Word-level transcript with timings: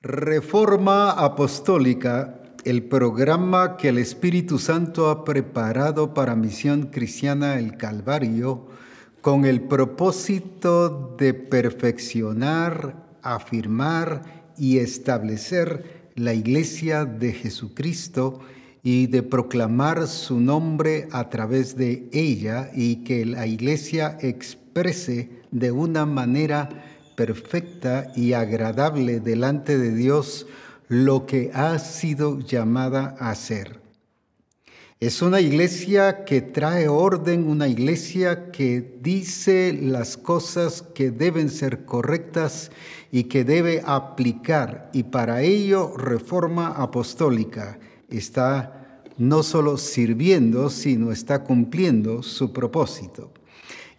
Reforma 0.00 1.10
Apostólica, 1.10 2.40
el 2.64 2.84
programa 2.84 3.76
que 3.76 3.88
el 3.88 3.98
Espíritu 3.98 4.60
Santo 4.60 5.10
ha 5.10 5.24
preparado 5.24 6.14
para 6.14 6.36
Misión 6.36 6.86
Cristiana 6.86 7.58
el 7.58 7.76
Calvario, 7.76 8.68
con 9.22 9.44
el 9.44 9.62
propósito 9.62 11.16
de 11.18 11.34
perfeccionar, 11.34 13.08
afirmar 13.22 14.52
y 14.56 14.78
establecer 14.78 16.10
la 16.14 16.32
Iglesia 16.32 17.04
de 17.04 17.32
Jesucristo 17.32 18.38
y 18.84 19.08
de 19.08 19.24
proclamar 19.24 20.06
su 20.06 20.38
nombre 20.38 21.08
a 21.10 21.28
través 21.28 21.76
de 21.76 22.08
ella 22.12 22.70
y 22.72 23.02
que 23.02 23.26
la 23.26 23.48
Iglesia 23.48 24.16
exprese 24.20 25.42
de 25.50 25.72
una 25.72 26.06
manera 26.06 26.87
perfecta 27.18 28.12
y 28.14 28.34
agradable 28.34 29.18
delante 29.18 29.76
de 29.76 29.92
Dios 29.92 30.46
lo 30.86 31.26
que 31.26 31.50
ha 31.52 31.76
sido 31.80 32.38
llamada 32.38 33.16
a 33.18 33.34
ser. 33.34 33.80
Es 35.00 35.20
una 35.20 35.40
iglesia 35.40 36.24
que 36.24 36.40
trae 36.40 36.86
orden, 36.86 37.48
una 37.48 37.66
iglesia 37.66 38.52
que 38.52 38.98
dice 39.00 39.76
las 39.82 40.16
cosas 40.16 40.82
que 40.94 41.10
deben 41.10 41.50
ser 41.50 41.84
correctas 41.84 42.70
y 43.10 43.24
que 43.24 43.42
debe 43.42 43.82
aplicar. 43.84 44.88
Y 44.92 45.02
para 45.02 45.42
ello 45.42 45.96
Reforma 45.96 46.68
Apostólica 46.68 47.80
está 48.08 49.00
no 49.16 49.42
solo 49.42 49.76
sirviendo, 49.76 50.70
sino 50.70 51.10
está 51.10 51.42
cumpliendo 51.42 52.22
su 52.22 52.52
propósito. 52.52 53.32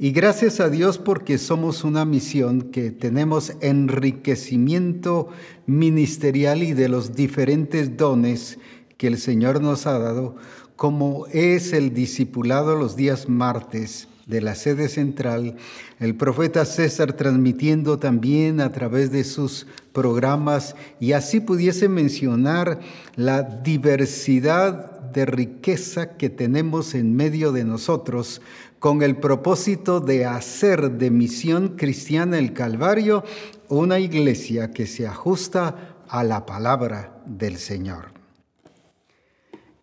Y 0.01 0.11
gracias 0.11 0.61
a 0.61 0.69
Dios 0.69 0.97
porque 0.97 1.37
somos 1.37 1.83
una 1.83 2.05
misión 2.05 2.61
que 2.71 2.89
tenemos 2.89 3.51
enriquecimiento 3.59 5.27
ministerial 5.65 6.63
y 6.63 6.71
de 6.71 6.87
los 6.87 7.15
diferentes 7.15 7.97
dones 7.97 8.59
que 8.95 9.07
el 9.07 9.17
Señor 9.17 9.61
nos 9.61 9.87
ha 9.87 9.99
dado, 9.99 10.37
como 10.77 11.27
es 11.33 11.73
el 11.73 11.93
discipulado 11.93 12.77
los 12.77 12.95
días 12.95 13.27
martes 13.27 14.07
de 14.25 14.39
la 14.39 14.55
sede 14.55 14.87
central, 14.87 15.57
el 15.99 16.15
profeta 16.15 16.63
César 16.63 17.11
transmitiendo 17.11 17.99
también 17.99 18.61
a 18.61 18.71
través 18.71 19.11
de 19.11 19.25
sus 19.25 19.67
programas. 19.91 20.77
Y 21.01 21.11
así 21.11 21.41
pudiese 21.41 21.89
mencionar 21.89 22.79
la 23.17 23.43
diversidad 23.43 25.01
de 25.11 25.25
riqueza 25.25 26.15
que 26.15 26.29
tenemos 26.29 26.93
en 26.93 27.15
medio 27.15 27.51
de 27.51 27.65
nosotros 27.65 28.41
con 28.79 29.01
el 29.03 29.17
propósito 29.17 29.99
de 29.99 30.25
hacer 30.25 30.91
de 30.91 31.11
misión 31.11 31.75
cristiana 31.75 32.39
el 32.39 32.53
Calvario 32.53 33.23
una 33.67 33.99
iglesia 33.99 34.71
que 34.71 34.87
se 34.87 35.05
ajusta 35.05 35.97
a 36.07 36.23
la 36.23 36.45
palabra 36.45 37.21
del 37.25 37.57
Señor. 37.57 38.11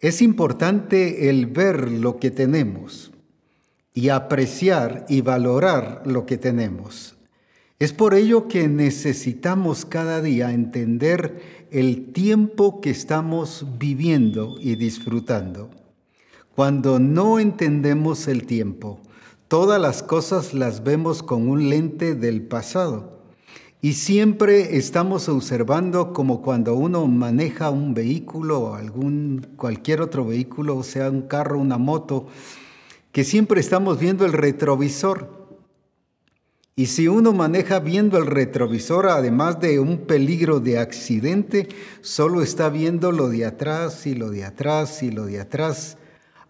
Es 0.01 0.23
importante 0.23 1.29
el 1.29 1.47
ver 1.47 1.91
lo 1.91 2.19
que 2.19 2.31
tenemos 2.31 3.13
y 3.95 4.09
apreciar 4.09 5.07
y 5.09 5.21
valorar 5.21 6.03
lo 6.05 6.27
que 6.27 6.37
tenemos. 6.37 7.17
Es 7.79 7.93
por 7.93 8.15
ello 8.15 8.49
que 8.49 8.69
necesitamos 8.69 9.85
cada 9.85 10.23
día 10.23 10.53
entender 10.53 11.67
el 11.71 12.13
tiempo 12.13 12.81
que 12.81 12.91
estamos 12.91 13.67
viviendo 13.79 14.57
y 14.61 14.77
disfrutando. 14.77 15.71
Cuando 16.57 16.99
no 16.99 17.39
entendemos 17.39 18.29
el 18.29 18.47
tiempo, 18.47 18.99
todas 19.47 19.79
las 19.79 20.03
cosas 20.03 20.55
las 20.55 20.83
vemos 20.83 21.23
con 21.23 21.51
un 21.51 21.69
lente 21.69 22.15
del 22.15 22.41
pasado. 22.41 23.21
Y 23.83 23.93
siempre 23.93 24.79
estamos 24.79 25.29
observando 25.29 26.15
como 26.15 26.41
cuando 26.41 26.75
uno 26.75 27.07
maneja 27.09 27.69
un 27.69 27.93
vehículo 27.93 28.61
o 28.61 28.75
algún 28.75 29.49
cualquier 29.59 30.01
otro 30.01 30.25
vehículo, 30.25 30.79
o 30.79 30.83
sea 30.83 31.11
un 31.11 31.29
carro, 31.29 31.59
una 31.59 31.77
moto, 31.77 32.27
que 33.13 33.23
siempre 33.23 33.61
estamos 33.61 33.99
viendo 33.99 34.25
el 34.25 34.33
retrovisor. 34.33 35.59
Y 36.75 36.87
si 36.87 37.07
uno 37.07 37.35
maneja 37.35 37.81
viendo 37.81 38.17
el 38.17 38.25
retrovisor, 38.25 39.09
además 39.09 39.61
de 39.61 39.79
un 39.79 40.07
peligro 40.07 40.61
de 40.61 40.79
accidente, 40.79 41.69
solo 42.01 42.41
está 42.41 42.71
viendo 42.71 43.13
lo 43.13 43.29
de 43.29 43.45
atrás 43.45 44.07
y 44.07 44.15
lo 44.15 44.31
de 44.31 44.47
atrás 44.47 45.03
y 45.03 45.11
lo 45.11 45.27
de 45.27 45.41
atrás 45.41 45.99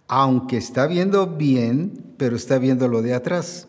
aunque 0.08 0.56
está 0.56 0.86
viendo 0.86 1.26
bien, 1.26 2.14
pero 2.16 2.36
está 2.36 2.58
viendo 2.58 2.88
lo 2.88 3.02
de 3.02 3.14
atrás. 3.14 3.68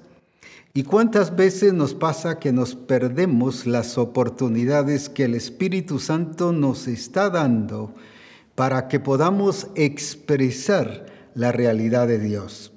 ¿Y 0.73 0.83
cuántas 0.83 1.35
veces 1.35 1.73
nos 1.73 1.95
pasa 1.95 2.37
que 2.37 2.51
nos 2.51 2.75
perdemos 2.75 3.65
las 3.65 3.97
oportunidades 3.97 5.09
que 5.09 5.23
el 5.23 5.33
Espíritu 5.33 5.97
Santo 5.97 6.51
nos 6.51 6.87
está 6.87 7.31
dando 7.31 7.95
para 8.53 8.87
que 8.87 8.99
podamos 8.99 9.67
expresar 9.75 11.07
la 11.33 11.51
realidad 11.51 12.07
de 12.07 12.19
Dios? 12.19 12.71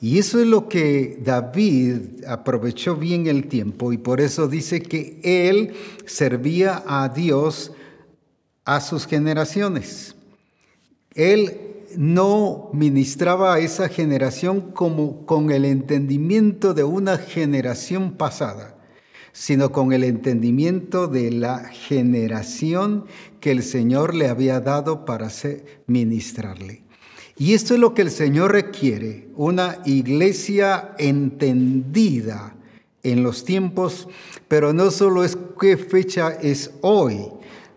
Y 0.00 0.18
eso 0.18 0.38
es 0.38 0.46
lo 0.46 0.68
que 0.68 1.18
David 1.24 2.24
aprovechó 2.26 2.94
bien 2.94 3.26
el 3.26 3.48
tiempo 3.48 3.92
y 3.92 3.98
por 3.98 4.20
eso 4.20 4.46
dice 4.46 4.80
que 4.80 5.18
él 5.24 5.74
servía 6.06 6.84
a 6.86 7.08
Dios 7.08 7.72
a 8.64 8.80
sus 8.80 9.06
generaciones. 9.06 10.14
Él 11.14 11.67
no 11.96 12.70
ministraba 12.72 13.54
a 13.54 13.58
esa 13.60 13.88
generación 13.88 14.72
como 14.72 15.26
con 15.26 15.50
el 15.50 15.64
entendimiento 15.64 16.74
de 16.74 16.84
una 16.84 17.18
generación 17.18 18.12
pasada, 18.12 18.76
sino 19.32 19.72
con 19.72 19.92
el 19.92 20.04
entendimiento 20.04 21.06
de 21.06 21.30
la 21.30 21.68
generación 21.68 23.06
que 23.40 23.52
el 23.52 23.62
Señor 23.62 24.14
le 24.14 24.28
había 24.28 24.60
dado 24.60 25.04
para 25.04 25.28
ministrarle. 25.86 26.82
Y 27.36 27.54
esto 27.54 27.74
es 27.74 27.80
lo 27.80 27.94
que 27.94 28.02
el 28.02 28.10
Señor 28.10 28.52
requiere, 28.52 29.28
una 29.36 29.78
iglesia 29.84 30.94
entendida 30.98 32.56
en 33.04 33.22
los 33.22 33.44
tiempos, 33.44 34.08
pero 34.48 34.72
no 34.72 34.90
solo 34.90 35.22
es 35.22 35.38
qué 35.60 35.76
fecha 35.76 36.30
es 36.32 36.72
hoy, 36.80 37.18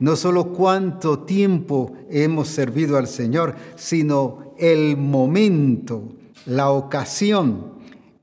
no 0.01 0.15
solo 0.15 0.51
cuánto 0.51 1.19
tiempo 1.19 1.93
hemos 2.09 2.47
servido 2.47 2.97
al 2.97 3.05
Señor, 3.07 3.55
sino 3.75 4.55
el 4.57 4.97
momento, 4.97 6.09
la 6.47 6.71
ocasión. 6.71 7.73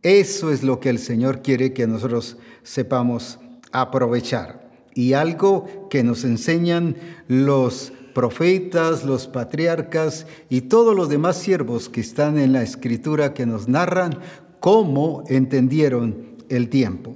Eso 0.02 0.50
es 0.50 0.64
lo 0.64 0.80
que 0.80 0.90
el 0.90 0.98
Señor 0.98 1.40
quiere 1.40 1.72
que 1.72 1.86
nosotros 1.86 2.36
sepamos 2.64 3.38
aprovechar. 3.70 4.68
Y 4.92 5.12
algo 5.12 5.86
que 5.88 6.02
nos 6.02 6.24
enseñan 6.24 6.96
los 7.28 7.92
profetas, 8.12 9.04
los 9.04 9.28
patriarcas 9.28 10.26
y 10.50 10.62
todos 10.62 10.96
los 10.96 11.08
demás 11.08 11.36
siervos 11.36 11.88
que 11.88 12.00
están 12.00 12.38
en 12.38 12.52
la 12.52 12.62
escritura 12.62 13.34
que 13.34 13.46
nos 13.46 13.68
narran 13.68 14.18
cómo 14.58 15.22
entendieron 15.28 16.34
el 16.48 16.70
tiempo. 16.70 17.14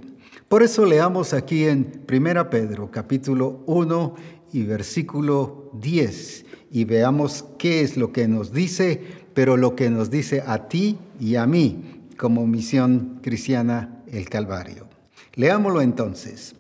Por 0.53 0.63
eso 0.63 0.85
leamos 0.85 1.33
aquí 1.33 1.65
en 1.65 2.05
1 2.07 2.51
Pedro 2.51 2.91
capítulo 2.91 3.63
1 3.67 4.15
y 4.53 4.63
versículo 4.63 5.71
10 5.75 6.47
y 6.71 6.85
veamos 6.85 7.45
qué 7.59 7.83
es 7.83 7.97
lo 7.97 8.13
que 8.13 8.29
nos 8.29 8.53
dice, 8.53 9.01
pero 9.35 9.57
lo 9.57 9.77
que 9.77 9.91
nos 9.91 10.11
dice 10.11 10.43
a 10.47 10.69
ti 10.69 10.99
y 11.21 11.37
a 11.37 11.47
mí 11.47 12.09
como 12.17 12.47
misión 12.47 13.21
cristiana 13.23 14.03
el 14.11 14.29
Calvario. 14.29 14.89
Leámoslo 15.35 15.81
entonces. 15.81 16.55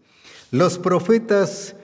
Los 0.51 0.79
profetas 0.79 1.77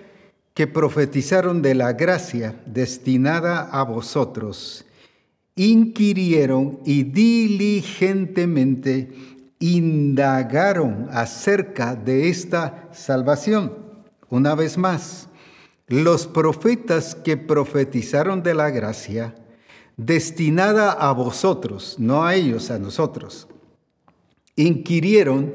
que 0.58 0.66
profetizaron 0.66 1.62
de 1.62 1.74
la 1.76 1.92
gracia 1.92 2.60
destinada 2.66 3.68
a 3.70 3.84
vosotros, 3.84 4.84
inquirieron 5.54 6.80
y 6.84 7.04
diligentemente 7.04 9.12
indagaron 9.60 11.06
acerca 11.12 11.94
de 11.94 12.28
esta 12.28 12.88
salvación. 12.92 13.72
Una 14.30 14.56
vez 14.56 14.76
más, 14.76 15.27
los 15.88 16.26
profetas 16.26 17.14
que 17.14 17.36
profetizaron 17.36 18.42
de 18.42 18.54
la 18.54 18.70
gracia 18.70 19.34
destinada 19.96 20.92
a 20.92 21.12
vosotros, 21.12 21.96
no 21.98 22.24
a 22.24 22.34
ellos, 22.34 22.70
a 22.70 22.78
nosotros, 22.78 23.48
inquirieron 24.54 25.54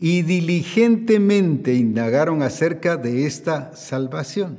y 0.00 0.22
diligentemente 0.22 1.74
indagaron 1.74 2.42
acerca 2.42 2.96
de 2.96 3.26
esta 3.26 3.74
salvación. 3.76 4.58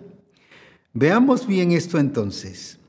Veamos 0.93 1.47
bien 1.47 1.71
esto 1.71 1.97
entonces. 1.97 2.79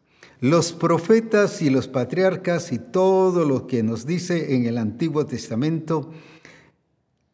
Los 0.40 0.72
profetas 0.72 1.62
y 1.62 1.70
los 1.70 1.88
patriarcas 1.88 2.72
y 2.72 2.78
todo 2.78 3.44
lo 3.44 3.66
que 3.66 3.82
nos 3.82 4.04
dice 4.04 4.54
en 4.54 4.66
el 4.66 4.78
Antiguo 4.78 5.26
Testamento 5.26 6.10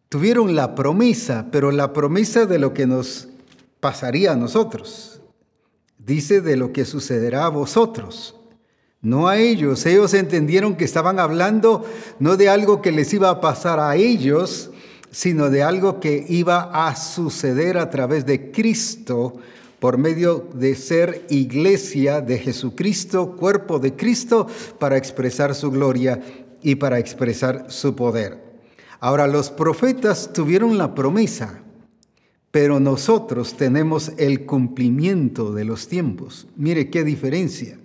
tuvieron 0.08 0.54
la 0.54 0.74
promesa, 0.74 1.48
pero 1.50 1.72
la 1.72 1.92
promesa 1.92 2.46
de 2.46 2.58
lo 2.58 2.72
que 2.72 2.86
nos 2.86 3.28
pasaría 3.82 4.31
a 4.31 4.37
nosotros. 4.37 5.20
Dice 5.99 6.40
de 6.40 6.56
lo 6.56 6.73
que 6.73 6.84
sucederá 6.84 7.46
a 7.46 7.49
vosotros, 7.49 8.37
no 9.00 9.26
a 9.26 9.38
ellos. 9.38 9.84
Ellos 9.87 10.14
entendieron 10.14 10.76
que 10.76 10.84
estaban 10.84 11.19
hablando 11.19 11.84
no 12.20 12.37
de 12.37 12.49
algo 12.49 12.81
que 12.81 12.93
les 12.93 13.12
iba 13.12 13.29
a 13.29 13.40
pasar 13.40 13.81
a 13.81 13.96
ellos, 13.96 14.70
sino 15.11 15.50
de 15.50 15.64
algo 15.64 15.99
que 15.99 16.25
iba 16.29 16.87
a 16.87 16.94
suceder 16.94 17.76
a 17.76 17.90
través 17.90 18.25
de 18.25 18.52
Cristo 18.52 19.34
por 19.81 19.99
medio 19.99 20.49
de 20.55 20.76
ser 20.76 21.26
iglesia 21.28 22.20
de 22.20 22.38
Jesucristo, 22.38 23.35
cuerpo 23.35 23.81
de 23.81 23.96
Cristo, 23.96 24.46
para 24.78 24.96
expresar 24.96 25.56
su 25.56 25.73
gloria 25.73 26.20
y 26.62 26.76
para 26.76 27.00
expresar 27.00 27.67
su 27.67 27.96
poder. 27.96 28.40
Ahora, 29.00 29.26
los 29.26 29.50
profetas 29.50 30.32
tuvieron 30.32 30.78
la 30.78 30.94
promesa, 30.94 31.62
pero 32.52 32.78
nosotros 32.78 33.56
tenemos 33.56 34.12
el 34.19 34.44
cumplimiento 34.46 35.52
de 35.52 35.64
los 35.64 35.88
tiempos. 35.88 36.46
Mire 36.54 36.90
qué 36.90 37.02
diferencia. 37.02 37.78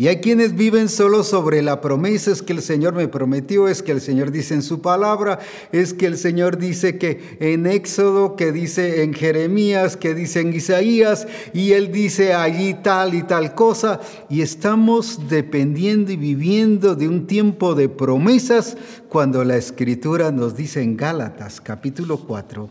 Y 0.00 0.06
hay 0.06 0.18
quienes 0.18 0.54
viven 0.54 0.88
solo 0.88 1.24
sobre 1.24 1.60
la 1.60 1.80
promesa, 1.80 2.30
es 2.30 2.40
que 2.40 2.52
el 2.52 2.62
Señor 2.62 2.94
me 2.94 3.08
prometió, 3.08 3.66
es 3.66 3.82
que 3.82 3.90
el 3.90 4.00
Señor 4.00 4.30
dice 4.30 4.54
en 4.54 4.62
su 4.62 4.80
palabra, 4.80 5.40
es 5.72 5.92
que 5.92 6.06
el 6.06 6.16
Señor 6.16 6.56
dice 6.56 6.98
que 6.98 7.36
en 7.40 7.66
Éxodo, 7.66 8.36
que 8.36 8.52
dice 8.52 9.02
en 9.02 9.12
Jeremías, 9.12 9.96
que 9.96 10.14
dice 10.14 10.38
en 10.38 10.54
Isaías, 10.54 11.26
y 11.52 11.72
Él 11.72 11.90
dice 11.90 12.32
allí 12.32 12.74
tal 12.74 13.12
y 13.16 13.24
tal 13.24 13.56
cosa, 13.56 13.98
y 14.30 14.42
estamos 14.42 15.28
dependiendo 15.28 16.12
y 16.12 16.16
viviendo 16.16 16.94
de 16.94 17.08
un 17.08 17.26
tiempo 17.26 17.74
de 17.74 17.88
promesas 17.88 18.76
cuando 19.08 19.42
la 19.42 19.56
Escritura 19.56 20.30
nos 20.30 20.56
dice 20.56 20.80
en 20.80 20.96
Gálatas 20.96 21.60
capítulo 21.60 22.18
4, 22.18 22.70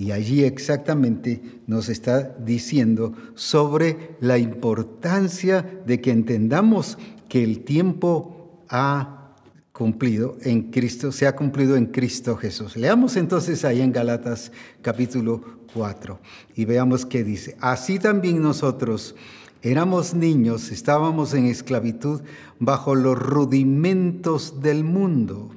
y 0.00 0.12
allí 0.12 0.44
exactamente 0.44 1.42
nos 1.66 1.90
está 1.90 2.34
diciendo 2.38 3.12
sobre 3.34 4.16
la 4.20 4.38
importancia 4.38 5.82
de 5.84 6.00
que 6.00 6.10
entendamos 6.10 6.96
que 7.28 7.44
el 7.44 7.64
tiempo 7.64 8.64
ha 8.70 9.34
cumplido 9.72 10.38
en 10.40 10.70
Cristo, 10.70 11.12
se 11.12 11.26
ha 11.26 11.36
cumplido 11.36 11.76
en 11.76 11.84
Cristo 11.84 12.34
Jesús. 12.38 12.78
Leamos 12.78 13.14
entonces 13.16 13.62
ahí 13.66 13.82
en 13.82 13.92
Galatas 13.92 14.52
capítulo 14.80 15.42
4 15.74 16.18
y 16.56 16.64
veamos 16.64 17.04
qué 17.04 17.22
dice. 17.22 17.58
Así 17.60 17.98
también 17.98 18.40
nosotros 18.40 19.14
éramos 19.60 20.14
niños, 20.14 20.70
estábamos 20.70 21.34
en 21.34 21.44
esclavitud 21.44 22.22
bajo 22.58 22.94
los 22.94 23.18
rudimentos 23.18 24.62
del 24.62 24.82
mundo. 24.82 25.50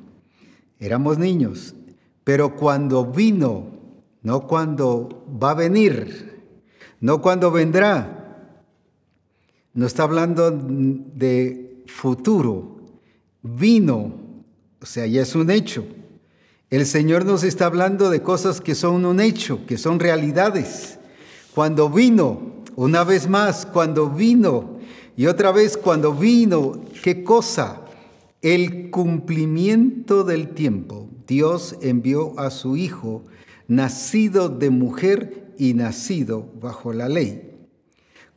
Éramos 0.81 1.17
niños, 1.17 1.75
pero 2.25 2.57
cuando 2.57 3.05
vino 3.05 3.72
no 4.23 4.47
cuando 4.47 5.25
va 5.41 5.51
a 5.51 5.55
venir, 5.55 6.41
no 6.99 7.21
cuando 7.21 7.51
vendrá. 7.51 8.19
No 9.73 9.85
está 9.85 10.03
hablando 10.03 10.51
de 10.51 11.83
futuro, 11.87 12.77
vino, 13.41 14.13
o 14.81 14.85
sea, 14.85 15.05
ya 15.05 15.21
es 15.21 15.35
un 15.35 15.51
hecho. 15.51 15.85
El 16.69 16.85
Señor 16.85 17.25
nos 17.25 17.43
está 17.43 17.65
hablando 17.65 18.09
de 18.09 18.21
cosas 18.21 18.61
que 18.61 18.75
son 18.75 19.05
un 19.05 19.19
hecho, 19.19 19.65
que 19.65 19.77
son 19.77 19.99
realidades. 19.99 20.99
Cuando 21.53 21.89
vino, 21.89 22.63
una 22.75 23.03
vez 23.03 23.27
más, 23.27 23.65
cuando 23.65 24.09
vino, 24.09 24.79
y 25.15 25.27
otra 25.27 25.51
vez 25.51 25.77
cuando 25.77 26.13
vino, 26.13 26.83
¿qué 27.03 27.23
cosa? 27.23 27.81
El 28.41 28.89
cumplimiento 28.89 30.23
del 30.23 30.49
tiempo. 30.49 31.09
Dios 31.27 31.77
envió 31.81 32.39
a 32.39 32.49
su 32.49 32.75
Hijo 32.75 33.23
nacido 33.67 34.49
de 34.49 34.69
mujer 34.69 35.53
y 35.57 35.73
nacido 35.73 36.51
bajo 36.59 36.93
la 36.93 37.09
ley, 37.09 37.51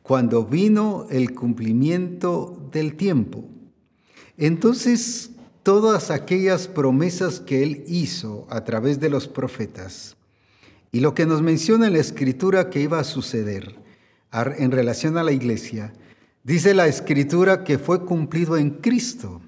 cuando 0.01 0.45
vino 0.45 1.07
el 1.09 1.33
cumplimiento 1.33 2.69
del 2.71 2.95
tiempo. 2.95 3.45
Entonces, 4.37 5.31
todas 5.63 6.11
aquellas 6.11 6.67
promesas 6.67 7.39
que 7.39 7.63
él 7.63 7.83
hizo 7.87 8.47
a 8.49 8.63
través 8.63 8.99
de 8.99 9.09
los 9.09 9.27
profetas 9.27 10.15
y 10.91 11.01
lo 11.01 11.13
que 11.13 11.25
nos 11.25 11.41
menciona 11.41 11.87
en 11.87 11.93
la 11.93 11.99
escritura 11.99 12.69
que 12.69 12.81
iba 12.81 12.99
a 12.99 13.03
suceder 13.03 13.75
en 14.31 14.71
relación 14.71 15.17
a 15.17 15.23
la 15.23 15.31
iglesia, 15.31 15.93
dice 16.43 16.73
la 16.73 16.87
escritura 16.87 17.63
que 17.63 17.77
fue 17.77 18.05
cumplido 18.05 18.57
en 18.57 18.69
Cristo. 18.69 19.41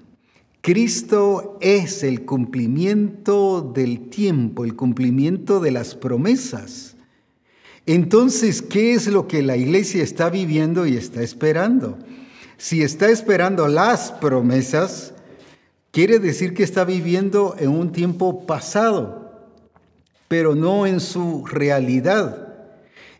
Cristo 0.62 1.56
es 1.62 2.02
el 2.02 2.26
cumplimiento 2.26 3.72
del 3.74 4.10
tiempo, 4.10 4.64
el 4.64 4.76
cumplimiento 4.76 5.58
de 5.58 5.70
las 5.70 5.94
promesas. 5.94 6.96
Entonces, 7.86 8.60
¿qué 8.60 8.92
es 8.92 9.06
lo 9.06 9.26
que 9.26 9.42
la 9.42 9.56
iglesia 9.56 10.02
está 10.02 10.28
viviendo 10.28 10.86
y 10.86 10.96
está 10.96 11.22
esperando? 11.22 11.96
Si 12.58 12.82
está 12.82 13.08
esperando 13.08 13.68
las 13.68 14.12
promesas, 14.12 15.14
quiere 15.92 16.18
decir 16.18 16.52
que 16.52 16.62
está 16.62 16.84
viviendo 16.84 17.56
en 17.58 17.70
un 17.70 17.90
tiempo 17.90 18.46
pasado, 18.46 19.48
pero 20.28 20.54
no 20.54 20.86
en 20.86 21.00
su 21.00 21.46
realidad. 21.46 22.48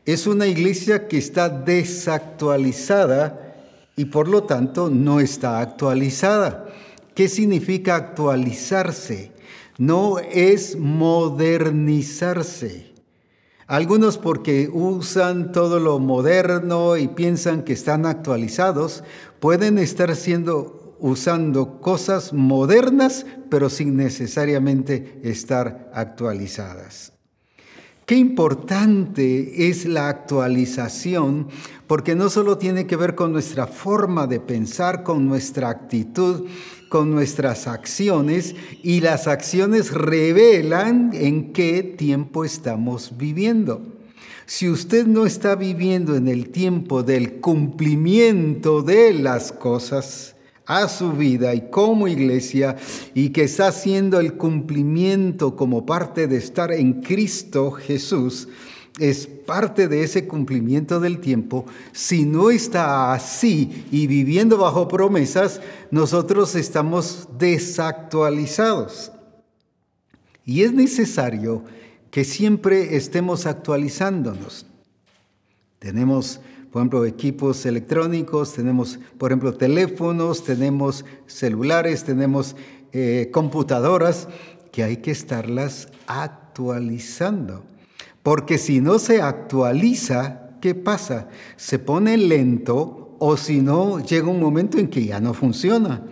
Es 0.04 0.26
una 0.26 0.46
iglesia 0.46 1.08
que 1.08 1.16
está 1.16 1.48
desactualizada 1.48 3.56
y 3.96 4.04
por 4.04 4.28
lo 4.28 4.42
tanto 4.42 4.90
no 4.90 5.20
está 5.20 5.60
actualizada. 5.60 6.66
¿Qué 7.14 7.28
significa 7.28 7.94
actualizarse? 7.96 9.32
No 9.78 10.18
es 10.18 10.76
modernizarse. 10.76 12.90
Algunos 13.66 14.18
porque 14.18 14.68
usan 14.72 15.52
todo 15.52 15.78
lo 15.78 15.98
moderno 16.00 16.96
y 16.96 17.08
piensan 17.08 17.62
que 17.62 17.72
están 17.72 18.04
actualizados, 18.04 19.04
pueden 19.38 19.78
estar 19.78 20.16
siendo 20.16 20.96
usando 20.98 21.80
cosas 21.80 22.32
modernas, 22.32 23.24
pero 23.48 23.70
sin 23.70 23.96
necesariamente 23.96 25.20
estar 25.22 25.88
actualizadas. 25.94 27.12
Qué 28.06 28.16
importante 28.16 29.68
es 29.68 29.86
la 29.86 30.08
actualización, 30.08 31.46
porque 31.86 32.16
no 32.16 32.28
solo 32.28 32.58
tiene 32.58 32.88
que 32.88 32.96
ver 32.96 33.14
con 33.14 33.32
nuestra 33.32 33.68
forma 33.68 34.26
de 34.26 34.40
pensar, 34.40 35.04
con 35.04 35.28
nuestra 35.28 35.70
actitud, 35.70 36.48
con 36.90 37.12
nuestras 37.12 37.68
acciones 37.68 38.56
y 38.82 39.00
las 39.00 39.28
acciones 39.28 39.92
revelan 39.92 41.12
en 41.14 41.52
qué 41.52 41.84
tiempo 41.84 42.44
estamos 42.44 43.16
viviendo. 43.16 43.80
Si 44.44 44.68
usted 44.68 45.06
no 45.06 45.24
está 45.24 45.54
viviendo 45.54 46.16
en 46.16 46.26
el 46.26 46.50
tiempo 46.50 47.04
del 47.04 47.34
cumplimiento 47.34 48.82
de 48.82 49.14
las 49.14 49.52
cosas 49.52 50.34
a 50.66 50.88
su 50.88 51.12
vida 51.12 51.54
y 51.54 51.70
como 51.70 52.08
iglesia 52.08 52.76
y 53.14 53.30
que 53.30 53.44
está 53.44 53.68
haciendo 53.68 54.18
el 54.18 54.34
cumplimiento 54.34 55.54
como 55.54 55.86
parte 55.86 56.26
de 56.26 56.38
estar 56.38 56.72
en 56.72 57.02
Cristo 57.02 57.70
Jesús, 57.70 58.48
es 58.98 59.26
parte 59.26 59.88
de 59.88 60.02
ese 60.02 60.26
cumplimiento 60.26 61.00
del 61.00 61.20
tiempo, 61.20 61.64
si 61.92 62.24
no 62.24 62.50
está 62.50 63.12
así 63.12 63.86
y 63.90 64.06
viviendo 64.06 64.58
bajo 64.58 64.88
promesas, 64.88 65.60
nosotros 65.90 66.54
estamos 66.54 67.28
desactualizados. 67.38 69.12
Y 70.44 70.62
es 70.62 70.72
necesario 70.72 71.62
que 72.10 72.24
siempre 72.24 72.96
estemos 72.96 73.46
actualizándonos. 73.46 74.66
Tenemos, 75.78 76.40
por 76.70 76.80
ejemplo, 76.80 77.04
equipos 77.06 77.64
electrónicos, 77.64 78.52
tenemos, 78.52 78.98
por 79.16 79.30
ejemplo, 79.30 79.54
teléfonos, 79.54 80.44
tenemos 80.44 81.04
celulares, 81.26 82.04
tenemos 82.04 82.56
eh, 82.92 83.30
computadoras 83.32 84.28
que 84.72 84.82
hay 84.82 84.98
que 84.98 85.12
estarlas 85.12 85.88
actualizando. 86.06 87.69
Porque 88.22 88.58
si 88.58 88.80
no 88.80 88.98
se 88.98 89.22
actualiza, 89.22 90.50
¿qué 90.60 90.74
pasa? 90.74 91.28
Se 91.56 91.78
pone 91.78 92.16
lento 92.16 93.16
o 93.18 93.36
si 93.36 93.60
no, 93.60 94.00
llega 94.00 94.28
un 94.28 94.40
momento 94.40 94.78
en 94.78 94.88
que 94.88 95.04
ya 95.04 95.20
no 95.20 95.34
funciona, 95.34 96.02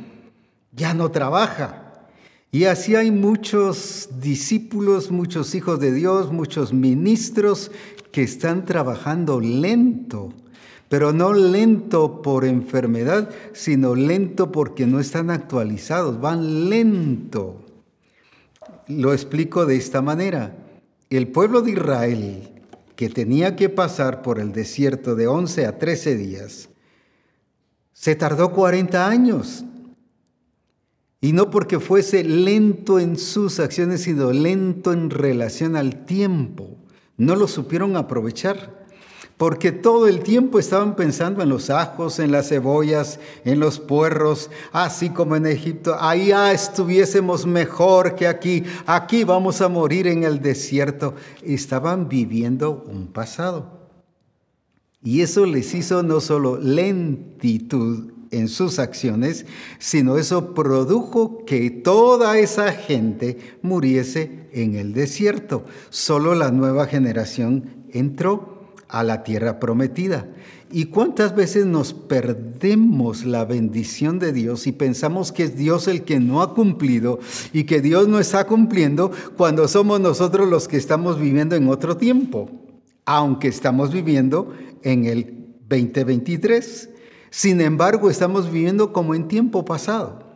ya 0.73 0.95
no 0.95 1.11
trabaja. 1.11 1.89
Y 2.51 2.65
así 2.65 2.97
hay 2.97 3.11
muchos 3.11 4.09
discípulos, 4.21 5.11
muchos 5.11 5.55
hijos 5.55 5.81
de 5.81 5.93
Dios, 5.93 6.33
muchos 6.33 6.73
ministros 6.73 7.71
que 8.11 8.23
están 8.23 8.65
trabajando 8.65 9.41
lento, 9.41 10.31
pero 10.89 11.13
no 11.13 11.35
lento 11.35 12.23
por 12.23 12.47
enfermedad, 12.47 13.29
sino 13.53 13.95
lento 13.95 14.51
porque 14.51 14.87
no 14.87 14.99
están 14.99 15.31
actualizados, 15.31 16.21
van 16.21 16.71
lento. 16.71 17.61
Lo 18.87 19.13
explico 19.13 19.67
de 19.67 19.77
esta 19.77 20.01
manera. 20.01 20.57
El 21.11 21.29
pueblo 21.29 21.63
de 21.63 21.73
Israel, 21.73 22.49
que 22.95 23.09
tenía 23.09 23.57
que 23.57 23.69
pasar 23.69 24.23
por 24.23 24.39
el 24.39 24.53
desierto 24.53 25.15
de 25.15 25.27
11 25.27 25.67
a 25.67 25.79
13 25.79 26.17
días, 26.17 26.69
se 27.93 28.15
tardó 28.15 28.53
40 28.53 29.09
años. 29.09 29.65
Y 31.21 31.33
no 31.33 31.51
porque 31.51 31.81
fuese 31.81 32.23
lento 32.23 33.01
en 33.01 33.17
sus 33.17 33.59
acciones, 33.59 34.03
sino 34.03 34.33
lento 34.33 34.93
en 34.93 35.11
relación 35.11 35.77
al 35.77 36.05
tiempo. 36.05 36.77
No 37.17 37.35
lo 37.35 37.49
supieron 37.49 37.97
aprovechar 37.97 38.78
porque 39.39 39.71
todo 39.71 40.09
el 40.09 40.21
tiempo 40.21 40.59
estaban 40.59 40.97
pensando 40.97 41.43
en 41.43 41.49
los 41.49 41.71
ajos, 41.71 42.19
en 42.19 42.33
las 42.33 42.49
cebollas, 42.49 43.21
en 43.45 43.61
los 43.61 43.79
puerros, 43.79 44.51
así 44.73 45.11
como 45.11 45.37
en 45.37 45.47
Egipto. 45.47 45.97
Allá 45.99 46.53
estuviésemos 46.53 47.47
mejor 47.47 48.17
que 48.17 48.27
aquí, 48.27 48.65
aquí 48.85 49.23
vamos 49.23 49.61
a 49.61 49.69
morir 49.69 50.09
en 50.09 50.25
el 50.25 50.43
desierto. 50.43 51.15
Estaban 51.45 52.09
viviendo 52.09 52.85
un 52.91 53.07
pasado. 53.07 53.79
Y 55.05 55.23
eso 55.23 55.47
les 55.47 55.73
hizo 55.73 56.03
no 56.03 56.21
solo 56.21 56.59
lentitud 56.59 58.11
en 58.33 58.49
sus 58.49 58.81
acciones, 58.81 59.47
sino 59.79 60.19
eso 60.19 60.53
produjo 60.53 61.45
que 61.45 61.71
toda 61.71 62.39
esa 62.41 62.73
gente 62.73 63.39
muriese 63.63 64.49
en 64.53 64.75
el 64.75 64.95
desierto. 64.95 65.65
Solo 65.91 66.35
la 66.35 66.51
nueva 66.51 66.87
generación 66.87 67.87
entró 67.93 68.58
a 68.89 69.03
la 69.03 69.23
tierra 69.23 69.61
prometida. 69.61 70.27
¿Y 70.71 70.87
cuántas 70.87 71.35
veces 71.35 71.65
nos 71.65 71.95
perdemos 71.95 73.25
la 73.25 73.45
bendición 73.47 74.19
de 74.19 74.33
Dios 74.33 74.67
y 74.67 74.73
pensamos 74.73 75.33
que 75.33 75.45
es 75.45 75.57
Dios 75.57 75.89
el 75.89 76.03
que 76.03 76.21
no 76.21 76.43
ha 76.43 76.53
cumplido 76.55 77.21
y 77.55 77.65
que 77.65 77.81
Dios 77.81 78.07
no 78.07 78.19
está 78.19 78.47
cumpliendo 78.47 79.11
cuando 79.37 79.67
somos 79.67 79.99
nosotros 80.01 80.49
los 80.49 80.69
que 80.69 80.77
estamos 80.77 81.19
viviendo 81.19 81.57
en 81.57 81.69
otro 81.69 81.97
tiempo, 81.97 82.51
aunque 83.07 83.49
estamos 83.49 83.93
viviendo 83.93 84.53
en 84.83 85.07
el 85.07 85.55
2023? 85.69 86.91
Sin 87.31 87.61
embargo, 87.63 88.11
estamos 88.11 88.51
viviendo 88.51 88.93
como 88.93 89.15
en 89.15 89.29
tiempo 89.29 89.65
pasado. 89.65 90.28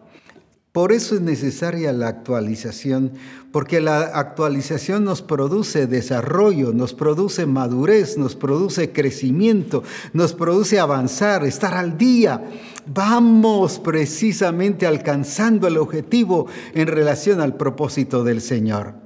Por 0.72 0.90
eso 0.92 1.14
es 1.14 1.20
necesaria 1.20 1.92
la 1.92 2.08
actualización, 2.08 3.12
porque 3.52 3.82
la 3.82 4.00
actualización 4.00 5.04
nos 5.04 5.20
produce 5.20 5.86
desarrollo, 5.86 6.72
nos 6.72 6.94
produce 6.94 7.44
madurez, 7.44 8.16
nos 8.16 8.36
produce 8.36 8.90
crecimiento, 8.90 9.84
nos 10.14 10.32
produce 10.32 10.80
avanzar, 10.80 11.44
estar 11.44 11.74
al 11.74 11.98
día. 11.98 12.42
Vamos 12.86 13.80
precisamente 13.80 14.86
alcanzando 14.86 15.68
el 15.68 15.76
objetivo 15.76 16.46
en 16.72 16.86
relación 16.86 17.42
al 17.42 17.54
propósito 17.58 18.24
del 18.24 18.40
Señor. 18.40 19.01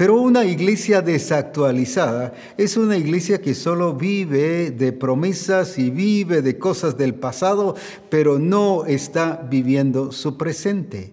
Pero 0.00 0.14
una 0.14 0.46
iglesia 0.46 1.02
desactualizada 1.02 2.32
es 2.56 2.78
una 2.78 2.96
iglesia 2.96 3.42
que 3.42 3.54
solo 3.54 3.92
vive 3.92 4.70
de 4.70 4.92
promesas 4.94 5.78
y 5.78 5.90
vive 5.90 6.40
de 6.40 6.56
cosas 6.56 6.96
del 6.96 7.14
pasado, 7.14 7.76
pero 8.08 8.38
no 8.38 8.86
está 8.86 9.46
viviendo 9.50 10.10
su 10.10 10.38
presente. 10.38 11.12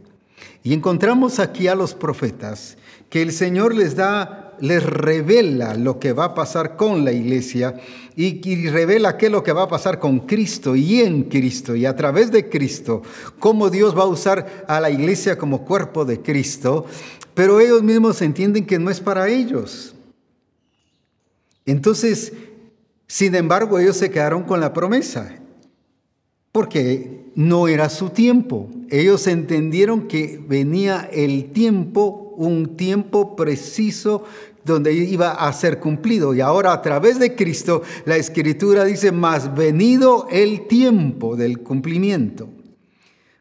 Y 0.63 0.73
encontramos 0.73 1.39
aquí 1.39 1.67
a 1.67 1.75
los 1.75 1.95
profetas 1.95 2.77
que 3.09 3.21
el 3.21 3.33
Señor 3.33 3.75
les 3.75 3.97
da, 3.97 4.55
les 4.61 4.81
revela 4.83 5.73
lo 5.73 5.99
que 5.99 6.13
va 6.13 6.25
a 6.25 6.33
pasar 6.33 6.77
con 6.77 7.03
la 7.03 7.11
iglesia 7.11 7.75
y, 8.15 8.41
y, 8.49 8.69
revela 8.69 9.17
qué 9.17 9.27
es 9.27 9.31
lo 9.31 9.43
que 9.43 9.51
va 9.51 9.63
a 9.63 9.67
pasar 9.67 9.99
con 9.99 10.21
Cristo 10.21 10.75
y 10.75 11.01
en 11.01 11.23
Cristo 11.23 11.75
y 11.75 11.85
a 11.85 11.95
través 11.95 12.31
de 12.31 12.49
Cristo, 12.49 13.01
cómo 13.37 13.69
Dios 13.69 13.97
va 13.97 14.03
a 14.03 14.07
usar 14.07 14.65
a 14.67 14.79
la 14.79 14.89
iglesia 14.89 15.37
como 15.37 15.65
cuerpo 15.65 16.05
de 16.05 16.21
Cristo 16.21 16.85
pero 17.37 17.59
ellos 17.59 17.83
mismos 17.83 18.19
entienden 18.23 18.65
que 18.65 18.79
no 18.79 18.89
es 18.89 18.99
para 18.99 19.29
ellos. 19.29 19.93
Entonces, 21.67 22.33
sin 23.05 23.35
embargo, 23.35 23.77
ellos 23.77 23.95
se 23.95 24.09
quedaron 24.09 24.41
con 24.41 24.59
la 24.59 24.73
promesa, 24.73 25.37
porque 26.51 27.29
no 27.35 27.67
era 27.67 27.89
su 27.89 28.09
tiempo. 28.09 28.71
Ellos 28.89 29.27
entendieron 29.27 30.07
que 30.07 30.43
venía 30.47 31.07
el 31.13 31.51
tiempo, 31.51 32.33
un 32.37 32.75
tiempo 32.75 33.35
preciso 33.35 34.23
donde 34.65 34.95
iba 34.95 35.33
a 35.33 35.53
ser 35.53 35.79
cumplido. 35.79 36.33
Y 36.33 36.41
ahora 36.41 36.73
a 36.73 36.81
través 36.81 37.19
de 37.19 37.35
Cristo, 37.35 37.83
la 38.05 38.17
escritura 38.17 38.83
dice, 38.83 39.11
más 39.11 39.53
venido 39.53 40.27
el 40.31 40.65
tiempo 40.65 41.35
del 41.35 41.59
cumplimiento. 41.59 42.49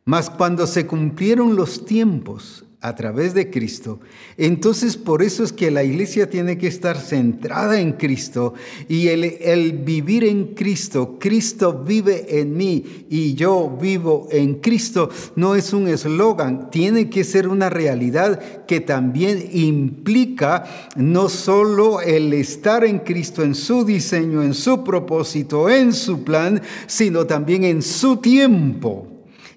Mas 0.05 0.29
cuando 0.29 0.67
se 0.67 0.87
cumplieron 0.87 1.57
los 1.57 1.87
tiempos, 1.87 2.66
a 2.87 2.95
través 2.95 3.35
de 3.35 3.50
Cristo. 3.50 3.99
Entonces 4.37 4.97
por 4.97 5.21
eso 5.23 5.43
es 5.43 5.52
que 5.52 5.73
la 5.73 5.83
iglesia 5.83 6.31
tiene 6.31 6.57
que 6.57 6.69
estar 6.69 6.97
centrada 6.97 7.81
en 7.81 7.95
Cristo 7.95 8.55
y 8.88 9.09
el, 9.09 9.73
vivir 9.85 10.23
en 10.23 10.55
Cristo, 10.55 11.16
Cristo 11.19 11.83
vive 11.85 12.38
en 12.40 12.57
mí 12.57 13.07
y 13.11 13.35
yo 13.35 13.76
vivo 13.81 14.28
en 14.31 14.61
Cristo, 14.61 15.11
no 15.35 15.57
es 15.57 15.73
un 15.73 15.88
eslogan, 15.88 16.71
tiene 16.71 17.11
que 17.11 17.25
ser 17.25 17.49
una 17.49 17.71
realidad 17.71 18.64
que 18.66 18.81
también 18.81 19.49
implica 19.52 20.64
no 20.95 21.28
solo 21.28 22.00
el 22.00 22.33
estar 22.35 22.85
en 22.85 23.00
Cristo, 23.00 23.43
en 23.43 23.57
su 23.57 23.85
diseño, 23.85 24.45
en 24.45 24.55
su 24.55 24.85
propósito, 24.85 25.69
en 25.69 25.93
su 25.93 26.23
plan, 26.23 26.62
sino 26.87 27.26
también 27.26 27.64
en 27.64 27.83
su 27.83 28.19
tiempo 28.19 29.16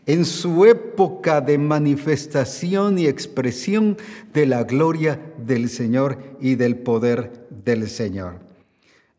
en 0.09 0.25
su 0.25 0.65
época 0.65 1.39
de 1.39 1.59
manifestación 1.59 2.97
y 2.97 3.05
expresión 3.05 3.95
de 4.33 4.47
la 4.47 4.63
gloria 4.63 5.21
del 5.37 5.69
Señor 5.69 6.17
y 6.41 6.55
del 6.55 6.77
poder 6.77 7.47
del 7.63 7.87
Señor. 7.87 8.39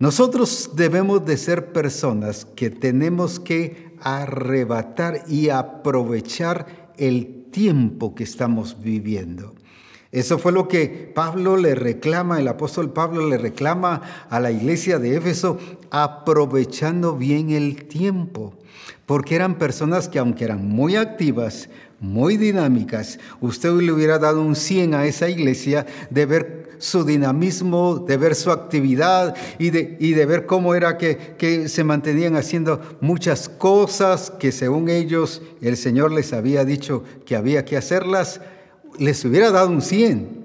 Nosotros 0.00 0.72
debemos 0.74 1.24
de 1.24 1.36
ser 1.36 1.72
personas 1.72 2.44
que 2.44 2.70
tenemos 2.70 3.38
que 3.38 3.94
arrebatar 4.00 5.22
y 5.28 5.50
aprovechar 5.50 6.90
el 6.98 7.44
tiempo 7.52 8.16
que 8.16 8.24
estamos 8.24 8.82
viviendo. 8.82 9.54
Eso 10.12 10.38
fue 10.38 10.52
lo 10.52 10.66
que 10.66 11.12
Pablo 11.14 11.56
le 11.56 11.74
reclama, 11.74 12.40
el 12.40 12.48
apóstol 12.48 12.92
Pablo 12.92 13.28
le 13.28 13.38
reclama 13.38 14.02
a 14.28 14.40
la 14.40 14.50
iglesia 14.50 14.98
de 14.98 15.16
Éfeso, 15.16 15.58
aprovechando 15.90 17.16
bien 17.16 17.50
el 17.50 17.84
tiempo 17.84 18.54
porque 19.10 19.34
eran 19.34 19.58
personas 19.58 20.08
que 20.08 20.20
aunque 20.20 20.44
eran 20.44 20.68
muy 20.68 20.94
activas, 20.94 21.68
muy 21.98 22.36
dinámicas, 22.36 23.18
usted 23.40 23.72
le 23.72 23.90
hubiera 23.90 24.20
dado 24.20 24.40
un 24.40 24.54
100 24.54 24.94
a 24.94 25.04
esa 25.04 25.28
iglesia 25.28 25.84
de 26.10 26.26
ver 26.26 26.76
su 26.78 27.02
dinamismo, 27.02 27.96
de 28.06 28.16
ver 28.16 28.36
su 28.36 28.52
actividad 28.52 29.34
y 29.58 29.70
de, 29.70 29.96
y 29.98 30.12
de 30.12 30.26
ver 30.26 30.46
cómo 30.46 30.76
era 30.76 30.96
que, 30.96 31.34
que 31.36 31.68
se 31.68 31.82
mantenían 31.82 32.36
haciendo 32.36 32.80
muchas 33.00 33.48
cosas 33.48 34.30
que 34.30 34.52
según 34.52 34.88
ellos 34.88 35.42
el 35.60 35.76
Señor 35.76 36.12
les 36.12 36.32
había 36.32 36.64
dicho 36.64 37.02
que 37.26 37.34
había 37.34 37.64
que 37.64 37.76
hacerlas, 37.76 38.40
les 38.98 39.24
hubiera 39.24 39.50
dado 39.50 39.70
un 39.70 39.82
100. 39.82 40.40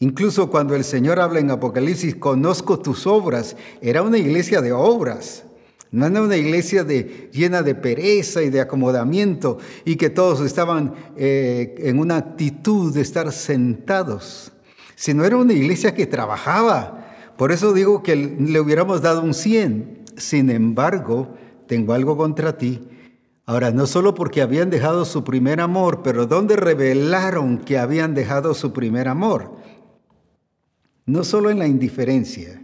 Incluso 0.00 0.48
cuando 0.48 0.76
el 0.76 0.84
Señor 0.84 1.18
habla 1.18 1.40
en 1.40 1.50
Apocalipsis, 1.50 2.14
conozco 2.14 2.78
tus 2.78 3.06
obras, 3.06 3.56
era 3.80 4.02
una 4.02 4.18
iglesia 4.18 4.60
de 4.60 4.72
obras. 4.72 5.44
No 5.90 6.06
era 6.06 6.22
una 6.22 6.36
iglesia 6.36 6.84
de, 6.84 7.30
llena 7.32 7.62
de 7.62 7.74
pereza 7.74 8.42
y 8.42 8.50
de 8.50 8.60
acomodamiento 8.60 9.58
y 9.84 9.96
que 9.96 10.10
todos 10.10 10.40
estaban 10.42 10.94
eh, 11.16 11.74
en 11.78 11.98
una 11.98 12.16
actitud 12.16 12.92
de 12.92 13.00
estar 13.00 13.32
sentados, 13.32 14.52
sino 14.94 15.24
era 15.24 15.36
una 15.36 15.54
iglesia 15.54 15.94
que 15.94 16.06
trabajaba. 16.06 17.06
Por 17.36 17.52
eso 17.52 17.72
digo 17.72 18.02
que 18.02 18.16
le 18.16 18.60
hubiéramos 18.60 19.00
dado 19.00 19.22
un 19.22 19.32
100. 19.32 20.04
Sin 20.16 20.50
embargo, 20.50 21.34
tengo 21.66 21.94
algo 21.94 22.16
contra 22.16 22.58
ti. 22.58 22.86
Ahora, 23.48 23.70
no 23.70 23.86
solo 23.86 24.14
porque 24.14 24.42
habían 24.42 24.68
dejado 24.68 25.06
su 25.06 25.24
primer 25.24 25.62
amor, 25.62 26.02
pero 26.02 26.26
¿dónde 26.26 26.54
revelaron 26.54 27.56
que 27.56 27.78
habían 27.78 28.12
dejado 28.12 28.52
su 28.52 28.74
primer 28.74 29.08
amor? 29.08 29.56
No 31.06 31.24
solo 31.24 31.48
en 31.48 31.58
la 31.58 31.66
indiferencia, 31.66 32.62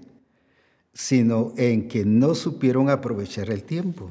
sino 0.93 1.55
en 1.57 1.88
que 1.88 2.05
no 2.05 2.35
supieron 2.35 2.91
aprovechar 2.91 3.49
el 3.49 3.62
tiempo. 3.62 4.11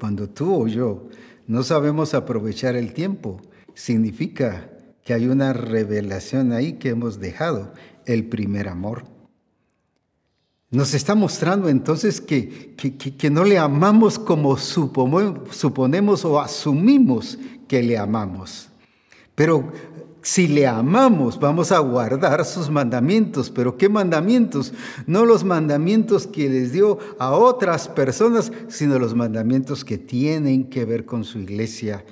Cuando 0.00 0.30
tú 0.30 0.62
o 0.62 0.66
yo 0.66 1.08
no 1.46 1.62
sabemos 1.62 2.14
aprovechar 2.14 2.74
el 2.74 2.94
tiempo, 2.94 3.42
significa 3.74 4.70
que 5.04 5.12
hay 5.12 5.26
una 5.26 5.52
revelación 5.52 6.52
ahí 6.52 6.78
que 6.78 6.88
hemos 6.88 7.20
dejado, 7.20 7.74
el 8.06 8.30
primer 8.30 8.66
amor. 8.66 9.04
Nos 10.72 10.94
está 10.94 11.14
mostrando 11.14 11.68
entonces 11.68 12.18
que, 12.18 12.74
que, 12.74 13.30
no 13.30 13.44
le 13.44 13.58
amamos 13.58 14.18
como 14.18 14.56
suponemos 14.56 16.24
o 16.24 16.40
asumimos 16.40 17.38
que 17.68 17.82
le 17.82 17.98
amamos. 17.98 18.70
Pero 19.34 19.70
si 20.22 20.48
le 20.48 20.66
amamos, 20.66 21.38
vamos 21.38 21.72
a 21.72 21.78
guardar 21.80 22.42
sus 22.46 22.70
mandamientos. 22.70 23.50
Pero 23.50 23.76
¿qué 23.76 23.90
mandamientos? 23.90 24.72
No 25.06 25.26
los 25.26 25.44
mandamientos 25.44 26.26
que 26.26 26.48
les 26.48 26.72
dio 26.72 26.98
a 27.18 27.32
otras 27.32 27.88
personas, 27.88 28.50
sino 28.68 28.98
los 28.98 29.14
mandamientos 29.14 29.84
que 29.84 29.98
tienen 29.98 30.70
que 30.70 30.86
ver 30.86 31.04
con 31.04 31.24
su 31.24 31.38
iglesia. 31.38 32.02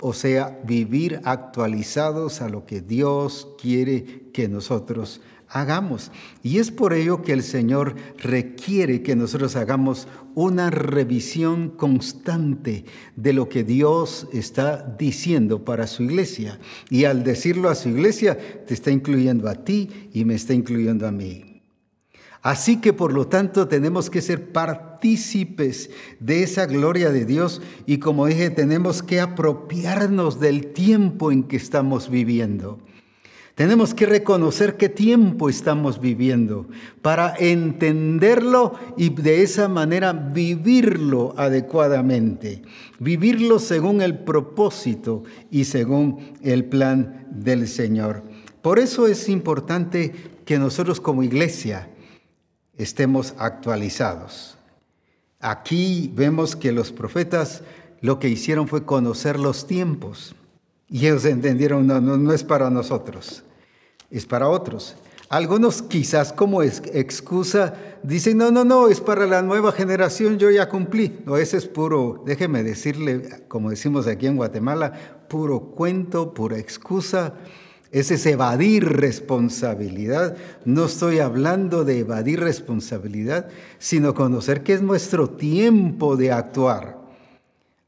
O 0.00 0.12
sea, 0.12 0.60
vivir 0.64 1.22
actualizados 1.24 2.42
a 2.42 2.50
lo 2.50 2.66
que 2.66 2.82
Dios 2.82 3.48
quiere 3.58 4.28
que 4.34 4.48
nosotros 4.48 5.22
hagamos. 5.48 6.10
Y 6.42 6.58
es 6.58 6.70
por 6.70 6.92
ello 6.92 7.22
que 7.22 7.32
el 7.32 7.42
Señor 7.42 7.94
requiere 8.18 9.02
que 9.02 9.16
nosotros 9.16 9.56
hagamos 9.56 10.08
una 10.34 10.70
revisión 10.70 11.70
constante 11.70 12.84
de 13.16 13.32
lo 13.32 13.48
que 13.48 13.64
Dios 13.64 14.28
está 14.32 14.94
diciendo 14.98 15.64
para 15.64 15.86
su 15.86 16.02
iglesia. 16.02 16.58
Y 16.90 17.04
al 17.04 17.24
decirlo 17.24 17.68
a 17.68 17.74
su 17.74 17.88
iglesia, 17.88 18.38
te 18.66 18.74
está 18.74 18.90
incluyendo 18.90 19.48
a 19.48 19.54
ti 19.64 20.10
y 20.12 20.24
me 20.24 20.34
está 20.34 20.54
incluyendo 20.54 21.06
a 21.06 21.12
mí. 21.12 21.56
Así 22.42 22.76
que 22.76 22.92
por 22.92 23.12
lo 23.12 23.26
tanto 23.26 23.66
tenemos 23.66 24.08
que 24.08 24.22
ser 24.22 24.52
partícipes 24.52 25.90
de 26.20 26.44
esa 26.44 26.66
gloria 26.66 27.10
de 27.10 27.24
Dios 27.24 27.60
y 27.86 27.98
como 27.98 28.26
dije, 28.26 28.50
tenemos 28.50 29.02
que 29.02 29.20
apropiarnos 29.20 30.38
del 30.38 30.72
tiempo 30.72 31.32
en 31.32 31.42
que 31.42 31.56
estamos 31.56 32.08
viviendo. 32.08 32.78
Tenemos 33.56 33.94
que 33.94 34.04
reconocer 34.04 34.76
qué 34.76 34.90
tiempo 34.90 35.48
estamos 35.48 35.98
viviendo 35.98 36.66
para 37.00 37.34
entenderlo 37.38 38.74
y 38.98 39.08
de 39.08 39.42
esa 39.42 39.66
manera 39.66 40.12
vivirlo 40.12 41.32
adecuadamente, 41.38 42.60
vivirlo 42.98 43.58
según 43.58 44.02
el 44.02 44.18
propósito 44.18 45.22
y 45.50 45.64
según 45.64 46.34
el 46.42 46.66
plan 46.66 47.28
del 47.30 47.66
Señor. 47.66 48.24
Por 48.60 48.78
eso 48.78 49.06
es 49.06 49.26
importante 49.26 50.12
que 50.44 50.58
nosotros 50.58 51.00
como 51.00 51.22
iglesia 51.22 51.88
estemos 52.76 53.32
actualizados. 53.38 54.58
Aquí 55.40 56.12
vemos 56.14 56.56
que 56.56 56.72
los 56.72 56.92
profetas 56.92 57.62
lo 58.02 58.18
que 58.18 58.28
hicieron 58.28 58.68
fue 58.68 58.84
conocer 58.84 59.40
los 59.40 59.66
tiempos. 59.66 60.34
Y 60.88 61.06
ellos 61.06 61.24
entendieron, 61.24 61.86
no, 61.86 62.00
no, 62.00 62.16
no 62.16 62.32
es 62.32 62.44
para 62.44 62.70
nosotros 62.70 63.42
es 64.10 64.26
para 64.26 64.48
otros. 64.48 64.96
Algunos 65.28 65.82
quizás 65.82 66.32
como 66.32 66.62
excusa 66.62 67.74
dicen, 68.04 68.38
no, 68.38 68.52
no, 68.52 68.64
no, 68.64 68.86
es 68.86 69.00
para 69.00 69.26
la 69.26 69.42
nueva 69.42 69.72
generación, 69.72 70.38
yo 70.38 70.50
ya 70.50 70.68
cumplí. 70.68 71.18
No, 71.26 71.36
ese 71.36 71.56
es 71.56 71.66
puro, 71.66 72.22
déjeme 72.24 72.62
decirle, 72.62 73.42
como 73.48 73.70
decimos 73.70 74.06
aquí 74.06 74.28
en 74.28 74.36
Guatemala, 74.36 74.92
puro 75.28 75.72
cuento, 75.74 76.32
pura 76.32 76.58
excusa. 76.58 77.34
Ese 77.90 78.14
es 78.14 78.26
evadir 78.26 78.84
responsabilidad. 78.84 80.36
No 80.64 80.84
estoy 80.84 81.18
hablando 81.18 81.84
de 81.84 82.00
evadir 82.00 82.40
responsabilidad, 82.40 83.48
sino 83.78 84.14
conocer 84.14 84.62
que 84.62 84.74
es 84.74 84.82
nuestro 84.82 85.30
tiempo 85.30 86.16
de 86.16 86.30
actuar. 86.30 86.95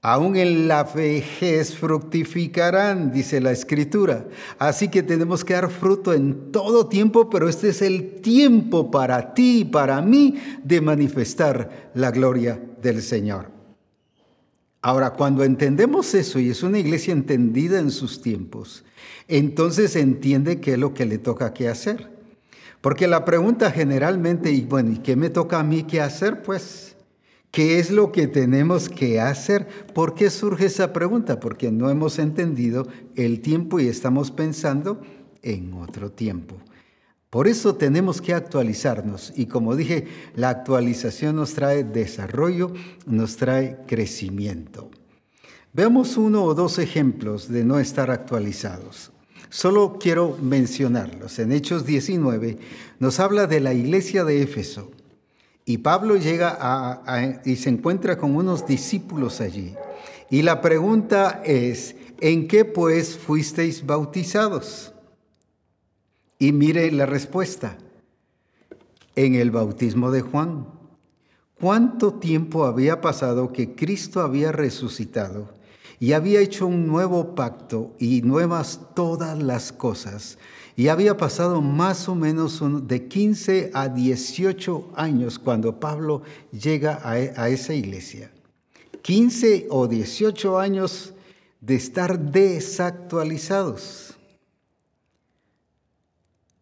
Aún 0.00 0.36
en 0.36 0.68
la 0.68 0.84
vejez 0.84 1.74
fructificarán, 1.74 3.10
dice 3.10 3.40
la 3.40 3.50
escritura. 3.50 4.28
Así 4.58 4.88
que 4.88 5.02
tenemos 5.02 5.44
que 5.44 5.54
dar 5.54 5.70
fruto 5.70 6.12
en 6.12 6.52
todo 6.52 6.86
tiempo, 6.86 7.28
pero 7.28 7.48
este 7.48 7.70
es 7.70 7.82
el 7.82 8.20
tiempo 8.20 8.92
para 8.92 9.34
ti 9.34 9.60
y 9.60 9.64
para 9.64 10.00
mí 10.00 10.36
de 10.62 10.80
manifestar 10.80 11.90
la 11.94 12.12
gloria 12.12 12.62
del 12.80 13.02
Señor. 13.02 13.50
Ahora, 14.82 15.14
cuando 15.14 15.42
entendemos 15.42 16.14
eso 16.14 16.38
y 16.38 16.50
es 16.50 16.62
una 16.62 16.78
iglesia 16.78 17.12
entendida 17.12 17.80
en 17.80 17.90
sus 17.90 18.22
tiempos, 18.22 18.84
entonces 19.26 19.96
entiende 19.96 20.60
qué 20.60 20.74
es 20.74 20.78
lo 20.78 20.94
que 20.94 21.06
le 21.06 21.18
toca 21.18 21.52
que 21.52 21.68
hacer. 21.68 22.08
Porque 22.80 23.08
la 23.08 23.24
pregunta 23.24 23.72
generalmente, 23.72 24.52
y 24.52 24.60
bueno, 24.60 24.92
¿y 24.92 24.98
qué 24.98 25.16
me 25.16 25.30
toca 25.30 25.58
a 25.58 25.64
mí 25.64 25.82
que 25.82 26.00
hacer? 26.00 26.42
Pues 26.42 26.94
¿Qué 27.50 27.78
es 27.78 27.90
lo 27.90 28.12
que 28.12 28.28
tenemos 28.28 28.88
que 28.88 29.20
hacer? 29.20 29.66
¿Por 29.94 30.14
qué 30.14 30.30
surge 30.30 30.66
esa 30.66 30.92
pregunta? 30.92 31.40
Porque 31.40 31.72
no 31.72 31.88
hemos 31.90 32.18
entendido 32.18 32.86
el 33.14 33.40
tiempo 33.40 33.80
y 33.80 33.88
estamos 33.88 34.30
pensando 34.30 35.00
en 35.42 35.72
otro 35.74 36.12
tiempo. 36.12 36.56
Por 37.30 37.46
eso 37.46 37.74
tenemos 37.74 38.22
que 38.22 38.32
actualizarnos 38.32 39.32
y 39.36 39.46
como 39.46 39.76
dije, 39.76 40.06
la 40.34 40.48
actualización 40.48 41.36
nos 41.36 41.54
trae 41.54 41.84
desarrollo, 41.84 42.72
nos 43.06 43.36
trae 43.36 43.78
crecimiento. 43.86 44.90
Veamos 45.74 46.16
uno 46.16 46.44
o 46.44 46.54
dos 46.54 46.78
ejemplos 46.78 47.48
de 47.48 47.64
no 47.64 47.78
estar 47.78 48.10
actualizados. 48.10 49.12
Solo 49.50 49.98
quiero 50.00 50.38
mencionarlos. 50.42 51.38
En 51.38 51.52
Hechos 51.52 51.84
19 51.86 52.58
nos 52.98 53.20
habla 53.20 53.46
de 53.46 53.60
la 53.60 53.74
iglesia 53.74 54.24
de 54.24 54.42
Éfeso. 54.42 54.90
Y 55.68 55.76
Pablo 55.76 56.16
llega 56.16 57.02
y 57.44 57.56
se 57.56 57.68
encuentra 57.68 58.16
con 58.16 58.34
unos 58.34 58.66
discípulos 58.66 59.42
allí. 59.42 59.74
Y 60.30 60.40
la 60.40 60.62
pregunta 60.62 61.42
es, 61.44 61.94
¿en 62.20 62.48
qué 62.48 62.64
pues 62.64 63.18
fuisteis 63.18 63.84
bautizados? 63.84 64.94
Y 66.38 66.52
mire 66.52 66.90
la 66.90 67.04
respuesta, 67.04 67.76
en 69.14 69.34
el 69.34 69.50
bautismo 69.50 70.10
de 70.10 70.22
Juan. 70.22 70.68
¿Cuánto 71.60 72.14
tiempo 72.14 72.64
había 72.64 73.02
pasado 73.02 73.52
que 73.52 73.74
Cristo 73.74 74.22
había 74.22 74.52
resucitado 74.52 75.52
y 76.00 76.14
había 76.14 76.40
hecho 76.40 76.66
un 76.66 76.86
nuevo 76.86 77.34
pacto 77.34 77.94
y 77.98 78.22
nuevas 78.22 78.80
todas 78.94 79.38
las 79.42 79.72
cosas? 79.72 80.38
Y 80.78 80.86
había 80.86 81.16
pasado 81.16 81.60
más 81.60 82.08
o 82.08 82.14
menos 82.14 82.62
de 82.86 83.08
15 83.08 83.72
a 83.74 83.88
18 83.88 84.92
años 84.94 85.36
cuando 85.36 85.80
Pablo 85.80 86.22
llega 86.52 87.00
e, 87.16 87.34
a, 87.36 87.48
esa 87.48 87.74
iglesia. 87.74 88.30
15 89.02 89.66
o 89.70 89.88
18 89.88 90.56
años 90.56 91.14
de 91.60 91.74
estar 91.74 92.16
desactualizados. 92.20 94.16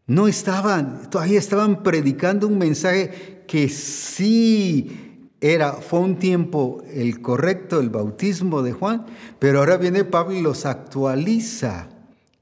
No 0.07 0.29
estaban, 0.29 1.11
todavía 1.11 1.39
estaban 1.39 1.83
predicando 1.83 2.47
un 2.47 2.57
mensaje 2.57 3.45
que 3.47 3.69
sí 3.69 5.29
era, 5.43 5.75
fue 5.75 6.01
un 6.01 6.19
tiempo 6.19 6.83
el 6.91 7.21
correcto, 7.21 7.81
el 7.81 7.91
bautismo 7.91 8.63
de 8.63 8.73
Juan, 8.73 9.05
pero 9.39 9.59
ahora 9.59 9.77
viene 9.77 10.05
Pablo 10.05 10.33
y 10.33 10.41
los 10.41 10.65
actualiza 10.65 11.91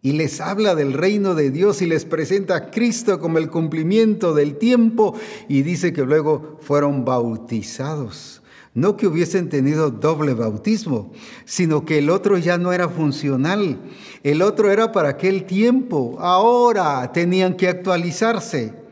y 0.05 0.13
les 0.13 0.43
habla 0.43 0.75
del 0.75 0.93
reino 0.93 1.35
de 1.35 1.51
Dios 1.51 1.81
y 1.81 1.87
les 1.87 2.05
presenta 2.05 2.57
a 2.57 2.71
Cristo 2.71 3.19
como 3.19 3.39
el 3.39 3.49
cumplimiento 3.49 4.35
del 4.35 4.59
tiempo 4.59 5.19
y 5.49 5.63
dice 5.63 5.95
que 5.95 6.03
luego 6.03 6.59
fueron 6.61 7.07
bautizados. 7.07 8.43
No 8.75 8.99
que 8.99 9.07
hubiesen 9.07 9.49
tenido 9.49 9.91
doble 9.91 10.35
bautismo, 10.35 11.11
sino 11.47 11.87
que 11.87 11.99
el 11.99 12.11
otro 12.11 12.37
ya 12.37 12.59
no 12.59 12.75
era 12.75 12.91
funcional. 12.91 13.79
El 14.23 14.43
otro 14.43 14.71
era 14.71 14.93
para 14.93 15.09
aquel 15.09 15.47
tiempo. 15.47 16.17
Ahora 16.21 17.11
tenían 17.13 17.57
que 17.57 17.69
actualizarse. 17.69 18.84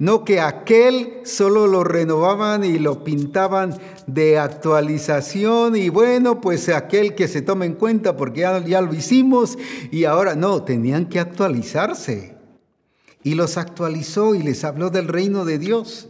No 0.00 0.24
que 0.24 0.40
aquel 0.40 1.20
solo 1.24 1.66
lo 1.66 1.84
renovaban 1.84 2.64
y 2.64 2.78
lo 2.78 3.04
pintaban 3.04 3.78
de 4.06 4.38
actualización 4.38 5.76
y 5.76 5.90
bueno, 5.90 6.40
pues 6.40 6.70
aquel 6.70 7.14
que 7.14 7.28
se 7.28 7.42
tome 7.42 7.66
en 7.66 7.74
cuenta 7.74 8.16
porque 8.16 8.40
ya, 8.40 8.64
ya 8.64 8.80
lo 8.80 8.94
hicimos 8.94 9.58
y 9.90 10.04
ahora 10.04 10.34
no, 10.36 10.62
tenían 10.62 11.04
que 11.04 11.20
actualizarse. 11.20 12.34
Y 13.22 13.34
los 13.34 13.58
actualizó 13.58 14.34
y 14.34 14.42
les 14.42 14.64
habló 14.64 14.88
del 14.88 15.06
reino 15.06 15.44
de 15.44 15.58
Dios. 15.58 16.08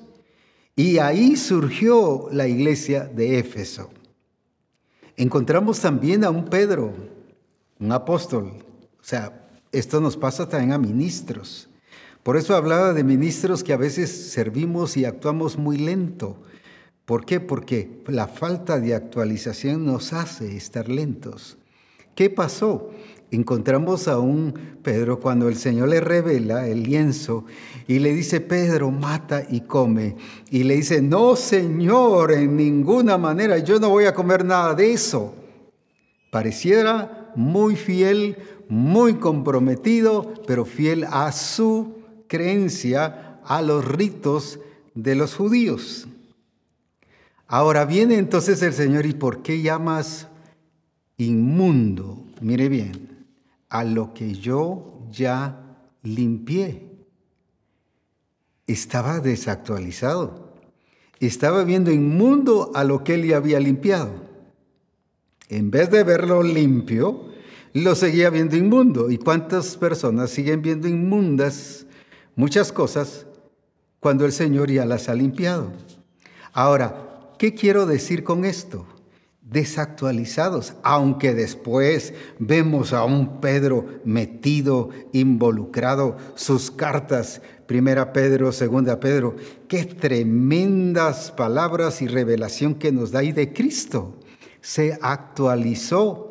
Y 0.77 0.99
ahí 0.99 1.35
surgió 1.35 2.29
la 2.31 2.47
iglesia 2.47 3.11
de 3.13 3.41
Éfeso. 3.41 3.91
Encontramos 5.17 5.81
también 5.81 6.23
a 6.23 6.31
un 6.31 6.45
Pedro, 6.45 6.95
un 7.81 7.91
apóstol. 7.91 8.53
O 9.01 9.05
sea, 9.05 9.49
esto 9.73 10.01
nos 10.01 10.17
pasa 10.17 10.49
también 10.49 10.71
a 10.71 10.79
ministros 10.79 11.70
por 12.23 12.37
eso 12.37 12.55
hablaba 12.55 12.93
de 12.93 13.05
ministros 13.05 13.65
que 13.65 13.73
a 13.73 13.79
veces 13.79 14.11
servimos 14.11 14.97
y 14.97 15.05
actuamos 15.05 15.57
muy 15.57 15.79
lento. 15.79 16.37
¿Por 17.07 17.25
qué? 17.25 17.41
Porque 17.41 18.03
la 18.07 18.29
falta 18.29 18.79
de 18.79 18.95
actualización 18.95 19.85
nos 19.85 20.13
hace 20.13 20.57
estar 20.57 20.89
lentos. 20.89 21.57
¿Qué 22.15 22.29
pasó? 22.31 22.91
Encontramos 23.31 24.09
a 24.09 24.19
un 24.19 24.53
Pedro 24.83 25.21
cuando 25.21 25.49
el 25.49 25.57
Señor 25.57 25.89
le 25.89 26.01
revela 26.01 26.67
el 26.67 26.83
lienzo 26.83 27.45
y 27.87 28.01
le 28.01 28.13
dice, 28.13 28.41
Pedro, 28.41 28.91
mata 28.91 29.45
y 29.49 29.63
come. 29.63 30.17
Y 30.51 30.65
le 30.65 30.77
dice, 30.77 31.01
no, 31.01 31.37
Señor, 31.37 32.33
en 32.33 32.57
ninguna 32.57 33.19
manera, 33.19 33.59
yo 33.59 33.79
no 33.79 33.89
voy 33.89 34.05
a 34.05 34.15
comer 34.15 34.45
nada 34.45 34.75
de 34.75 34.93
eso. 34.93 35.35
Pareciera 36.31 37.33
muy 37.37 37.77
fiel, 37.77 38.37
muy 38.69 39.15
comprometido, 39.15 40.35
pero 40.47 40.65
fiel 40.65 41.07
a 41.09 41.31
su 41.33 42.00
creencia 42.31 43.41
a 43.45 43.61
los 43.61 43.85
ritos 43.85 44.61
de 44.95 45.17
los 45.17 45.35
judíos. 45.35 46.07
Ahora 47.49 47.85
viene 47.85 48.15
entonces 48.15 48.63
el 48.63 48.73
Señor 48.73 49.05
y 49.05 49.15
¿por 49.15 49.43
qué 49.43 49.61
llamas 49.61 50.29
inmundo? 51.17 52.25
Mire 52.41 52.69
bien, 52.69 53.27
a 53.69 53.83
lo 53.83 54.15
que 54.15 54.35
yo 54.35 55.03
ya 55.11 55.77
limpié. 56.05 56.87
Estaba 58.69 59.19
desactualizado. 59.19 60.55
Estaba 61.19 61.65
viendo 61.65 61.91
inmundo 61.91 62.71
a 62.75 62.85
lo 62.85 63.03
que 63.03 63.15
él 63.15 63.27
ya 63.27 63.39
había 63.39 63.59
limpiado. 63.59 64.13
En 65.49 65.73
vez 65.73 65.91
de 65.91 66.05
verlo 66.05 66.45
limpio, 66.45 67.27
lo 67.73 67.97
seguía 67.97 68.31
viendo 68.31 68.57
inmundo. 68.57 69.11
¿Y 69.11 69.19
cuántas 69.19 69.77
personas 69.77 70.31
siguen 70.31 70.63
viendo 70.63 70.87
inmundas 70.87 71.87
muchas 72.41 72.73
cosas 72.73 73.27
cuando 74.01 74.25
el 74.25 74.33
Señor 74.33 74.71
ya 74.71 74.87
las 74.87 75.11
ha 75.11 75.15
limpiado. 75.15 75.73
Ahora, 76.55 77.35
¿qué 77.39 77.55
quiero 77.55 77.85
decir 77.85 78.25
con 78.25 78.47
esto? 78.47 78.87
Desactualizados, 79.43 80.73
aunque 80.83 81.35
después 81.35 82.15
vemos 82.39 82.95
a 82.95 83.05
un 83.05 83.43
Pedro 83.43 83.85
metido, 84.07 84.89
involucrado, 85.13 86.17
sus 86.35 86.71
cartas, 86.71 87.43
primera 87.67 88.15
Pedro, 88.15 88.53
segunda 88.53 89.01
Pedro, 89.01 89.37
qué 89.69 89.85
tremendas 89.85 91.33
palabras 91.33 92.01
y 92.01 92.07
revelación 92.07 92.75
que 92.75 92.91
nos 92.91 93.11
da 93.11 93.19
ahí 93.19 93.33
de 93.33 93.53
Cristo. 93.53 94.19
Se 94.63 94.99
actualizó 95.03 96.30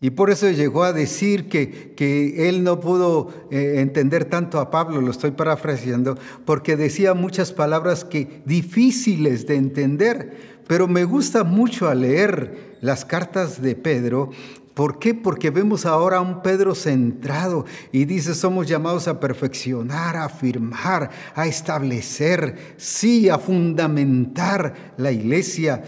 Y 0.00 0.10
por 0.10 0.30
eso 0.30 0.48
llegó 0.48 0.84
a 0.84 0.92
decir 0.92 1.48
que, 1.48 1.92
que 1.96 2.48
él 2.48 2.62
no 2.62 2.78
pudo 2.78 3.48
eh, 3.50 3.74
entender 3.78 4.26
tanto 4.26 4.60
a 4.60 4.70
Pablo, 4.70 5.00
lo 5.00 5.10
estoy 5.10 5.32
parafraseando, 5.32 6.16
porque 6.44 6.76
decía 6.76 7.14
muchas 7.14 7.52
palabras 7.52 8.04
que 8.04 8.42
difíciles 8.44 9.48
de 9.48 9.56
entender, 9.56 10.60
pero 10.68 10.86
me 10.86 11.02
gusta 11.02 11.42
mucho 11.42 11.88
al 11.88 12.02
leer 12.02 12.76
las 12.80 13.04
cartas 13.04 13.60
de 13.60 13.74
Pedro. 13.74 14.30
¿Por 14.74 15.00
qué? 15.00 15.14
Porque 15.14 15.50
vemos 15.50 15.84
ahora 15.84 16.18
a 16.18 16.20
un 16.20 16.42
Pedro 16.42 16.76
centrado 16.76 17.64
y 17.90 18.04
dice, 18.04 18.36
somos 18.36 18.68
llamados 18.68 19.08
a 19.08 19.18
perfeccionar, 19.18 20.14
a 20.14 20.26
afirmar, 20.26 21.10
a 21.34 21.48
establecer, 21.48 22.76
sí, 22.76 23.28
a 23.28 23.38
fundamentar 23.38 24.94
la 24.96 25.10
iglesia 25.10 25.82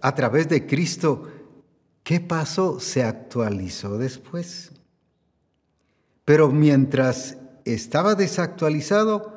a 0.00 0.14
través 0.14 0.48
de 0.48 0.64
Cristo 0.64 1.26
¿Qué 2.02 2.20
pasó? 2.20 2.80
Se 2.80 3.04
actualizó 3.04 3.98
después. 3.98 4.72
Pero 6.24 6.50
mientras 6.50 7.38
estaba 7.64 8.14
desactualizado, 8.14 9.32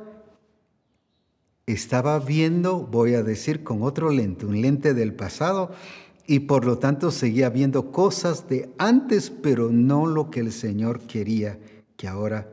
estaba 1.66 2.20
viendo, 2.20 2.80
voy 2.80 3.16
a 3.16 3.24
decir, 3.24 3.64
con 3.64 3.82
otro 3.82 4.12
lente, 4.12 4.46
un 4.46 4.62
lente 4.62 4.94
del 4.94 5.14
pasado, 5.14 5.72
y 6.28 6.40
por 6.40 6.66
lo 6.66 6.78
tanto 6.78 7.12
seguía 7.12 7.50
viendo 7.50 7.92
cosas 7.92 8.48
de 8.50 8.70
antes, 8.78 9.30
pero 9.30 9.72
no 9.72 10.08
lo 10.08 10.32
que 10.32 10.40
el 10.40 10.52
Señor 10.52 11.02
quería 11.02 11.60
que 11.98 12.08
ahora, 12.08 12.50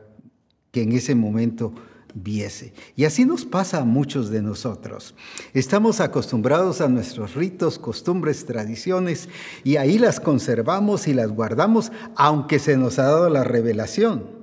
que 0.70 0.82
en 0.82 0.92
ese 0.92 1.14
momento 1.14 1.72
viese. 2.14 2.72
Y 2.96 3.04
así 3.04 3.24
nos 3.24 3.44
pasa 3.44 3.80
a 3.80 3.84
muchos 3.84 4.30
de 4.30 4.42
nosotros. 4.42 5.14
Estamos 5.54 6.00
acostumbrados 6.00 6.80
a 6.80 6.88
nuestros 6.88 7.34
ritos, 7.34 7.78
costumbres, 7.78 8.44
tradiciones, 8.46 9.28
y 9.64 9.76
ahí 9.76 9.98
las 9.98 10.20
conservamos 10.20 11.08
y 11.08 11.14
las 11.14 11.30
guardamos, 11.30 11.92
aunque 12.16 12.58
se 12.58 12.76
nos 12.76 12.98
ha 12.98 13.04
dado 13.04 13.28
la 13.28 13.44
revelación. 13.44 14.42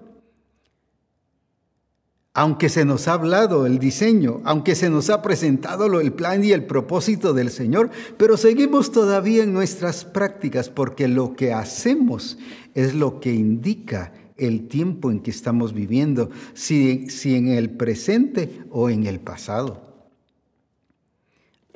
Aunque 2.33 2.69
se 2.69 2.85
nos 2.85 3.07
ha 3.07 3.13
hablado 3.13 3.65
el 3.65 3.79
diseño, 3.79 4.41
aunque 4.45 4.75
se 4.75 4.89
nos 4.89 5.09
ha 5.09 5.21
presentado 5.21 5.99
el 5.99 6.13
plan 6.13 6.43
y 6.43 6.51
el 6.51 6.65
propósito 6.65 7.33
del 7.33 7.49
Señor, 7.49 7.89
pero 8.17 8.37
seguimos 8.37 8.91
todavía 8.91 9.43
en 9.43 9.51
nuestras 9.51 10.05
prácticas 10.05 10.69
porque 10.69 11.07
lo 11.07 11.35
que 11.35 11.53
hacemos 11.53 12.37
es 12.75 12.93
lo 12.93 13.19
que 13.19 13.33
indica 13.33 14.13
el 14.39 14.67
tiempo 14.67 15.11
en 15.11 15.19
que 15.19 15.31
estamos 15.31 15.73
viviendo, 15.73 16.29
si, 16.53 17.09
si 17.09 17.35
en 17.35 17.49
el 17.49 17.69
presente 17.69 18.63
o 18.71 18.89
en 18.89 19.05
el 19.05 19.19
pasado. 19.19 19.81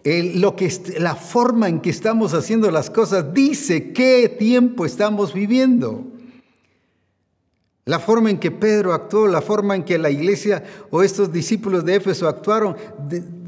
lo 0.03 0.55
que, 0.55 0.71
la 0.99 1.15
forma 1.15 1.69
en 1.69 1.79
que 1.79 1.89
estamos 1.89 2.33
haciendo 2.33 2.71
las 2.71 2.89
cosas 2.89 3.33
dice 3.33 3.93
qué 3.93 4.29
tiempo 4.29 4.85
estamos 4.85 5.33
viviendo. 5.33 6.07
La 7.85 7.99
forma 7.99 8.29
en 8.29 8.39
que 8.39 8.49
Pedro 8.49 8.93
actuó, 8.93 9.27
la 9.27 9.41
forma 9.41 9.75
en 9.75 9.83
que 9.83 9.97
la 9.97 10.09
iglesia 10.09 10.63
o 10.89 11.03
estos 11.03 11.33
discípulos 11.33 11.83
de 11.83 11.95
Éfeso 11.95 12.29
actuaron, 12.29 12.77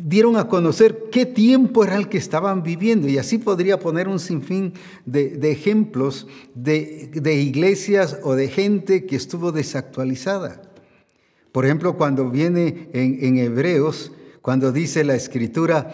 dieron 0.08 0.38
a 0.38 0.48
conocer 0.48 1.06
qué 1.12 1.26
tiempo 1.26 1.84
era 1.84 1.96
el 1.98 2.10
que 2.10 2.20
estaban 2.20 2.62
viviendo. 2.62 3.08
Y 3.08 3.18
así 3.18 3.40
podría 3.40 3.80
poner 3.80 4.08
un 4.08 4.20
sinfín 4.20 4.74
de, 5.04 5.40
ejemplos 5.52 6.28
de, 6.54 7.34
iglesias 7.34 8.20
o 8.22 8.36
de 8.36 8.48
gente 8.48 9.08
que 9.08 9.16
estuvo 9.16 9.52
desactualizada. 9.52 10.62
Por 11.52 11.66
ejemplo, 11.66 11.98
cuando 11.98 12.30
viene 12.30 12.88
en, 12.94 13.18
en 13.26 13.40
Hebreos, 13.40 14.12
cuando 14.44 14.72
dice 14.72 15.04
la 15.04 15.16
escritura, 15.16 15.92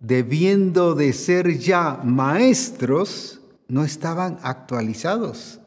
debiendo 0.00 0.94
de 0.94 1.12
ser 1.12 1.58
ya 1.58 2.00
maestros, 2.02 3.42
no 3.68 3.84
estaban 3.84 4.38
actualizados. 4.42 5.60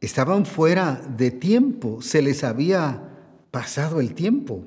Estaban 0.00 0.46
fuera 0.46 1.02
de 1.16 1.32
tiempo, 1.32 2.02
se 2.02 2.22
les 2.22 2.44
había 2.44 3.02
pasado 3.50 3.98
el 3.98 4.14
tiempo. 4.14 4.64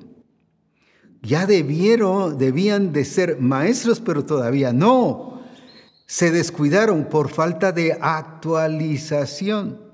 Ya 1.22 1.46
debieron, 1.46 2.38
debían 2.38 2.92
de 2.92 3.04
ser 3.04 3.40
maestros, 3.40 4.00
pero 4.00 4.24
todavía 4.24 4.72
no. 4.72 5.42
Se 6.06 6.30
descuidaron 6.30 7.08
por 7.08 7.28
falta 7.28 7.72
de 7.72 7.98
actualización. 8.00 9.85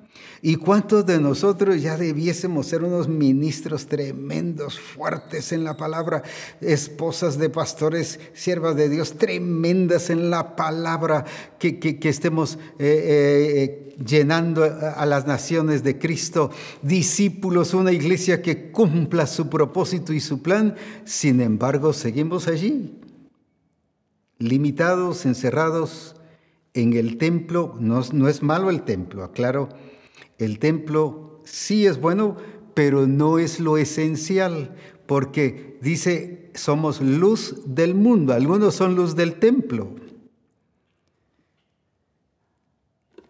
¿Y 0.44 0.56
cuántos 0.56 1.06
de 1.06 1.20
nosotros 1.20 1.80
ya 1.80 1.96
debiésemos 1.96 2.66
ser 2.66 2.82
unos 2.82 3.06
ministros 3.06 3.86
tremendos, 3.86 4.76
fuertes 4.76 5.52
en 5.52 5.62
la 5.62 5.76
palabra, 5.76 6.24
esposas 6.60 7.38
de 7.38 7.48
pastores, 7.48 8.18
siervas 8.34 8.74
de 8.74 8.88
Dios, 8.88 9.12
tremendas 9.12 10.10
en 10.10 10.30
la 10.30 10.56
palabra, 10.56 11.24
que, 11.60 11.96
estemos 12.02 12.58
eh, 12.80 13.94
eh, 13.94 13.96
llenando 14.04 14.64
a 14.64 15.06
las 15.06 15.28
naciones 15.28 15.84
de 15.84 16.00
Cristo, 16.00 16.50
discípulos, 16.82 17.72
una 17.72 17.92
iglesia 17.92 18.42
que 18.42 18.72
cumpla 18.72 19.28
su 19.28 19.48
propósito 19.48 20.12
y 20.12 20.18
su 20.18 20.42
plan? 20.42 20.74
Sin 21.04 21.40
embargo, 21.40 21.92
seguimos 21.92 22.48
allí, 22.48 22.98
limitados, 24.38 25.24
encerrados 25.24 26.16
en 26.74 26.94
el 26.94 27.16
templo. 27.16 27.76
No, 27.78 28.02
no 28.12 28.28
es 28.28 28.42
malo 28.42 28.70
el 28.70 28.82
templo, 28.82 29.22
aclaro 29.22 29.68
el 30.38 30.58
templo 30.58 31.40
sí 31.44 31.86
es 31.86 32.00
bueno, 32.00 32.36
pero 32.74 33.06
no 33.06 33.38
es 33.38 33.60
lo 33.60 33.76
esencial, 33.76 34.74
porque 35.06 35.78
dice, 35.82 36.50
somos 36.54 37.00
luz 37.00 37.62
del 37.66 37.94
mundo, 37.94 38.32
algunos 38.32 38.74
son 38.74 38.94
luz 38.94 39.14
del 39.14 39.34
templo. 39.34 39.94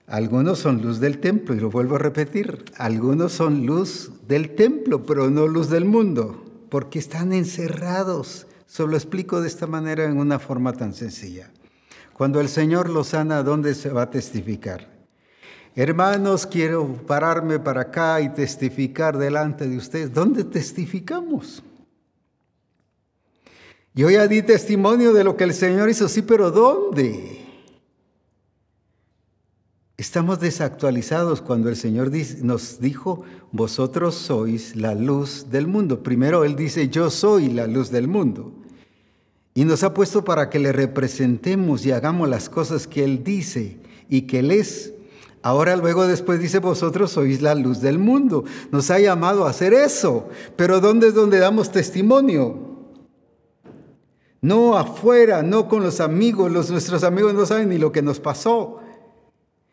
Algunos 0.06 0.58
son 0.58 0.82
luz 0.82 1.00
del 1.00 1.18
templo, 1.18 1.54
y 1.54 1.60
lo 1.60 1.70
vuelvo 1.70 1.96
a 1.96 1.98
repetir, 1.98 2.64
algunos 2.76 3.32
son 3.32 3.64
luz 3.64 4.10
del 4.28 4.54
templo, 4.54 5.06
pero 5.06 5.30
no 5.30 5.46
luz 5.46 5.70
del 5.70 5.86
mundo, 5.86 6.44
porque 6.68 6.98
están 6.98 7.32
encerrados. 7.32 8.46
Solo 8.66 8.96
explico 8.96 9.40
de 9.40 9.48
esta 9.48 9.66
manera 9.66 10.04
en 10.04 10.18
una 10.18 10.38
forma 10.38 10.72
tan 10.72 10.92
sencilla. 10.92 11.50
Cuando 12.12 12.40
el 12.40 12.48
Señor 12.48 12.90
los 12.90 13.08
sana, 13.08 13.42
¿dónde 13.42 13.74
se 13.74 13.88
va 13.88 14.02
a 14.02 14.10
testificar? 14.10 15.01
Hermanos, 15.74 16.46
quiero 16.46 16.86
pararme 17.06 17.58
para 17.58 17.82
acá 17.82 18.20
y 18.20 18.28
testificar 18.28 19.16
delante 19.16 19.66
de 19.66 19.76
ustedes. 19.78 20.12
¿Dónde 20.12 20.44
testificamos? 20.44 21.62
Yo 23.94 24.10
ya 24.10 24.26
di 24.28 24.42
testimonio 24.42 25.14
de 25.14 25.24
lo 25.24 25.36
que 25.36 25.44
el 25.44 25.54
Señor 25.54 25.88
hizo, 25.88 26.08
sí, 26.08 26.22
pero 26.22 26.50
¿dónde? 26.50 27.38
Estamos 29.96 30.40
desactualizados 30.40 31.40
cuando 31.40 31.68
el 31.68 31.76
Señor 31.76 32.10
nos 32.42 32.80
dijo, 32.80 33.22
vosotros 33.50 34.14
sois 34.14 34.76
la 34.76 34.94
luz 34.94 35.46
del 35.50 35.66
mundo. 35.66 36.02
Primero 36.02 36.44
Él 36.44 36.56
dice, 36.56 36.88
yo 36.88 37.08
soy 37.08 37.48
la 37.48 37.66
luz 37.66 37.90
del 37.90 38.08
mundo. 38.08 38.52
Y 39.54 39.64
nos 39.64 39.82
ha 39.84 39.94
puesto 39.94 40.24
para 40.24 40.50
que 40.50 40.58
le 40.58 40.72
representemos 40.72 41.86
y 41.86 41.92
hagamos 41.92 42.28
las 42.28 42.48
cosas 42.48 42.86
que 42.86 43.04
Él 43.04 43.22
dice 43.24 43.78
y 44.08 44.22
que 44.22 44.40
Él 44.40 44.50
es. 44.50 44.92
Ahora 45.42 45.74
luego 45.74 46.06
después 46.06 46.38
dice, 46.38 46.60
vosotros 46.60 47.10
sois 47.10 47.42
la 47.42 47.56
luz 47.56 47.80
del 47.80 47.98
mundo. 47.98 48.44
Nos 48.70 48.90
ha 48.92 49.00
llamado 49.00 49.44
a 49.44 49.50
hacer 49.50 49.74
eso. 49.74 50.28
Pero 50.54 50.80
¿dónde 50.80 51.08
es 51.08 51.14
donde 51.14 51.40
damos 51.40 51.72
testimonio? 51.72 52.72
No 54.40 54.78
afuera, 54.78 55.42
no 55.42 55.68
con 55.68 55.82
los 55.82 56.00
amigos. 56.00 56.50
Los, 56.50 56.70
nuestros 56.70 57.02
amigos 57.02 57.34
no 57.34 57.44
saben 57.44 57.70
ni 57.70 57.78
lo 57.78 57.90
que 57.90 58.02
nos 58.02 58.20
pasó. 58.20 58.78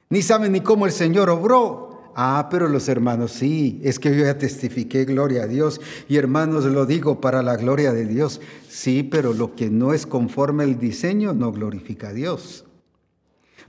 Ni 0.09 0.23
saben 0.23 0.53
ni 0.53 0.61
cómo 0.61 0.87
el 0.87 0.91
Señor 0.91 1.29
obró. 1.29 2.13
Ah, 2.15 2.47
pero 2.49 2.67
los 2.67 2.89
hermanos 2.89 3.31
sí, 3.31 3.79
es 3.83 3.99
que 3.99 4.09
yo 4.09 4.25
ya 4.25 4.37
testifiqué 4.37 5.05
gloria 5.05 5.43
a 5.43 5.47
Dios 5.47 5.79
y 6.09 6.17
hermanos 6.17 6.65
lo 6.65 6.85
digo 6.85 7.21
para 7.21 7.43
la 7.43 7.55
gloria 7.55 7.93
de 7.93 8.05
Dios. 8.05 8.41
Sí, 8.67 9.03
pero 9.03 9.33
lo 9.33 9.55
que 9.55 9.69
no 9.69 9.93
es 9.93 10.07
conforme 10.07 10.63
al 10.63 10.79
diseño 10.79 11.33
no 11.33 11.51
glorifica 11.51 12.09
a 12.09 12.13
Dios. 12.13 12.65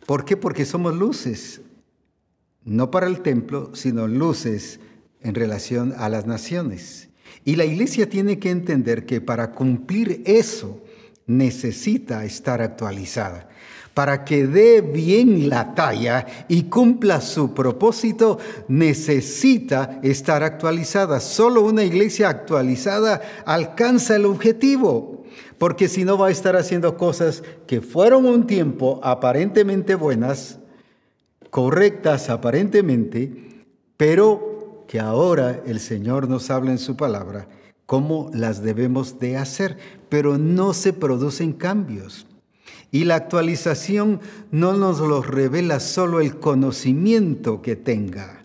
¿Por 0.06 0.24
qué? 0.24 0.36
Porque 0.36 0.64
somos 0.64 0.96
luces 0.96 1.60
no 2.64 2.90
para 2.90 3.06
el 3.06 3.20
templo, 3.20 3.74
sino 3.74 4.06
luces 4.06 4.80
en 5.20 5.34
relación 5.34 5.94
a 5.96 6.08
las 6.08 6.26
naciones. 6.26 7.08
Y 7.44 7.56
la 7.56 7.64
iglesia 7.64 8.08
tiene 8.08 8.38
que 8.38 8.50
entender 8.50 9.06
que 9.06 9.20
para 9.20 9.52
cumplir 9.52 10.22
eso 10.26 10.82
necesita 11.26 12.24
estar 12.24 12.60
actualizada. 12.60 13.48
Para 13.94 14.24
que 14.24 14.46
dé 14.46 14.80
bien 14.82 15.48
la 15.48 15.74
talla 15.74 16.26
y 16.48 16.64
cumpla 16.64 17.20
su 17.20 17.54
propósito, 17.54 18.38
necesita 18.68 19.98
estar 20.02 20.42
actualizada. 20.42 21.20
Solo 21.20 21.62
una 21.62 21.82
iglesia 21.82 22.28
actualizada 22.28 23.20
alcanza 23.44 24.16
el 24.16 24.26
objetivo, 24.26 25.24
porque 25.58 25.88
si 25.88 26.04
no 26.04 26.16
va 26.16 26.28
a 26.28 26.30
estar 26.30 26.56
haciendo 26.56 26.96
cosas 26.96 27.42
que 27.66 27.80
fueron 27.80 28.26
un 28.26 28.46
tiempo 28.46 29.00
aparentemente 29.02 29.96
buenas, 29.96 30.59
correctas 31.50 32.30
aparentemente, 32.30 33.64
pero 33.96 34.84
que 34.88 34.98
ahora 35.00 35.62
el 35.66 35.78
Señor 35.80 36.28
nos 36.28 36.50
habla 36.50 36.70
en 36.70 36.78
su 36.78 36.96
palabra 36.96 37.48
cómo 37.90 38.30
las 38.32 38.62
debemos 38.62 39.18
de 39.18 39.36
hacer, 39.36 39.76
pero 40.08 40.38
no 40.38 40.74
se 40.74 40.92
producen 40.92 41.52
cambios. 41.52 42.24
Y 42.92 43.02
la 43.02 43.16
actualización 43.16 44.20
no 44.52 44.74
nos 44.74 45.00
lo 45.00 45.22
revela 45.22 45.80
solo 45.80 46.20
el 46.20 46.38
conocimiento 46.38 47.62
que 47.62 47.74
tenga. 47.74 48.39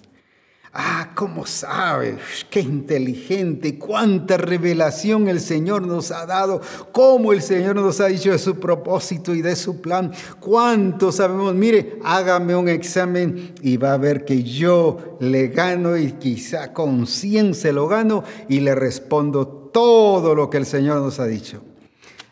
Ah, 0.77 1.11
¿cómo 1.15 1.45
sabe? 1.45 2.17
Qué 2.49 2.59
inteligente, 2.59 3.79
cuánta 3.79 4.35
revelación 4.35 5.29
el 5.29 5.39
Señor 5.39 5.83
nos 5.83 6.11
ha 6.11 6.25
dado, 6.25 6.59
cómo 6.91 7.31
el 7.31 7.41
Señor 7.41 7.77
nos 7.77 8.01
ha 8.01 8.07
dicho 8.07 8.33
de 8.33 8.37
su 8.37 8.59
propósito 8.59 9.33
y 9.33 9.41
de 9.41 9.55
su 9.55 9.79
plan, 9.79 10.11
cuánto 10.41 11.13
sabemos. 11.13 11.55
Mire, 11.55 11.97
hágame 12.03 12.57
un 12.57 12.67
examen 12.67 13.53
y 13.61 13.77
va 13.77 13.93
a 13.93 13.97
ver 13.97 14.25
que 14.25 14.43
yo 14.43 15.17
le 15.21 15.47
gano 15.47 15.95
y 15.95 16.11
quizá 16.11 16.73
con 16.73 17.07
100 17.07 17.53
se 17.53 17.71
lo 17.71 17.87
gano 17.87 18.25
y 18.49 18.59
le 18.59 18.75
respondo 18.75 19.47
todo 19.47 20.35
lo 20.35 20.49
que 20.49 20.57
el 20.57 20.65
Señor 20.65 20.99
nos 20.99 21.21
ha 21.21 21.25
dicho. 21.25 21.63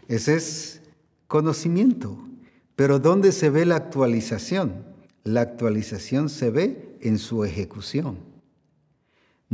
Ese 0.09 0.35
es 0.35 0.81
conocimiento. 1.29 2.17
Pero 2.75 2.99
¿dónde 2.99 3.31
se 3.31 3.49
ve 3.49 3.65
la 3.65 3.77
actualización? 3.77 4.83
La 5.23 5.39
actualización 5.39 6.27
se 6.27 6.49
ve 6.49 6.97
en 6.99 7.19
su 7.19 7.45
ejecución 7.45 8.32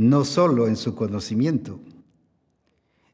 no 0.00 0.24
solo 0.24 0.66
en 0.66 0.76
su 0.76 0.94
conocimiento. 0.94 1.78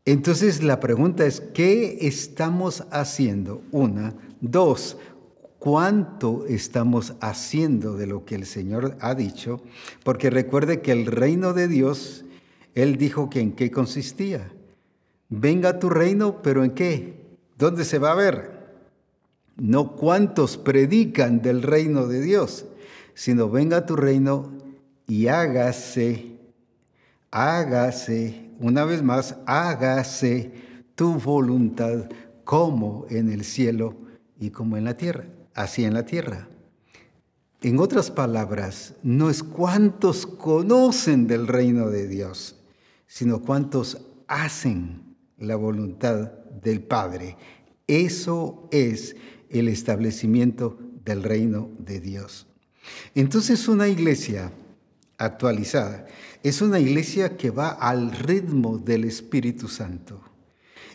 Entonces 0.04 0.62
la 0.62 0.78
pregunta 0.78 1.26
es, 1.26 1.40
¿qué 1.40 1.98
estamos 2.02 2.84
haciendo? 2.92 3.60
Una. 3.72 4.14
Dos, 4.40 4.96
¿cuánto 5.58 6.46
estamos 6.46 7.14
haciendo 7.20 7.96
de 7.96 8.06
lo 8.06 8.24
que 8.24 8.36
el 8.36 8.46
Señor 8.46 8.96
ha 9.00 9.16
dicho? 9.16 9.60
Porque 10.04 10.30
recuerde 10.30 10.80
que 10.80 10.92
el 10.92 11.06
reino 11.06 11.54
de 11.54 11.66
Dios, 11.66 12.24
Él 12.76 12.98
dijo 12.98 13.30
que 13.30 13.40
en 13.40 13.50
qué 13.50 13.72
consistía. 13.72 14.52
Venga 15.28 15.80
tu 15.80 15.90
reino, 15.90 16.40
pero 16.40 16.62
¿en 16.62 16.70
qué? 16.70 17.26
¿Dónde 17.58 17.84
se 17.84 17.98
va 17.98 18.12
a 18.12 18.14
ver? 18.14 18.76
No 19.56 19.96
cuántos 19.96 20.56
predican 20.56 21.42
del 21.42 21.62
reino 21.62 22.06
de 22.06 22.20
Dios, 22.20 22.66
sino 23.14 23.50
venga 23.50 23.86
tu 23.86 23.96
reino 23.96 24.52
y 25.08 25.26
hágase 25.26 26.35
hágase, 27.30 28.50
una 28.58 28.84
vez 28.84 29.02
más, 29.02 29.36
hágase 29.46 30.52
tu 30.94 31.14
voluntad 31.14 32.08
como 32.44 33.06
en 33.10 33.30
el 33.30 33.44
cielo 33.44 33.96
y 34.38 34.50
como 34.50 34.76
en 34.76 34.84
la 34.84 34.96
tierra, 34.96 35.26
así 35.54 35.84
en 35.84 35.94
la 35.94 36.04
tierra. 36.04 36.48
En 37.62 37.78
otras 37.78 38.10
palabras, 38.10 38.94
no 39.02 39.30
es 39.30 39.42
cuántos 39.42 40.26
conocen 40.26 41.26
del 41.26 41.46
reino 41.46 41.88
de 41.88 42.06
Dios, 42.06 42.56
sino 43.06 43.40
cuántos 43.40 43.98
hacen 44.28 45.16
la 45.38 45.56
voluntad 45.56 46.32
del 46.62 46.80
Padre. 46.80 47.36
Eso 47.86 48.68
es 48.70 49.16
el 49.50 49.68
establecimiento 49.68 50.78
del 51.04 51.22
reino 51.22 51.70
de 51.78 52.00
Dios. 52.00 52.46
Entonces 53.14 53.68
una 53.68 53.88
iglesia 53.88 54.52
actualizada 55.18 56.06
es 56.48 56.62
una 56.62 56.78
iglesia 56.78 57.36
que 57.36 57.50
va 57.50 57.70
al 57.70 58.12
ritmo 58.12 58.78
del 58.78 59.04
Espíritu 59.04 59.68
Santo. 59.68 60.20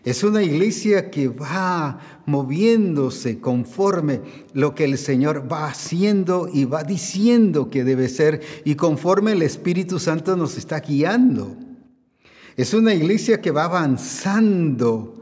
Es 0.03 0.23
una 0.23 0.41
iglesia 0.41 1.11
que 1.11 1.27
va 1.27 1.99
moviéndose 2.25 3.39
conforme 3.39 4.21
lo 4.53 4.73
que 4.73 4.85
el 4.85 4.97
Señor 4.97 5.51
va 5.51 5.67
haciendo 5.67 6.49
y 6.51 6.65
va 6.65 6.83
diciendo 6.83 7.69
que 7.69 7.83
debe 7.83 8.09
ser 8.09 8.41
y 8.65 8.75
conforme 8.75 9.33
el 9.33 9.43
Espíritu 9.43 9.99
Santo 9.99 10.35
nos 10.35 10.57
está 10.57 10.79
guiando. 10.79 11.55
Es 12.57 12.73
una 12.73 12.93
iglesia 12.93 13.41
que 13.41 13.51
va 13.51 13.65
avanzando 13.65 15.20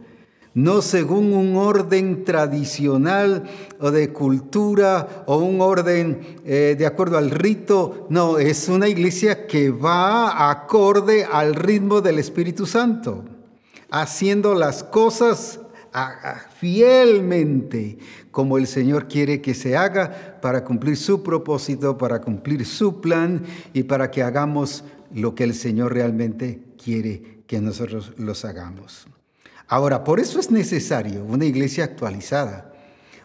no 0.54 0.82
según 0.82 1.34
un 1.34 1.56
orden 1.56 2.24
tradicional 2.26 3.44
o 3.80 3.92
de 3.92 4.12
cultura 4.12 5.24
o 5.26 5.38
un 5.38 5.62
orden 5.62 6.38
eh, 6.46 6.76
de 6.78 6.86
acuerdo 6.86 7.18
al 7.18 7.32
rito, 7.32 8.08
no, 8.10 8.40
es 8.40 8.68
una 8.68 8.88
iglesia 8.88 9.48
que 9.48 9.70
va 9.70 10.50
acorde 10.50 11.26
al 11.26 11.56
ritmo 11.56 12.02
del 12.02 12.20
Espíritu 12.20 12.66
Santo, 12.66 13.24
haciendo 13.90 14.56
las 14.56 14.84
cosas 14.84 15.60
fielmente 16.60 17.98
como 18.32 18.58
el 18.58 18.68
Señor 18.68 19.08
quiere 19.08 19.42
que 19.42 19.54
se 19.54 19.76
haga 19.76 20.40
para 20.42 20.64
cumplir 20.64 20.98
su 20.98 21.24
propósito, 21.24 21.98
para 21.98 22.22
cumplir 22.22 22.66
su 22.66 23.02
plan 23.02 23.44
y 23.74 23.84
para 23.84 24.12
que 24.12 24.22
hagamos 24.22 24.84
lo 25.14 25.34
que 25.34 25.44
el 25.44 25.54
Señor 25.54 25.94
realmente 25.94 26.62
quiere 26.82 27.42
que 27.48 27.60
nosotros 27.60 28.14
los 28.18 28.46
hagamos. 28.46 29.08
Ahora, 29.70 30.04
por 30.04 30.20
eso 30.20 30.40
es 30.40 30.50
necesario 30.50 31.24
una 31.24 31.46
iglesia 31.46 31.84
actualizada, 31.84 32.74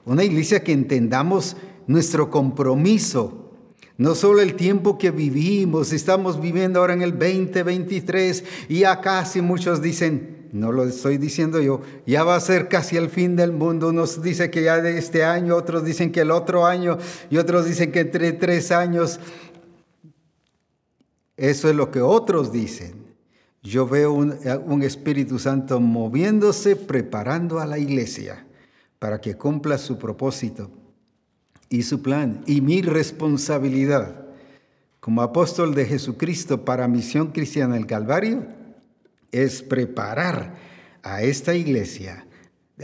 una 0.04 0.24
iglesia 0.24 0.62
que 0.62 0.72
entendamos 0.72 1.57
nuestro 1.87 2.30
compromiso, 2.30 3.50
no 3.96 4.14
solo 4.14 4.40
el 4.40 4.54
tiempo 4.54 4.98
que 4.98 5.11
vivimos, 5.11 5.92
estamos 5.94 6.38
viviendo 6.40 6.80
ahora 6.80 6.92
en 6.92 7.00
el 7.00 7.12
2023 7.12 8.44
y 8.68 8.80
ya 8.80 9.00
casi 9.00 9.40
muchos 9.40 9.80
dicen, 9.80 10.50
no 10.52 10.70
lo 10.70 10.85
estoy 10.85 11.16
diciendo 11.16 11.62
yo, 11.62 11.80
ya 12.07 12.24
va 12.24 12.37
a 12.37 12.40
ser 12.40 12.68
casi 12.68 12.98
el 12.98 13.09
fin 13.09 13.37
del 13.37 13.52
mundo. 13.52 13.88
Unos 13.88 14.22
dicen 14.22 14.50
que 14.50 14.62
ya 14.62 14.83
de 14.83 14.98
este 14.98 15.24
año, 15.24 15.57
otros 15.57 15.85
dicen 15.85 16.12
que 16.12 16.20
el 16.20 16.30
otro 16.30 16.66
año 16.66 16.98
y 17.30 17.38
otros 17.38 17.64
dicen 17.64 17.90
que 17.90 18.00
entre 18.00 18.33
tres 18.33 18.70
años. 18.70 19.18
Eso 21.37 21.70
es 21.70 21.74
lo 21.74 21.90
que 21.90 22.00
otros 22.00 22.52
dicen. 22.52 23.03
Yo 23.64 23.88
veo 23.88 24.12
un, 24.12 24.83
Espíritu 24.83 25.38
Santo 25.38 25.81
moviéndose, 25.81 26.77
preparando 26.77 27.61
a 27.61 27.66
la 27.66 27.79
iglesia 27.79 28.46
para 28.98 29.22
que 29.22 29.37
cumpla 29.37 29.79
su 29.79 29.98
propósito 29.98 30.70
y 31.70 31.83
su 31.85 32.03
plan. 32.03 32.42
Y 32.46 32.61
mi 32.61 32.83
responsabilidad 32.83 34.27
como 35.00 35.22
apóstol 35.22 35.74
de 35.74 35.87
Jesucristo 35.87 36.66
para 36.66 36.88
Misión 36.88 37.29
Cristiana 37.29 37.77
del 37.77 37.87
Calvario 37.87 38.44
es 39.33 39.62
preparar 39.62 40.57
a 41.03 41.22
esta 41.22 41.55
iglesia 41.55 42.27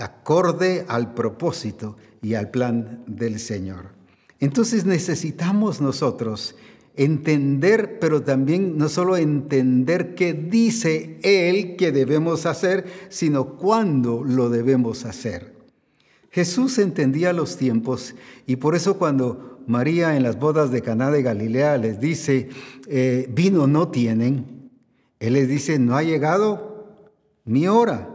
acorde 0.00 0.86
al 0.88 1.12
propósito 1.12 1.98
y 2.22 2.34
al 2.34 2.50
plan 2.50 3.04
del 3.06 3.38
Señor. 3.38 3.90
Entonces 4.38 4.86
necesitamos 4.86 5.82
nosotros 5.82 6.56
entender, 6.96 7.98
pero 8.00 8.22
también 8.22 8.76
no 8.76 8.88
solo 8.88 9.16
entender 9.16 10.14
qué 10.14 10.32
dice 10.32 11.18
Él 11.22 11.76
que 11.76 11.92
debemos 11.92 12.46
hacer, 12.46 12.86
sino 13.08 13.56
cuándo 13.56 14.22
lo 14.24 14.50
debemos 14.50 15.04
hacer. 15.04 15.54
Jesús 16.30 16.78
entendía 16.78 17.32
los 17.32 17.56
tiempos 17.56 18.14
y 18.46 18.56
por 18.56 18.74
eso 18.74 18.98
cuando 18.98 19.58
María 19.66 20.16
en 20.16 20.22
las 20.22 20.38
bodas 20.38 20.70
de 20.70 20.82
Caná 20.82 21.10
de 21.10 21.22
Galilea 21.22 21.76
les 21.76 22.00
dice, 22.00 22.48
eh, 22.86 23.28
vino 23.30 23.66
no 23.66 23.88
tienen, 23.88 24.70
Él 25.18 25.34
les 25.34 25.48
dice, 25.48 25.78
no 25.78 25.96
ha 25.96 26.02
llegado 26.02 26.86
mi 27.44 27.66
hora. 27.66 28.08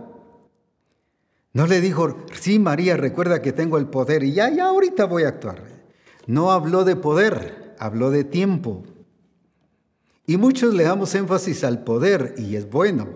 No 1.54 1.68
le 1.68 1.80
dijo, 1.80 2.18
sí 2.34 2.60
María, 2.60 2.98
recuerda 2.98 3.42
que 3.42 3.54
tengo 3.54 3.78
el 3.78 3.88
poder 3.88 4.24
y 4.24 4.34
ya, 4.34 4.50
ya 4.50 4.68
ahorita 4.68 5.06
voy 5.06 5.24
a 5.24 5.30
actuar. 5.30 5.64
No 6.28 6.52
habló 6.52 6.84
de 6.84 6.96
poder, 6.96 7.65
habló 7.80 8.12
de 8.12 8.24
tiempo. 8.24 8.84
Y 10.28 10.38
muchos 10.38 10.74
le 10.74 10.84
damos 10.84 11.14
énfasis 11.16 11.64
al 11.64 11.84
poder 11.84 12.36
y 12.38 12.56
es 12.56 12.70
bueno, 12.70 13.10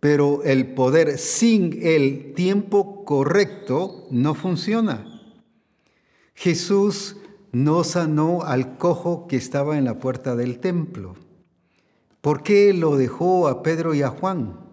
pero 0.00 0.42
el 0.44 0.74
poder 0.74 1.18
sin 1.18 1.78
el 1.82 2.32
tiempo 2.34 3.04
correcto 3.04 4.06
no 4.10 4.34
funciona. 4.34 5.06
Jesús 6.34 7.16
no 7.52 7.84
sanó 7.84 8.42
al 8.42 8.76
cojo 8.76 9.26
que 9.26 9.36
estaba 9.36 9.78
en 9.78 9.84
la 9.84 9.98
puerta 9.98 10.36
del 10.36 10.58
templo. 10.58 11.14
¿Por 12.20 12.42
qué 12.42 12.72
lo 12.72 12.96
dejó 12.96 13.48
a 13.48 13.62
Pedro 13.62 13.94
y 13.94 14.02
a 14.02 14.08
Juan? 14.08 14.66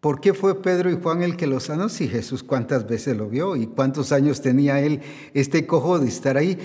¿Por 0.00 0.20
qué 0.20 0.34
fue 0.34 0.62
Pedro 0.62 0.90
y 0.90 1.00
Juan 1.00 1.22
el 1.22 1.36
que 1.36 1.46
lo 1.46 1.60
sanó? 1.60 1.88
Si 1.88 2.08
Jesús 2.08 2.42
cuántas 2.42 2.86
veces 2.86 3.16
lo 3.16 3.28
vio 3.28 3.56
y 3.56 3.66
cuántos 3.66 4.12
años 4.12 4.40
tenía 4.40 4.80
él 4.80 5.00
este 5.34 5.66
cojo 5.66 5.98
de 5.98 6.08
estar 6.08 6.36
ahí. 6.36 6.58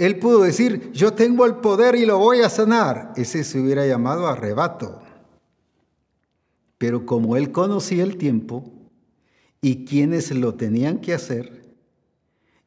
Él 0.00 0.18
pudo 0.18 0.44
decir, 0.44 0.90
yo 0.92 1.12
tengo 1.12 1.44
el 1.44 1.56
poder 1.56 1.94
y 1.94 2.06
lo 2.06 2.16
voy 2.16 2.40
a 2.40 2.48
sanar. 2.48 3.12
Ese 3.16 3.44
se 3.44 3.60
hubiera 3.60 3.86
llamado 3.86 4.26
arrebato. 4.26 5.02
Pero 6.78 7.04
como 7.04 7.36
él 7.36 7.52
conocía 7.52 8.02
el 8.02 8.16
tiempo 8.16 8.72
y 9.60 9.84
quienes 9.84 10.30
lo 10.30 10.54
tenían 10.54 11.02
que 11.02 11.12
hacer, 11.12 11.74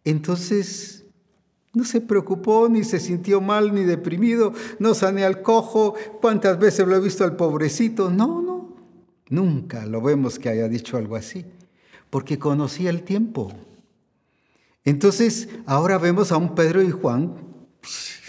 entonces 0.04 1.06
no 1.74 1.86
se 1.86 2.02
preocupó, 2.02 2.70
ni 2.70 2.84
se 2.84 3.00
sintió 3.00 3.42
mal, 3.42 3.74
ni 3.74 3.84
deprimido, 3.84 4.54
no 4.78 4.94
sané 4.94 5.24
al 5.26 5.42
cojo, 5.42 5.96
cuántas 6.22 6.60
veces 6.60 6.88
lo 6.88 6.96
he 6.96 7.00
visto 7.00 7.24
al 7.24 7.36
pobrecito. 7.36 8.12
No, 8.12 8.44
no, 8.44 8.76
nunca 9.30 9.88
lo 9.88 10.04
vemos 10.04 10.38
que 10.38 10.50
haya 10.50 10.68
dicho 10.68 10.98
algo 10.98 11.16
así, 11.16 11.46
porque 12.12 12.38
conocía 12.38 12.92
el 12.92 13.02
tiempo. 13.02 13.52
Entonces, 14.86 15.50
ahora 15.66 15.98
vemos 15.98 16.32
a 16.32 16.38
un 16.38 16.56
Pedro 16.56 16.82
y 16.82 16.92
Juan 16.92 17.54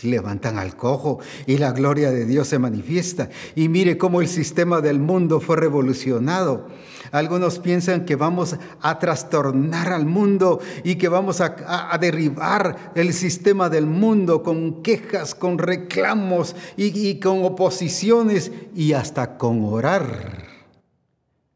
levantan 0.05 0.59
al 0.59 0.77
cojo 0.77 1.19
y 1.47 1.59
la 1.59 1.73
gloria 1.73 2.11
de 2.11 2.27
Dios 2.27 2.49
se 2.49 2.59
manifiesta. 2.59 3.31
Y 3.55 3.69
mire 3.69 3.99
cómo 3.99 4.21
el 4.21 4.29
sistema 4.29 4.81
del 4.81 5.01
mundo 5.01 5.41
fue 5.41 5.57
revolucionado. 5.57 6.69
Algunos 7.11 7.59
piensan 7.59 8.05
que 8.05 8.17
vamos 8.17 8.57
a 8.81 8.99
trastornar 8.99 9.93
al 9.93 10.07
mundo 10.07 10.61
y 10.83 10.97
que 10.97 11.09
vamos 11.09 11.41
a, 11.41 11.97
derribar 12.01 12.93
el 12.95 13.13
sistema 13.13 13.69
del 13.69 13.87
mundo 13.87 14.43
con 14.43 14.83
quejas, 14.83 15.35
con 15.35 15.59
reclamos 15.59 16.57
y 16.77 17.21
con 17.21 17.45
oposiciones 17.45 18.53
y 18.75 18.93
hasta 18.93 19.39
con 19.39 19.65
orar. 19.65 20.54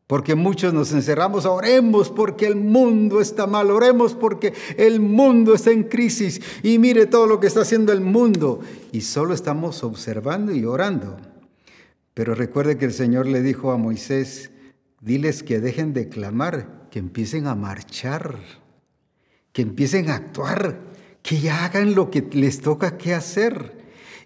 Porque 0.08 0.34
muchos 0.34 0.72
nos 0.72 0.90
encerramos, 0.92 1.44
oremos 1.44 2.08
porque 2.08 2.46
el 2.46 2.56
mundo 2.56 3.20
está 3.20 3.46
mal, 3.46 3.70
oremos 3.70 4.14
porque 4.14 4.54
el 4.78 5.00
mundo 5.00 5.54
está 5.54 5.70
en 5.70 5.84
crisis 5.84 6.40
y 6.62 6.78
mire 6.78 7.04
todo 7.04 7.26
lo 7.26 7.38
que 7.38 7.46
está 7.46 7.60
haciendo 7.60 7.92
el 7.92 8.00
mundo. 8.00 8.60
Y 8.90 9.02
solo 9.02 9.34
estamos 9.34 9.84
observando 9.84 10.54
y 10.54 10.64
orando. 10.64 11.18
Pero 12.14 12.34
recuerde 12.34 12.78
que 12.78 12.86
el 12.86 12.94
Señor 12.94 13.26
le 13.26 13.42
dijo 13.42 13.70
a 13.70 13.76
Moisés, 13.76 14.50
diles 15.02 15.42
que 15.42 15.60
dejen 15.60 15.92
de 15.92 16.08
clamar, 16.08 16.88
que 16.90 17.00
empiecen 17.00 17.46
a 17.46 17.54
marchar, 17.54 18.38
que 19.52 19.60
empiecen 19.60 20.08
a 20.08 20.14
actuar, 20.14 20.80
que 21.22 21.38
ya 21.38 21.66
hagan 21.66 21.94
lo 21.94 22.10
que 22.10 22.26
les 22.32 22.62
toca 22.62 22.96
que 22.96 23.12
hacer. 23.12 23.76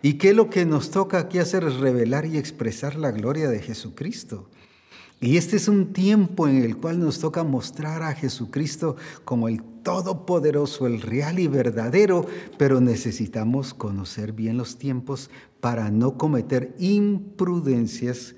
Y 0.01 0.15
que 0.15 0.33
lo 0.33 0.49
que 0.49 0.65
nos 0.65 0.93
toca 0.93 1.19
aquí 1.19 1.39
hacer 1.39 1.65
es 1.65 1.75
revelar 1.75 2.25
y 2.25 2.39
expresar 2.39 2.95
la 2.95 3.11
gloria 3.11 3.49
de 3.49 3.61
Jesucristo. 3.61 4.49
Y 5.23 5.37
este 5.37 5.55
es 5.55 5.69
un 5.69 5.93
tiempo 5.93 6.49
en 6.49 6.57
el 6.57 6.77
cual 6.77 6.99
nos 6.99 7.21
toca 7.21 7.45
mostrar 7.45 8.03
a 8.03 8.13
Jesucristo 8.13 8.97
como 9.25 9.47
el 9.47 9.63
Todopoderoso, 9.85 10.89
el 10.89 11.01
real 11.01 11.39
y 11.39 11.47
verdadero, 11.47 12.27
pero 12.59 12.81
necesitamos 12.81 13.73
conocer 13.73 14.33
bien 14.33 14.57
los 14.57 14.79
tiempos 14.79 15.31
para 15.61 15.93
no 15.93 16.19
cometer 16.19 16.75
imprudencias 16.81 18.35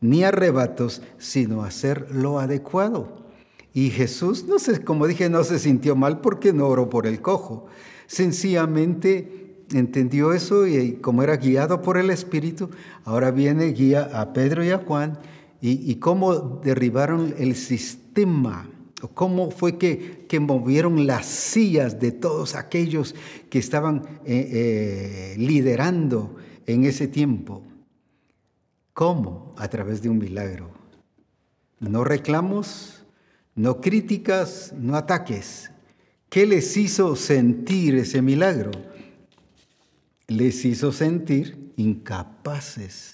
ni 0.00 0.24
arrebatos, 0.24 1.02
sino 1.18 1.64
hacer 1.64 2.10
lo 2.10 2.40
adecuado. 2.40 3.26
Y 3.74 3.90
Jesús, 3.90 4.46
no 4.48 4.58
sé, 4.58 4.82
como 4.82 5.06
dije, 5.06 5.28
no 5.28 5.44
se 5.44 5.58
sintió 5.58 5.96
mal 5.96 6.22
porque 6.22 6.54
no 6.54 6.66
oró 6.66 6.88
por 6.88 7.06
el 7.06 7.20
cojo. 7.20 7.66
Sencillamente 8.06 9.64
entendió 9.70 10.32
eso 10.32 10.66
y 10.66 10.94
como 10.94 11.22
era 11.22 11.36
guiado 11.36 11.82
por 11.82 11.98
el 11.98 12.08
Espíritu, 12.08 12.70
ahora 13.04 13.30
viene, 13.30 13.66
guía 13.66 14.08
a 14.14 14.32
Pedro 14.32 14.64
y 14.64 14.70
a 14.70 14.78
Juan 14.78 15.18
y, 15.64 15.94
cómo 15.96 16.60
derribaron 16.64 17.36
el 17.38 17.54
sistema, 17.54 18.68
o 19.00 19.06
cómo 19.06 19.52
fue 19.52 19.78
que, 19.78 20.26
que, 20.28 20.40
movieron 20.40 21.06
las 21.06 21.26
sillas 21.26 22.00
de 22.00 22.10
todos 22.10 22.56
aquellos 22.56 23.14
que 23.48 23.60
estaban 23.60 24.02
eh, 24.24 24.48
eh, 24.52 25.34
liderando 25.38 26.34
en 26.66 26.82
ese 26.82 27.06
tiempo. 27.06 27.62
¿Cómo? 28.92 29.54
A 29.56 29.68
través 29.68 30.02
de 30.02 30.08
un 30.08 30.18
milagro. 30.18 30.72
No 31.78 32.02
reclamos, 32.02 33.04
no 33.54 33.80
críticas, 33.80 34.74
no 34.76 34.96
ataques. 34.96 35.70
¿Qué 36.28 36.44
les 36.44 36.76
hizo 36.76 37.14
sentir 37.14 37.94
ese 37.94 38.20
milagro? 38.20 38.72
Les 40.26 40.64
hizo 40.64 40.90
sentir 40.90 41.72
incapaces 41.76 43.11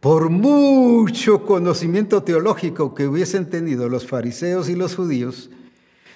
por 0.00 0.30
mucho 0.30 1.44
conocimiento 1.44 2.22
teológico 2.22 2.94
que 2.94 3.06
hubiesen 3.06 3.50
tenido 3.50 3.88
los 3.88 4.06
fariseos 4.06 4.68
y 4.70 4.74
los 4.74 4.96
judíos, 4.96 5.50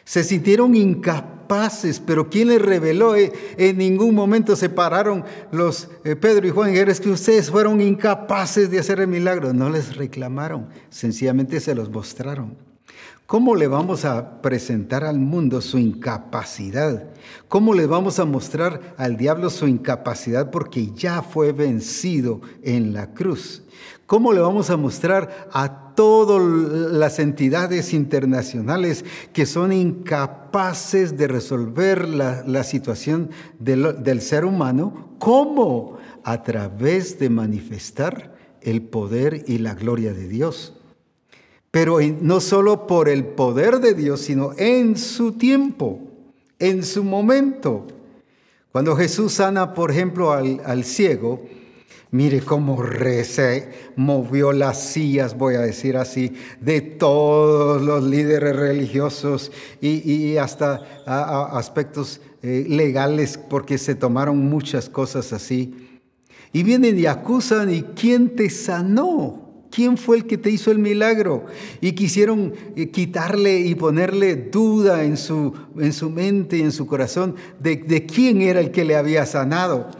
se 0.04 0.24
sintieron 0.24 0.74
incapaces, 0.74 2.00
pero 2.00 2.28
¿quién 2.28 2.48
les 2.48 2.60
reveló? 2.60 3.16
Eh, 3.16 3.32
en 3.56 3.78
ningún 3.78 4.14
momento 4.14 4.56
se 4.56 4.68
pararon 4.68 5.24
los 5.50 5.88
eh, 6.04 6.16
Pedro 6.16 6.46
y 6.46 6.50
Juan 6.50 6.74
y 6.74 6.94
que 6.94 7.10
ustedes 7.10 7.50
fueron 7.50 7.80
incapaces 7.80 8.70
de 8.70 8.78
hacer 8.78 9.00
el 9.00 9.08
milagro. 9.08 9.52
No 9.54 9.70
les 9.70 9.96
reclamaron, 9.96 10.68
sencillamente 10.90 11.60
se 11.60 11.74
los 11.74 11.90
mostraron. 11.90 12.63
¿Cómo 13.26 13.54
le 13.54 13.68
vamos 13.68 14.04
a 14.04 14.42
presentar 14.42 15.02
al 15.02 15.18
mundo 15.18 15.62
su 15.62 15.78
incapacidad? 15.78 17.08
¿Cómo 17.48 17.72
le 17.72 17.86
vamos 17.86 18.18
a 18.18 18.26
mostrar 18.26 18.94
al 18.98 19.16
diablo 19.16 19.48
su 19.48 19.66
incapacidad 19.66 20.50
porque 20.50 20.92
ya 20.92 21.22
fue 21.22 21.52
vencido 21.52 22.42
en 22.62 22.92
la 22.92 23.14
cruz? 23.14 23.62
¿Cómo 24.04 24.34
le 24.34 24.40
vamos 24.40 24.68
a 24.68 24.76
mostrar 24.76 25.48
a 25.50 25.94
todas 25.94 26.92
las 26.92 27.18
entidades 27.18 27.94
internacionales 27.94 29.06
que 29.32 29.46
son 29.46 29.72
incapaces 29.72 31.16
de 31.16 31.26
resolver 31.26 32.06
la, 32.06 32.62
situación 32.62 33.30
del, 33.58 34.20
ser 34.20 34.44
humano? 34.44 35.16
¿Cómo? 35.18 35.96
A 36.24 36.42
través 36.42 37.18
de 37.18 37.30
manifestar 37.30 38.34
el 38.60 38.82
poder 38.82 39.44
y 39.46 39.58
la 39.58 39.74
gloria 39.74 40.12
de 40.12 40.28
Dios 40.28 40.74
pero 41.74 41.98
no 42.20 42.38
solo 42.38 42.86
por 42.86 43.08
el 43.08 43.24
poder 43.24 43.80
de 43.80 43.94
Dios, 43.94 44.20
sino 44.20 44.52
en 44.58 44.96
su 44.96 45.32
tiempo, 45.32 45.98
en 46.60 46.84
su 46.84 47.02
momento. 47.02 47.88
Cuando 48.70 48.94
Jesús 48.94 49.32
sana, 49.32 49.74
por 49.74 49.90
ejemplo, 49.90 50.30
al, 50.30 50.84
ciego, 50.84 51.42
mire 52.12 52.42
cómo 52.42 52.80
se 53.24 53.72
movió 53.96 54.52
las 54.52 54.84
sillas, 54.84 55.36
voy 55.36 55.56
a 55.56 55.62
decir 55.62 55.96
así, 55.96 56.34
de 56.60 56.80
todos 56.80 57.82
los 57.82 58.04
líderes 58.04 58.54
religiosos 58.54 59.50
y, 59.80 60.36
hasta 60.36 60.80
aspectos 61.58 62.20
eh, 62.44 62.66
legales, 62.68 63.36
porque 63.36 63.78
se 63.78 63.96
tomaron 63.96 64.38
muchas 64.48 64.88
cosas 64.88 65.32
así. 65.32 66.00
Y 66.52 66.62
vienen 66.62 66.96
y 66.96 67.06
acusan, 67.06 67.74
¿y 67.74 67.82
quién 67.82 68.36
te 68.36 68.48
sanó? 68.48 69.43
¿Quién 69.74 69.98
fue 69.98 70.18
el 70.18 70.26
que 70.26 70.38
te 70.38 70.50
hizo 70.50 70.70
el 70.70 70.78
milagro? 70.78 71.46
Y 71.80 71.92
quisieron 71.92 72.54
eh, 72.76 72.90
quitarle 72.90 73.58
y 73.58 73.74
ponerle 73.74 74.36
duda 74.36 75.02
en 75.02 75.16
su, 75.16 75.52
en 75.76 75.92
su 75.92 76.10
mente 76.10 76.58
y 76.58 76.62
en 76.62 76.70
su 76.70 76.86
corazón 76.86 77.34
de, 77.58 77.76
de 77.76 78.06
quién 78.06 78.40
era 78.40 78.60
el 78.60 78.70
que 78.70 78.84
le 78.84 78.94
había 78.94 79.26
sanado. 79.26 79.90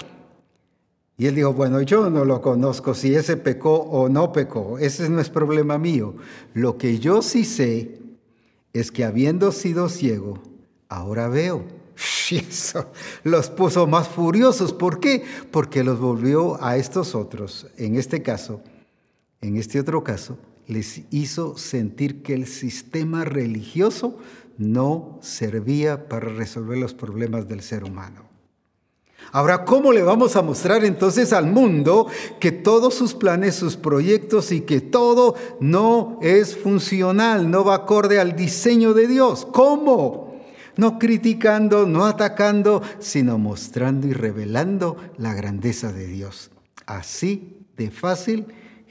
Y 1.17 1.27
él 1.27 1.35
dijo, 1.35 1.53
bueno, 1.55 1.83
yo 1.83 2.09
no 2.09 2.25
lo 2.25 2.41
conozco, 2.41 2.95
si 2.95 3.17
ese 3.17 3.37
pecó 3.37 3.75
o 3.75 4.09
no 4.09 4.33
pecó, 4.33 4.79
ese 4.79 5.09
no 5.09 5.21
es 5.21 5.29
problema 5.29 5.77
mío. 5.77 6.15
Lo 6.53 6.79
que 6.79 7.01
yo 7.01 7.21
sí 7.21 7.45
sé 7.45 7.99
es 8.73 8.93
que 8.93 9.05
habiendo 9.05 9.51
sido 9.51 9.89
ciego, 9.89 10.41
ahora 10.89 11.29
veo. 11.29 11.65
Y 12.31 12.37
eso 12.37 12.91
los 13.23 13.51
puso 13.51 13.87
más 13.87 14.09
furiosos. 14.09 14.73
¿Por 14.73 14.99
qué? 14.99 15.25
Porque 15.51 15.85
los 15.85 16.01
volvió 16.01 16.63
a 16.63 16.77
estos 16.79 17.15
otros, 17.15 17.67
en 17.77 17.97
este 17.97 18.23
caso, 18.23 18.63
en 19.45 19.59
este 19.59 19.79
otro 19.79 20.03
caso, 20.03 20.39
les 20.67 21.03
hizo 21.11 21.59
sentir 21.59 22.23
que 22.23 22.33
el 22.33 22.47
sistema 22.47 23.27
religioso 23.27 24.19
no 24.57 25.19
servía 25.21 26.09
para 26.09 26.31
resolver 26.31 26.79
los 26.79 26.95
problemas 26.95 27.47
del 27.47 27.61
ser 27.61 27.85
humano. 27.85 28.23
Ahora, 29.33 29.67
¿cómo 29.67 29.93
le 29.93 30.03
vamos 30.03 30.37
a 30.37 30.43
mostrar 30.43 30.83
entonces 30.85 31.35
al 31.35 31.47
mundo 31.47 32.07
que 32.41 32.53
todos 32.53 32.95
sus 32.95 33.13
planes, 33.13 33.55
sus 33.55 33.77
proyectos 33.77 34.51
y 34.51 34.63
que 34.63 34.81
todo 34.81 35.35
no 35.61 36.19
es 36.23 36.57
funcional, 36.57 37.51
no 37.51 37.65
va 37.65 37.75
acorde 37.75 38.19
al 38.21 38.37
diseño 38.37 38.95
de 38.95 39.09
Dios? 39.09 39.47
¿Cómo? 39.53 40.41
No 40.77 40.99
criticando, 40.99 41.87
no 41.87 42.07
atacando, 42.07 42.83
sino 42.99 43.37
mostrando 43.37 44.07
y 44.07 44.15
revelando 44.15 44.97
la 45.19 45.35
grandeza 45.35 45.93
de 45.93 46.07
Dios. 46.07 46.51
Así 46.87 47.59
de 47.77 47.91
fácil 47.91 48.47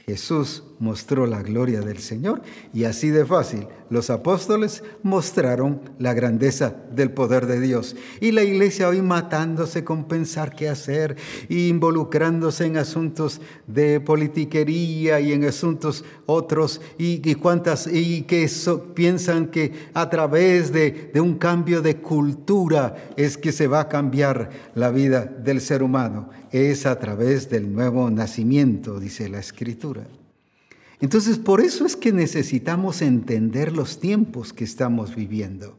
Jesús 0.06 0.62
mostró 0.78 1.26
la 1.26 1.42
gloria 1.42 1.80
del 1.80 1.98
Señor 1.98 2.42
y 2.72 2.84
así 2.84 3.10
de 3.10 3.24
fácil 3.24 3.66
los 3.90 4.10
apóstoles 4.10 4.82
mostraron 5.02 5.80
la 5.98 6.14
grandeza 6.14 6.74
del 6.92 7.12
poder 7.12 7.46
de 7.46 7.60
Dios. 7.60 7.96
Y 8.20 8.32
la 8.32 8.42
iglesia 8.42 8.88
hoy 8.88 9.02
matándose 9.02 9.84
con 9.84 10.08
pensar 10.08 10.56
qué 10.56 10.68
hacer 10.68 11.16
e 11.48 11.68
involucrándose 11.68 12.66
en 12.66 12.76
asuntos 12.76 13.40
de 13.66 14.00
politiquería 14.00 15.20
y 15.20 15.32
en 15.32 15.44
asuntos 15.44 16.04
otros 16.26 16.80
y, 16.98 17.34
cuántas 17.36 17.86
y 17.86 18.22
que 18.22 18.50
piensan 18.94 19.48
que 19.48 19.72
a 19.94 20.10
través 20.10 20.72
de, 20.72 21.10
de 21.12 21.20
un 21.20 21.36
cambio 21.36 21.82
de 21.82 21.98
cultura 21.98 23.12
es 23.16 23.36
que 23.36 23.52
se 23.52 23.66
va 23.66 23.80
a 23.80 23.88
cambiar 23.88 24.50
la 24.74 24.90
vida 24.90 25.24
del 25.24 25.60
ser 25.60 25.82
humano. 25.82 26.30
Es 26.50 26.86
a 26.86 26.98
través 26.98 27.50
del 27.50 27.72
nuevo 27.72 28.10
nacimiento, 28.10 28.98
dice 28.98 29.28
la 29.28 29.38
escritura. 29.38 30.04
Entonces, 31.00 31.38
por 31.38 31.60
eso 31.60 31.84
es 31.84 31.96
que 31.96 32.12
necesitamos 32.12 33.02
entender 33.02 33.72
los 33.72 34.00
tiempos 34.00 34.52
que 34.52 34.64
estamos 34.64 35.14
viviendo, 35.14 35.76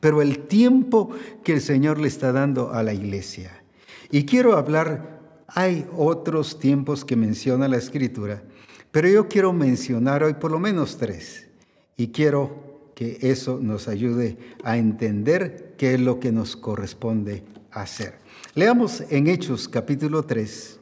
pero 0.00 0.22
el 0.22 0.40
tiempo 0.40 1.10
que 1.44 1.54
el 1.54 1.60
Señor 1.60 1.98
le 1.98 2.08
está 2.08 2.32
dando 2.32 2.72
a 2.72 2.82
la 2.82 2.94
iglesia. 2.94 3.62
Y 4.10 4.24
quiero 4.24 4.56
hablar, 4.56 5.44
hay 5.48 5.86
otros 5.96 6.58
tiempos 6.58 7.04
que 7.04 7.16
menciona 7.16 7.68
la 7.68 7.76
Escritura, 7.76 8.42
pero 8.90 9.08
yo 9.08 9.28
quiero 9.28 9.52
mencionar 9.52 10.22
hoy 10.22 10.34
por 10.34 10.50
lo 10.50 10.58
menos 10.58 10.98
tres. 10.98 11.48
Y 11.96 12.08
quiero 12.08 12.90
que 12.94 13.18
eso 13.22 13.58
nos 13.60 13.88
ayude 13.88 14.36
a 14.64 14.76
entender 14.76 15.74
qué 15.78 15.94
es 15.94 16.00
lo 16.00 16.20
que 16.20 16.32
nos 16.32 16.56
corresponde 16.56 17.42
hacer. 17.70 18.14
Leamos 18.54 19.02
en 19.08 19.28
Hechos 19.28 19.68
capítulo 19.68 20.24
3, 20.24 20.78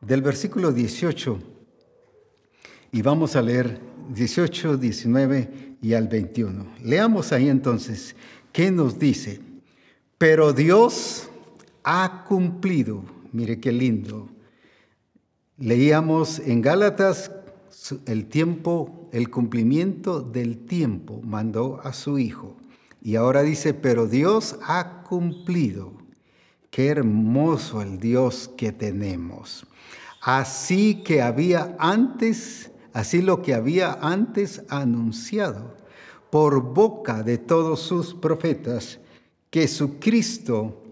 del 0.00 0.22
versículo 0.22 0.72
18, 0.72 1.38
y 2.92 3.02
vamos 3.02 3.36
a 3.36 3.42
leer 3.42 3.80
18, 4.14 4.76
19 4.76 5.76
y 5.82 5.94
al 5.94 6.08
21. 6.08 6.66
Leamos 6.82 7.32
ahí 7.32 7.48
entonces 7.48 8.16
qué 8.52 8.70
nos 8.70 8.98
dice. 8.98 9.40
Pero 10.18 10.52
Dios 10.52 11.28
ha 11.84 12.24
cumplido, 12.28 13.04
mire 13.32 13.60
qué 13.60 13.72
lindo. 13.72 14.28
Leíamos 15.56 16.40
en 16.40 16.62
Gálatas 16.62 17.30
el 18.06 18.26
tiempo, 18.26 19.08
el 19.12 19.30
cumplimiento 19.30 20.20
del 20.20 20.58
tiempo 20.66 21.20
mandó 21.22 21.80
a 21.82 21.92
su 21.92 22.18
Hijo. 22.18 22.56
Y 23.02 23.16
ahora 23.16 23.42
dice, 23.42 23.72
pero 23.72 24.06
Dios 24.06 24.58
ha 24.62 25.02
cumplido. 25.02 25.92
Qué 26.70 26.88
hermoso 26.88 27.82
el 27.82 27.98
Dios 27.98 28.50
que 28.56 28.72
tenemos. 28.72 29.66
Así 30.20 31.02
que 31.02 31.22
había 31.22 31.74
antes, 31.78 32.69
así 32.92 33.22
lo 33.22 33.42
que 33.42 33.54
había 33.54 33.98
antes 34.00 34.62
anunciado 34.68 35.76
por 36.30 36.62
boca 36.62 37.22
de 37.22 37.38
todos 37.38 37.80
sus 37.80 38.14
profetas, 38.14 39.00
que 39.50 39.66
su 39.66 39.98
Cristo 39.98 40.82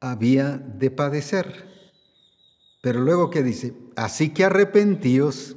había 0.00 0.56
de 0.56 0.90
padecer. 0.90 1.74
Pero 2.80 3.00
luego 3.00 3.30
que 3.30 3.42
dice, 3.42 3.74
así 3.96 4.30
que 4.30 4.44
arrepentíos 4.44 5.56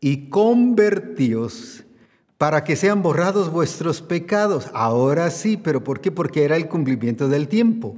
y 0.00 0.28
convertíos 0.28 1.84
para 2.38 2.64
que 2.64 2.76
sean 2.76 3.02
borrados 3.02 3.50
vuestros 3.50 4.02
pecados. 4.02 4.68
Ahora 4.74 5.30
sí, 5.30 5.56
pero 5.56 5.82
¿por 5.82 6.00
qué? 6.00 6.10
Porque 6.10 6.44
era 6.44 6.56
el 6.56 6.68
cumplimiento 6.68 7.28
del 7.28 7.48
tiempo. 7.48 7.96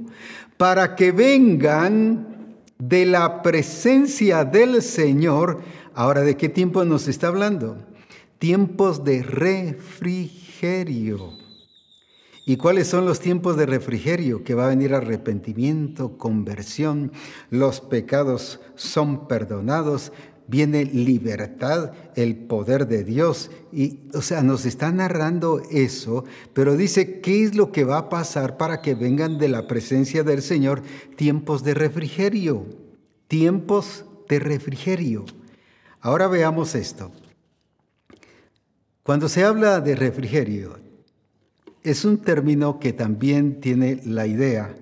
Para 0.57 0.95
que 0.95 1.11
vengan 1.11 2.55
de 2.77 3.05
la 3.05 3.41
presencia 3.41 4.45
del 4.45 4.81
Señor. 4.81 5.61
Ahora, 5.97 6.21
¿de 6.21 6.37
qué 6.37 6.47
tiempo 6.47 6.85
nos 6.85 7.07
está 7.07 7.29
hablando? 7.29 7.75
Tiempos 8.37 9.03
de 9.03 9.23
refrigerio. 9.23 11.31
¿Y 12.45 12.57
cuáles 12.57 12.85
son 12.85 13.07
los 13.07 13.19
tiempos 13.19 13.57
de 13.57 13.65
refrigerio? 13.65 14.43
Que 14.43 14.53
va 14.53 14.65
a 14.65 14.69
venir 14.69 14.93
arrepentimiento, 14.93 16.19
conversión, 16.19 17.11
los 17.49 17.81
pecados 17.81 18.59
son 18.75 19.27
perdonados, 19.27 20.11
viene 20.47 20.85
libertad, 20.85 21.93
el 22.13 22.35
poder 22.35 22.87
de 22.87 23.03
Dios. 23.03 23.49
Y, 23.73 24.01
o 24.13 24.21
sea, 24.21 24.43
nos 24.43 24.67
está 24.67 24.91
narrando 24.91 25.63
eso, 25.71 26.25
pero 26.53 26.77
dice, 26.77 27.21
¿qué 27.21 27.43
es 27.43 27.55
lo 27.55 27.71
que 27.71 27.85
va 27.85 27.97
a 27.97 28.09
pasar 28.09 28.57
para 28.57 28.83
que 28.83 28.93
vengan 28.93 29.39
de 29.39 29.47
la 29.47 29.65
presencia 29.65 30.23
del 30.23 30.43
Señor 30.43 30.83
tiempos 31.15 31.63
de 31.63 31.73
refrigerio? 31.73 32.67
Tiempos 33.27 34.05
de 34.29 34.37
refrigerio. 34.37 35.25
Ahora 36.07 36.29
veamos 36.29 36.73
esto. 36.73 37.11
Cuando 39.03 39.27
se 39.27 39.43
habla 39.43 39.81
de 39.81 39.93
refrigerio, 39.93 40.79
es 41.83 42.05
un 42.05 42.19
término 42.19 42.79
que 42.79 42.93
también 42.93 43.59
tiene 43.59 43.99
la 44.05 44.25
idea, 44.25 44.73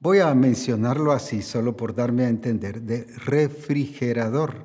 voy 0.00 0.20
a 0.20 0.32
mencionarlo 0.32 1.12
así 1.12 1.42
solo 1.42 1.76
por 1.76 1.94
darme 1.94 2.24
a 2.24 2.30
entender, 2.30 2.80
de 2.80 3.06
refrigerador. 3.26 4.64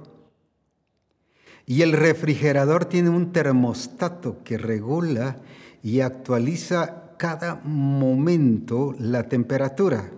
Y 1.65 1.81
el 1.81 1.91
refrigerador 1.91 2.85
tiene 2.85 3.09
un 3.09 3.33
termostato 3.33 4.41
que 4.45 4.57
regula 4.57 5.41
y 5.83 5.99
actualiza 5.99 7.17
cada 7.17 7.55
momento 7.55 8.95
la 8.99 9.27
temperatura. 9.27 10.09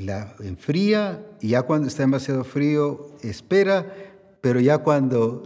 La 0.00 0.34
enfría 0.40 1.24
y 1.40 1.48
ya 1.48 1.62
cuando 1.62 1.88
está 1.88 2.02
demasiado 2.02 2.44
frío 2.44 3.16
espera, 3.22 3.86
pero 4.40 4.60
ya 4.60 4.78
cuando 4.78 5.42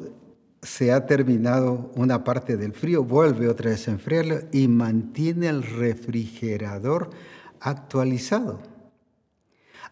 se 0.63 0.93
ha 0.93 1.07
terminado 1.07 1.91
una 1.95 2.25
parte 2.25 2.57
del 2.57 2.73
frío 2.73 3.05
vuelve 3.05 3.49
otra 3.49 3.71
vez 3.71 3.87
a 3.89 3.93
enfriarlo 3.93 4.41
y 4.53 4.69
mantiene 4.69 5.49
el 5.49 5.63
refrigerador 5.63 7.11
actualizado. 7.61 8.74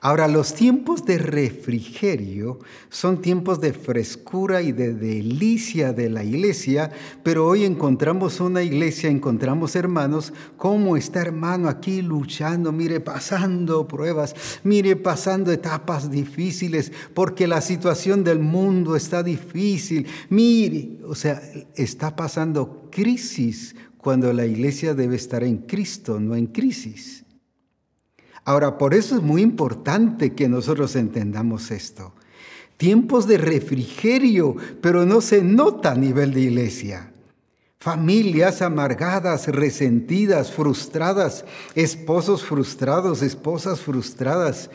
Ahora, 0.04 0.26
los 0.26 0.52
tiempos 0.54 1.04
de 1.04 1.16
refrigerio 1.16 2.58
son 2.88 3.22
tiempos 3.22 3.60
de 3.60 3.72
frescura 3.72 4.60
y 4.60 4.72
de 4.72 4.94
delicia 4.94 5.92
de 5.92 6.10
la 6.10 6.24
iglesia, 6.24 6.90
pero 7.22 7.46
hoy 7.46 7.64
encontramos 7.64 8.40
una 8.40 8.64
iglesia, 8.64 9.08
encontramos 9.08 9.76
hermanos, 9.76 10.32
como 10.56 10.96
está 10.96 11.20
hermano 11.20 11.68
aquí 11.68 12.02
luchando, 12.02 12.72
mire, 12.72 12.98
pasando 12.98 13.86
pruebas, 13.86 14.34
mire, 14.64 14.96
pasando 14.96 15.52
etapas 15.52 16.10
difíciles, 16.10 16.90
porque 17.14 17.46
la 17.46 17.60
situación 17.60 18.24
del 18.24 18.40
mundo 18.40 18.96
está 18.96 19.22
difícil, 19.22 20.08
mire, 20.30 20.98
o 21.06 21.14
sea, 21.14 21.40
está 21.76 22.16
pasando 22.16 22.88
crisis 22.90 23.76
cuando 23.98 24.32
la 24.32 24.46
iglesia 24.46 24.94
debe 24.94 25.14
estar 25.14 25.44
en 25.44 25.58
Cristo, 25.58 26.18
no 26.18 26.34
en 26.34 26.46
crisis. 26.46 27.21
Ahora, 28.44 28.76
por 28.76 28.94
eso 28.94 29.16
es 29.16 29.22
muy 29.22 29.42
importante 29.42 30.32
que 30.32 30.48
nosotros 30.48 30.96
entendamos 30.96 31.70
esto. 31.70 32.12
Tiempos 32.76 33.28
de 33.28 33.38
refrigerio, 33.38 34.56
pero 34.80 35.06
no 35.06 35.20
se 35.20 35.42
nota 35.42 35.92
a 35.92 35.96
nivel 35.96 36.34
de 36.34 36.40
iglesia. 36.40 37.12
Familias 37.78 38.62
amargadas, 38.62 39.46
resentidas, 39.48 40.50
frustradas, 40.50 41.44
esposos 41.74 42.44
frustrados, 42.44 43.22
esposas 43.22 43.80
frustradas, 43.80 44.70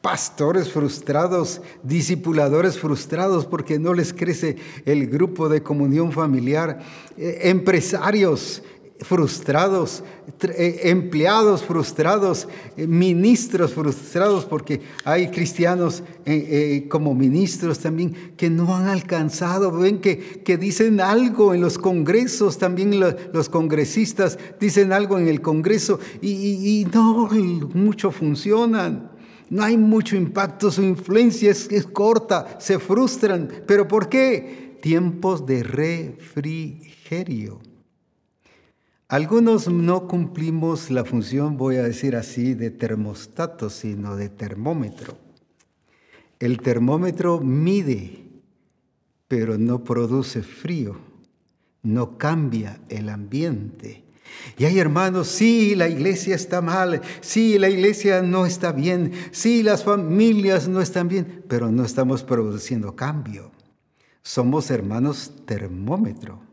pastores 0.00 0.70
frustrados, 0.70 1.62
discipuladores 1.84 2.78
frustrados 2.78 3.46
porque 3.46 3.78
no 3.78 3.94
les 3.94 4.12
crece 4.12 4.56
el 4.84 5.06
grupo 5.06 5.48
de 5.48 5.62
comunión 5.62 6.10
familiar, 6.10 6.80
eh, 7.16 7.38
empresarios 7.44 8.62
frustrados, 9.00 10.04
eh, 10.42 10.80
empleados 10.84 11.62
frustrados, 11.62 12.48
eh, 12.76 12.86
ministros 12.86 13.72
frustrados, 13.72 14.44
porque 14.44 14.80
hay 15.04 15.28
cristianos 15.28 16.02
eh, 16.24 16.86
como 16.88 17.14
ministros 17.14 17.78
también 17.80 18.34
que 18.36 18.48
no 18.50 18.74
han 18.74 18.86
alcanzado, 18.86 19.72
ven 19.72 20.00
que, 20.00 20.42
que 20.44 20.56
dicen 20.56 21.00
algo 21.00 21.54
en 21.54 21.60
los 21.60 21.78
congresos, 21.78 22.58
también 22.58 23.00
los, 23.00 23.48
congresistas 23.48 24.38
dicen 24.60 24.92
algo 24.92 25.18
en 25.18 25.28
el 25.28 25.40
congreso 25.40 25.98
y, 26.20 26.86
no 26.92 27.28
mucho 27.74 28.10
funcionan. 28.10 29.10
No 29.50 29.62
hay 29.62 29.76
mucho 29.76 30.16
impacto, 30.16 30.70
su 30.70 30.82
influencia 30.82 31.50
es, 31.50 31.70
es 31.70 31.84
corta, 31.86 32.56
se 32.58 32.78
frustran. 32.78 33.50
¿Pero 33.66 33.86
por 33.86 34.08
qué? 34.08 34.78
Tiempos 34.80 35.44
de 35.44 35.62
refrigerio. 35.62 37.60
Algunos 39.12 39.68
no 39.68 40.08
cumplimos 40.08 40.90
la 40.90 41.04
función, 41.04 41.58
voy 41.58 41.76
a 41.76 41.82
decir 41.82 42.16
así, 42.16 42.54
de 42.54 42.70
termostato, 42.70 43.68
sino 43.68 44.16
de 44.16 44.30
termómetro. 44.30 45.18
El 46.40 46.62
termómetro 46.62 47.38
mide, 47.38 48.24
pero 49.28 49.58
no 49.58 49.84
produce 49.84 50.42
frío, 50.42 50.96
no 51.82 52.16
cambia 52.16 52.80
el 52.88 53.10
ambiente. 53.10 54.02
Y 54.56 54.64
hay 54.64 54.78
hermanos, 54.78 55.28
sí, 55.28 55.74
la 55.74 55.90
iglesia 55.90 56.34
está 56.34 56.62
mal, 56.62 57.02
sí, 57.20 57.58
la 57.58 57.68
iglesia 57.68 58.22
no 58.22 58.46
está 58.46 58.72
bien, 58.72 59.12
sí, 59.30 59.62
las 59.62 59.84
familias 59.84 60.68
no 60.68 60.80
están 60.80 61.08
bien, 61.08 61.44
pero 61.48 61.70
no 61.70 61.84
estamos 61.84 62.24
produciendo 62.24 62.96
cambio. 62.96 63.52
Somos 64.22 64.70
hermanos 64.70 65.34
termómetro. 65.44 66.51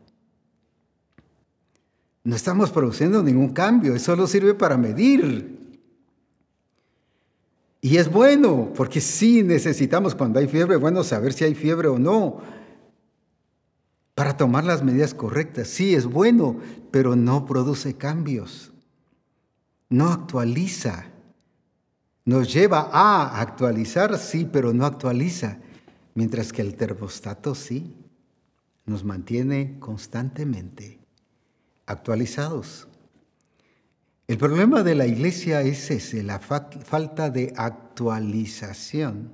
No 2.22 2.36
estamos 2.36 2.70
produciendo 2.70 3.22
ningún 3.22 3.50
cambio, 3.50 3.94
eso 3.94 4.06
solo 4.06 4.26
sirve 4.26 4.54
para 4.54 4.76
medir. 4.76 5.58
Y 7.80 7.96
es 7.96 8.10
bueno, 8.10 8.72
porque 8.74 9.00
sí 9.00 9.42
necesitamos 9.42 10.14
cuando 10.14 10.38
hay 10.38 10.46
fiebre, 10.46 10.76
bueno, 10.76 11.02
saber 11.02 11.32
si 11.32 11.44
hay 11.44 11.54
fiebre 11.54 11.88
o 11.88 11.98
no, 11.98 12.40
para 14.14 14.36
tomar 14.36 14.64
las 14.64 14.84
medidas 14.84 15.14
correctas. 15.14 15.68
Sí, 15.68 15.94
es 15.94 16.04
bueno, 16.04 16.58
pero 16.90 17.16
no 17.16 17.46
produce 17.46 17.94
cambios, 17.94 18.70
no 19.88 20.10
actualiza. 20.10 21.06
Nos 22.26 22.52
lleva 22.52 22.90
a 22.92 23.40
actualizar, 23.40 24.18
sí, 24.18 24.46
pero 24.50 24.74
no 24.74 24.84
actualiza, 24.84 25.58
mientras 26.14 26.52
que 26.52 26.60
el 26.60 26.74
termostato 26.76 27.54
sí, 27.54 27.94
nos 28.84 29.04
mantiene 29.04 29.78
constantemente 29.80 30.99
actualizados. 31.90 32.86
El 34.30 34.38
problema 34.38 34.84
de 34.84 34.94
la 34.94 35.06
iglesia 35.06 35.62
es 35.62 35.90
ese, 35.90 36.22
la 36.22 36.38
falta 36.38 37.30
de 37.30 37.52
actualización. 37.56 39.32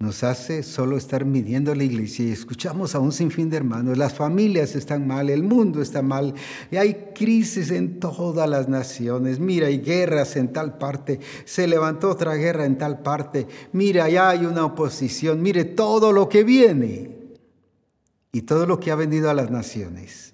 nos 0.00 0.24
hace 0.24 0.64
solo 0.64 0.96
estar 0.96 1.24
midiendo 1.24 1.72
la 1.74 1.84
iglesia 1.84 2.26
y 2.26 2.32
escuchamos 2.32 2.96
a 2.96 2.98
un 2.98 3.12
sinfín 3.12 3.48
de 3.48 3.56
hermanos, 3.56 3.96
las 3.96 4.12
familias 4.12 4.74
están 4.74 5.06
mal, 5.06 5.30
el 5.30 5.44
mundo 5.44 5.80
está 5.80 6.02
mal, 6.02 6.34
y 6.72 6.76
hay 6.76 7.12
crisis 7.14 7.70
en 7.70 8.00
todas 8.00 8.50
las 8.50 8.68
naciones, 8.68 9.38
mira, 9.38 9.68
hay 9.68 9.78
guerras 9.78 10.34
en 10.34 10.52
tal 10.52 10.76
parte, 10.76 11.20
se 11.44 11.68
levantó 11.68 12.10
otra 12.10 12.34
guerra 12.34 12.66
en 12.66 12.76
tal 12.76 13.00
parte, 13.00 13.46
mira, 13.72 14.04
allá 14.04 14.30
hay 14.30 14.44
una 14.44 14.64
oposición, 14.64 15.40
mire 15.40 15.64
todo 15.64 16.12
lo 16.12 16.28
que 16.28 16.42
viene 16.42 17.16
y 18.32 18.42
todo 18.42 18.66
lo 18.66 18.80
que 18.80 18.90
ha 18.90 18.96
venido 18.96 19.30
a 19.30 19.34
las 19.34 19.52
naciones. 19.52 20.33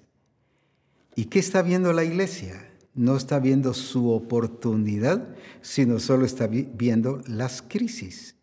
¿Y 1.15 1.25
qué 1.25 1.39
está 1.39 1.61
viendo 1.61 1.93
la 1.93 2.03
iglesia? 2.03 2.69
No 2.93 3.15
está 3.15 3.39
viendo 3.39 3.73
su 3.73 4.11
oportunidad, 4.11 5.35
sino 5.61 5.99
solo 5.99 6.25
está 6.25 6.47
viendo 6.47 7.21
las 7.27 7.61
crisis. 7.61 8.35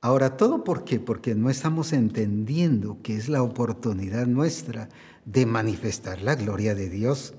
Ahora, 0.00 0.36
¿todo 0.36 0.64
por 0.64 0.84
qué? 0.84 0.98
Porque 0.98 1.34
no 1.34 1.48
estamos 1.48 1.92
entendiendo 1.92 2.98
que 3.02 3.16
es 3.16 3.28
la 3.28 3.42
oportunidad 3.42 4.26
nuestra 4.26 4.88
de 5.24 5.46
manifestar 5.46 6.22
la 6.22 6.34
gloria 6.34 6.74
de 6.74 6.88
Dios. 6.88 7.34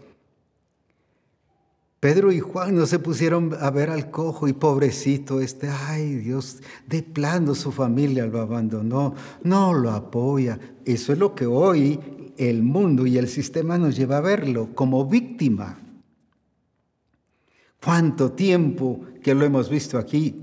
Pedro 2.00 2.32
y 2.32 2.40
Juan 2.40 2.76
no 2.76 2.86
se 2.86 3.00
pusieron 3.00 3.56
a 3.60 3.70
ver 3.70 3.90
al 3.90 4.12
cojo 4.12 4.48
y 4.48 4.54
pobrecito 4.54 5.40
este, 5.40 5.70
ay 5.70 6.16
Dios, 6.16 6.62
de 6.86 7.02
plano 7.02 7.56
su 7.56 7.72
familia 7.72 8.26
lo 8.26 8.42
abandonó, 8.42 9.14
no 9.44 9.74
lo 9.74 9.92
apoya. 9.92 10.60
Eso 10.86 11.14
es 11.14 11.20
lo 11.20 11.36
que 11.36 11.46
hoy 11.46 12.00
el 12.38 12.64
mundo 12.64 13.06
y 13.06 13.18
el 13.18 13.28
sistema 13.28 13.78
nos 13.78 13.96
lleva 13.96 14.18
a 14.18 14.22
verlo 14.22 14.70
como 14.74 15.06
víctima. 15.06 15.80
¿Cuánto 17.84 18.32
tiempo 18.32 19.02
que 19.22 19.36
lo 19.36 19.44
hemos 19.46 19.70
visto 19.70 19.98
aquí? 19.98 20.36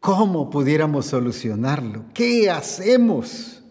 ¿Cómo 0.00 0.50
pudiéramos 0.50 1.06
solucionarlo? 1.06 2.04
¿Qué 2.14 2.50
hacemos? 2.50 3.62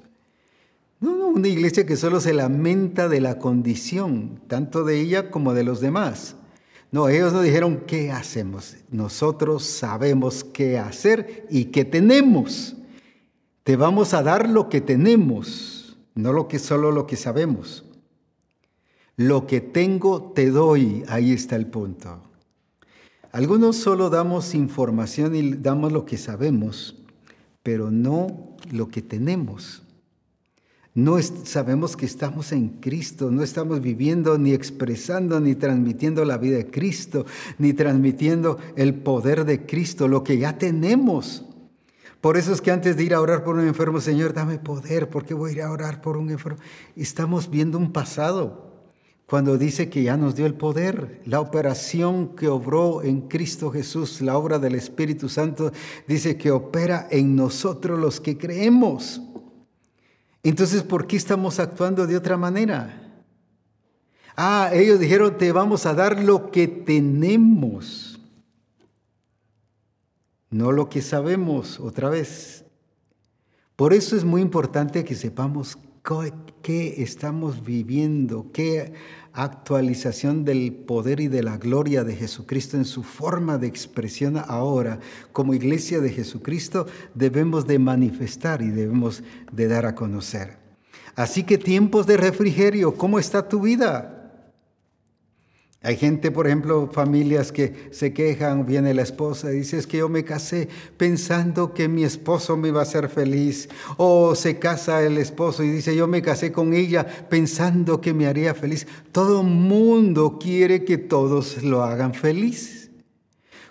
No, 0.99 1.15
no, 1.15 1.27
una 1.27 1.47
iglesia 1.47 1.85
que 1.85 1.97
solo 1.97 2.19
se 2.19 2.33
lamenta 2.33 3.09
de 3.09 3.21
la 3.21 3.39
condición, 3.39 4.41
tanto 4.47 4.83
de 4.83 5.01
ella 5.01 5.29
como 5.31 5.53
de 5.53 5.63
los 5.63 5.81
demás. 5.81 6.35
No, 6.91 7.09
ellos 7.09 7.33
no 7.33 7.41
dijeron 7.41 7.83
qué 7.85 8.11
hacemos. 8.11 8.77
Nosotros 8.89 9.65
sabemos 9.65 10.43
qué 10.43 10.79
hacer 10.79 11.45
y 11.49 11.65
qué 11.65 11.83
tenemos. 11.83 12.75
Te 13.63 13.75
vamos 13.75 14.13
a 14.13 14.23
dar 14.23 14.47
lo 14.47 14.69
que 14.69 14.79
tenemos, 14.79 15.74
no 16.15 16.33
lo 16.33 16.47
que 16.47 16.59
solo 16.59 16.91
lo 16.91 17.05
que 17.05 17.17
sabemos. 17.17 17.85
Lo 19.17 19.47
que 19.47 19.61
tengo 19.61 20.31
te 20.33 20.49
doy, 20.49 21.03
ahí 21.07 21.31
está 21.31 21.55
el 21.55 21.67
punto. 21.67 22.21
Algunos 23.31 23.77
solo 23.77 24.09
damos 24.09 24.55
información 24.55 25.35
y 25.35 25.51
damos 25.51 25.91
lo 25.91 26.05
que 26.05 26.17
sabemos, 26.17 26.95
pero 27.63 27.91
no 27.91 28.55
lo 28.71 28.87
que 28.89 29.01
tenemos. 29.01 29.83
No 30.93 31.21
sabemos 31.21 31.97
que 31.97 32.05
estamos 32.05 32.53
en 32.53 32.69
Cristo, 32.69 33.29
no 33.29 33.43
estamos 33.43 33.81
viviendo 33.81 34.37
ni 34.37 34.53
expresando 34.53 35.41
ni 35.41 35.55
transmitiendo 35.55 36.23
la 36.23 36.37
vida 36.37 36.55
de 36.55 36.71
Cristo, 36.71 37.25
ni 37.57 37.73
transmitiendo 37.73 38.57
el 38.77 38.93
poder 38.93 39.43
de 39.43 39.65
Cristo, 39.65 40.07
lo 40.07 40.23
que 40.23 40.37
ya 40.37 40.57
tenemos. 40.57 41.44
Por 42.25 42.37
eso 42.37 42.53
es 42.53 42.59
que 42.59 42.71
antes 42.71 42.97
de 42.97 43.03
ir 43.03 43.13
a 43.13 43.21
orar 43.21 43.43
por 43.43 43.53
un 43.53 43.67
enfermo, 43.67 44.01
Señor, 44.01 44.33
dame 44.33 44.57
poder, 44.57 45.11
porque 45.11 45.35
voy 45.35 45.51
a 45.51 45.53
ir 45.53 45.61
a 45.61 45.71
orar 45.71 46.01
por 46.01 46.17
un 46.17 46.31
enfermo. 46.31 46.57
Estamos 46.95 47.51
viendo 47.51 47.77
un 47.77 47.93
pasado 47.93 48.81
cuando 49.27 49.59
dice 49.59 49.91
que 49.91 50.01
ya 50.01 50.17
nos 50.17 50.35
dio 50.35 50.47
el 50.47 50.55
poder, 50.55 51.21
la 51.25 51.39
operación 51.39 52.35
que 52.35 52.47
obró 52.47 53.03
en 53.03 53.27
Cristo 53.27 53.69
Jesús, 53.69 54.21
la 54.21 54.39
obra 54.39 54.57
del 54.57 54.73
Espíritu 54.73 55.29
Santo, 55.29 55.71
dice 56.07 56.35
que 56.35 56.49
opera 56.49 57.07
en 57.11 57.35
nosotros 57.35 57.99
los 57.99 58.19
que 58.19 58.39
creemos. 58.39 59.21
Entonces, 60.41 60.81
¿por 60.81 61.05
qué 61.05 61.17
estamos 61.17 61.59
actuando 61.59 62.07
de 62.07 62.17
otra 62.17 62.37
manera? 62.37 63.21
Ah, 64.35 64.71
ellos 64.73 64.99
dijeron, 64.99 65.37
te 65.37 65.51
vamos 65.51 65.85
a 65.85 65.93
dar 65.93 66.23
lo 66.23 66.49
que 66.49 66.67
tenemos, 66.67 68.04
no 70.49 70.71
lo 70.71 70.89
que 70.89 71.01
sabemos 71.01 71.79
otra 71.79 72.09
vez. 72.09 72.65
Por 73.75 73.93
eso 73.93 74.15
es 74.15 74.23
muy 74.23 74.41
importante 74.41 75.03
que 75.03 75.15
sepamos 75.15 75.77
qué 76.61 77.01
estamos 77.01 77.63
viviendo, 77.63 78.51
qué 78.53 78.93
actualización 79.33 80.45
del 80.45 80.71
poder 80.71 81.19
y 81.19 81.27
de 81.27 81.43
la 81.43 81.57
gloria 81.57 82.03
de 82.03 82.15
Jesucristo 82.15 82.77
en 82.77 82.85
su 82.85 83.03
forma 83.03 83.57
de 83.57 83.67
expresión 83.67 84.37
ahora 84.37 84.99
como 85.33 85.53
iglesia 85.53 85.99
de 85.99 86.11
Jesucristo 86.11 86.85
debemos 87.15 87.67
de 87.67 87.79
manifestar 87.79 88.61
y 88.61 88.69
debemos 88.69 89.23
de 89.51 89.67
dar 89.67 89.85
a 89.85 89.95
conocer. 89.95 90.57
Así 91.15 91.43
que 91.43 91.57
tiempos 91.57 92.05
de 92.05 92.17
refrigerio, 92.17 92.95
¿cómo 92.95 93.19
está 93.19 93.47
tu 93.49 93.61
vida? 93.61 94.14
Hay 95.85 95.97
gente, 95.97 96.31
por 96.31 96.47
ejemplo, 96.47 96.89
familias 96.91 97.51
que 97.51 97.89
se 97.91 98.11
quejan, 98.11 98.65
viene 98.65 98.95
la 98.95 99.03
esposa 99.03 99.53
y 99.53 99.57
dice, 99.57 99.77
es 99.77 99.85
que 99.85 99.97
yo 99.97 100.09
me 100.09 100.23
casé 100.23 100.67
pensando 100.97 101.75
que 101.75 101.87
mi 101.87 102.03
esposo 102.03 102.57
me 102.57 102.69
iba 102.69 102.79
a 102.79 102.83
hacer 102.83 103.07
feliz. 103.07 103.69
O 103.97 104.33
se 104.33 104.57
casa 104.57 105.03
el 105.03 105.19
esposo 105.19 105.61
y 105.61 105.69
dice, 105.69 105.95
yo 105.95 106.07
me 106.07 106.23
casé 106.23 106.51
con 106.51 106.73
ella 106.73 107.05
pensando 107.29 108.01
que 108.01 108.15
me 108.15 108.25
haría 108.25 108.55
feliz. 108.55 108.87
Todo 109.11 109.43
mundo 109.43 110.39
quiere 110.41 110.85
que 110.85 110.97
todos 110.97 111.61
lo 111.61 111.83
hagan 111.83 112.15
feliz. 112.15 112.89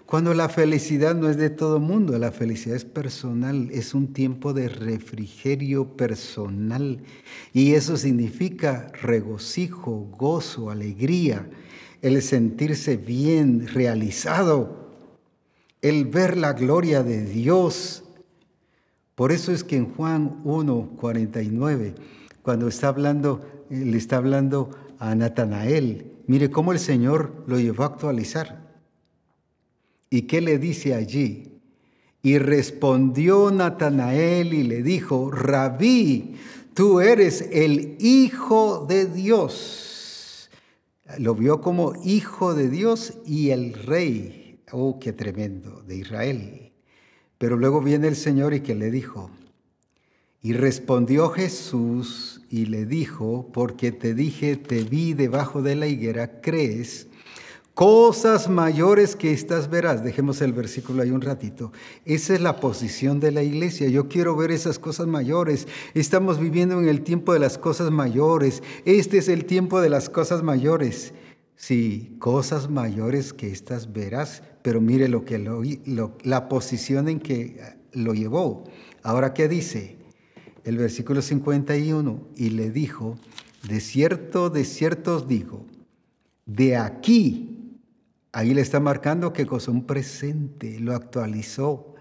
Cuando 0.07 0.35
la 0.35 0.49
felicidad 0.49 1.17
no 1.17 1.29
es 1.29 1.37
de 1.37 1.51
todo 1.51 1.81
mundo, 1.81 2.17
la 2.17 2.31
felicidad 2.31 2.77
es 2.77 2.85
personal, 2.85 3.71
es 3.73 3.93
un 3.93 4.13
tiempo 4.13 4.53
de 4.53 4.69
refrigerio 4.69 5.97
personal. 5.97 7.01
Y 7.53 7.75
eso 7.75 7.97
significa 7.97 8.93
regocijo, 9.03 10.07
gozo, 10.17 10.71
alegría 10.71 11.49
el 12.05 12.21
sentirse 12.21 12.99
bien, 12.99 13.67
realizado, 13.67 14.91
el 15.81 16.05
ver 16.05 16.37
la 16.37 16.53
gloria 16.53 17.03
de 17.03 17.25
Dios. 17.25 18.05
Por 19.15 19.33
eso 19.33 19.53
es 19.53 19.65
que 19.65 19.77
en 19.77 19.95
Juan 19.95 20.39
1, 20.45 20.97
49, 21.01 21.95
cuando 22.43 22.69
está 22.69 22.89
hablando, 22.89 23.41
eh, 23.71 23.87
le 23.87 23.97
está 23.97 24.19
hablando 24.19 24.69
a 24.99 25.15
Natanael, 25.15 26.13
mire 26.27 26.51
cómo 26.51 26.73
el 26.73 26.79
Señor 26.79 27.43
lo 27.47 27.59
llevó 27.59 27.85
a 27.85 27.87
actualizar. 27.87 28.77
¿Y 30.11 30.23
qué 30.23 30.43
le 30.43 30.59
dice 30.59 30.95
allí? 30.95 31.59
Y 32.23 32.37
respondió 32.37 33.51
Natanael 33.51 34.53
y 34.53 34.63
le 34.63 34.83
dijo, 34.83 35.31
Rabí, 35.31 36.37
tú 36.75 37.01
eres 37.01 37.49
el 37.51 37.97
Hijo 37.99 38.85
de 38.87 39.07
Dios 39.07 39.93
lo 41.19 41.35
vio 41.35 41.61
como 41.61 41.95
hijo 42.05 42.55
de 42.55 42.69
Dios 42.69 43.19
y 43.27 43.51
el 43.51 43.75
rey, 43.75 44.61
oh, 44.73 44.99
qué 44.99 45.13
tremendo, 45.13 45.83
de 45.83 45.97
Israel. 45.97 46.73
Pero 47.39 47.57
luego 47.57 47.81
viene 47.81 48.09
el 48.09 48.17
Señor 48.17 48.55
y 48.55 48.61
que 48.61 48.75
le 48.75 48.91
dijo, 48.91 49.31
y 50.41 50.53
respondió 50.53 51.31
Jesús 51.31 52.43
y 52.51 52.67
le 52.67 52.85
dijo, 52.85 53.51
porque 53.53 53.93
te 53.93 54.15
dije, 54.15 54.57
te 54.57 54.83
vi 54.83 55.15
debajo 55.15 55.63
de 55.63 55.75
la 55.75 55.87
higuera, 55.87 56.41
¿crees? 56.41 57.09
Cosas 57.75 58.49
mayores 58.49 59.17
que 59.17 59.33
estas 59.33 59.69
verás. 59.69 60.05
Dejemos 60.05 60.41
el 60.41 60.53
versículo 60.53 61.03
ahí 61.03 61.11
un 61.11 61.21
ratito. 61.21 61.73
Esa 62.05 62.35
es 62.35 62.41
la 62.41 62.61
posición 62.61 63.19
de 63.19 63.33
la 63.33 63.43
iglesia. 63.43 63.89
Yo 63.89 64.09
quiero 64.09 64.37
ver 64.37 64.53
esas 64.53 64.79
cosas 64.79 65.09
mayores. 65.09 65.67
Estamos 65.93 66.39
viviendo 66.39 66.79
en 66.79 66.89
el 66.89 67.03
tiempo 67.03 67.33
de 67.33 67.41
las 67.41 67.59
cosas 67.59 67.91
mayores. 67.91 68.63
Este 68.85 69.19
es 69.19 69.29
el 69.29 69.45
tiempo 69.45 69.81
de 69.81 69.91
las 69.91 70.09
cosas 70.09 70.45
mayores. 70.45 71.15
Sí, 71.57 72.15
cosas 72.21 72.71
mayores 72.71 73.33
que 73.33 73.51
estas 73.51 73.93
verás, 73.93 74.45
pero 74.63 74.81
mire 74.81 75.09
lo 75.09 75.25
que 75.25 75.39
la 76.23 76.49
posición 76.49 77.09
en 77.09 77.19
que 77.19 77.61
lo 77.93 78.15
llevó. 78.15 78.65
Ahora, 79.03 79.35
¿qué 79.35 79.49
dice? 79.49 79.97
El 80.63 80.79
versículo 80.79 81.23
51, 81.23 82.21
y 82.37 82.51
le 82.51 82.71
dijo, 82.71 83.19
de 83.69 83.81
cierto, 83.81 84.49
de 84.49 84.65
cierto 84.65 85.17
os 85.17 85.29
digo, 85.29 85.67
de 86.47 86.77
aquí 86.77 87.51
Ahí 88.37 88.53
le 88.53 88.63
está 88.63 88.81
marcando 88.81 89.33
que 89.33 89.47
cosa 89.47 89.71
un 89.71 89.87
presente, 89.87 90.81
lo 90.81 90.93
actualizó. 90.93 91.95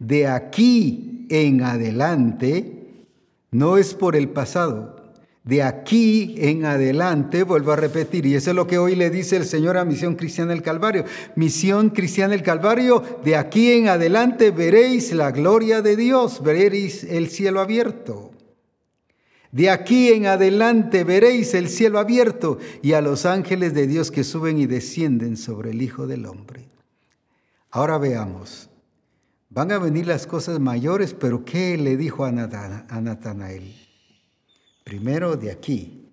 De 0.00 0.26
aquí 0.26 1.28
en 1.30 1.62
adelante, 1.62 3.06
no 3.52 3.78
es 3.78 3.94
por 3.94 4.16
el 4.16 4.30
pasado. 4.30 5.14
De 5.44 5.62
aquí 5.62 6.34
en 6.38 6.64
adelante, 6.64 7.44
vuelvo 7.44 7.70
a 7.70 7.76
repetir, 7.76 8.26
y 8.26 8.34
eso 8.34 8.50
es 8.50 8.56
lo 8.56 8.66
que 8.66 8.78
hoy 8.78 8.96
le 8.96 9.10
dice 9.10 9.36
el 9.36 9.44
Señor 9.44 9.78
a 9.78 9.84
Misión 9.84 10.16
Cristiana 10.16 10.50
del 10.50 10.62
Calvario. 10.62 11.04
Misión 11.36 11.90
Cristiana 11.90 12.32
del 12.32 12.42
Calvario, 12.42 13.00
de 13.24 13.36
aquí 13.36 13.70
en 13.70 13.86
adelante 13.86 14.50
veréis 14.50 15.12
la 15.12 15.30
gloria 15.30 15.82
de 15.82 15.94
Dios, 15.94 16.42
veréis 16.42 17.04
el 17.04 17.28
cielo 17.28 17.60
abierto. 17.60 18.33
De 19.54 19.70
aquí 19.70 20.08
en 20.08 20.26
adelante 20.26 21.04
veréis 21.04 21.54
el 21.54 21.68
cielo 21.68 22.00
abierto 22.00 22.58
y 22.82 22.94
a 22.94 23.00
los 23.00 23.24
ángeles 23.24 23.72
de 23.72 23.86
Dios 23.86 24.10
que 24.10 24.24
suben 24.24 24.58
y 24.58 24.66
descienden 24.66 25.36
sobre 25.36 25.70
el 25.70 25.80
Hijo 25.80 26.08
del 26.08 26.26
Hombre. 26.26 26.68
Ahora 27.70 27.98
veamos, 27.98 28.68
Van 29.54 29.70
a 29.70 29.78
venir 29.78 30.08
las 30.08 30.26
cosas 30.26 30.58
mayores, 30.58 31.14
pero 31.14 31.44
¿qué 31.44 31.78
le 31.78 31.96
dijo 31.96 32.24
a 32.24 32.32
Natanael? 32.32 33.72
Primero 34.82 35.36
de 35.36 35.52
aquí, 35.52 36.10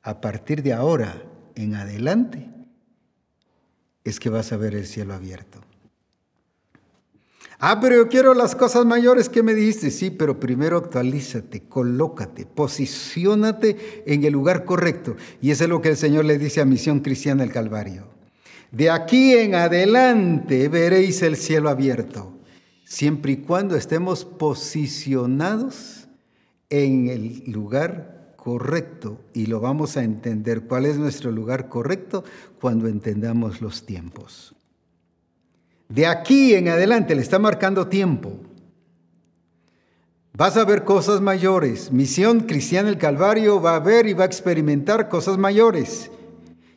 a 0.00 0.20
partir 0.20 0.62
de 0.62 0.74
ahora 0.74 1.20
en 1.56 1.74
adelante, 1.74 2.48
es 4.04 4.20
que 4.20 4.30
vas 4.30 4.52
a 4.52 4.56
ver 4.56 4.76
el 4.76 4.86
cielo 4.86 5.12
abierto. 5.12 5.58
Ah, 7.66 7.80
pero 7.80 7.96
yo 7.96 8.08
quiero 8.08 8.34
las 8.34 8.54
cosas 8.54 8.84
mayores 8.84 9.30
que 9.30 9.42
me 9.42 9.54
dijiste. 9.54 9.90
Sí, 9.90 10.10
pero 10.10 10.38
primero 10.38 10.76
actualízate, 10.76 11.62
colócate, 11.62 12.44
posiciónate 12.44 14.04
en 14.04 14.22
el 14.24 14.34
lugar 14.34 14.66
correcto. 14.66 15.16
Y 15.40 15.50
eso 15.50 15.64
es 15.64 15.70
lo 15.70 15.80
que 15.80 15.88
el 15.88 15.96
Señor 15.96 16.26
le 16.26 16.36
dice 16.36 16.60
a 16.60 16.66
Misión 16.66 17.00
Cristiana 17.00 17.42
del 17.42 17.54
Calvario. 17.54 18.06
De 18.70 18.90
aquí 18.90 19.32
en 19.32 19.54
adelante 19.54 20.68
veréis 20.68 21.22
el 21.22 21.36
cielo 21.36 21.70
abierto, 21.70 22.34
siempre 22.84 23.32
y 23.32 23.36
cuando 23.38 23.76
estemos 23.76 24.26
posicionados 24.26 26.06
en 26.68 27.08
el 27.08 27.44
lugar 27.46 28.34
correcto. 28.36 29.22
Y 29.32 29.46
lo 29.46 29.60
vamos 29.60 29.96
a 29.96 30.04
entender 30.04 30.64
cuál 30.64 30.84
es 30.84 30.98
nuestro 30.98 31.32
lugar 31.32 31.70
correcto 31.70 32.24
cuando 32.60 32.88
entendamos 32.88 33.62
los 33.62 33.86
tiempos. 33.86 34.54
De 35.94 36.08
aquí 36.08 36.54
en 36.54 36.66
adelante 36.66 37.14
le 37.14 37.22
está 37.22 37.38
marcando 37.38 37.86
tiempo. 37.86 38.40
Vas 40.32 40.56
a 40.56 40.64
ver 40.64 40.82
cosas 40.82 41.20
mayores. 41.20 41.92
Misión 41.92 42.40
Cristiana 42.40 42.88
el 42.88 42.98
Calvario 42.98 43.62
va 43.62 43.76
a 43.76 43.78
ver 43.78 44.08
y 44.08 44.12
va 44.12 44.24
a 44.24 44.26
experimentar 44.26 45.08
cosas 45.08 45.38
mayores. 45.38 46.10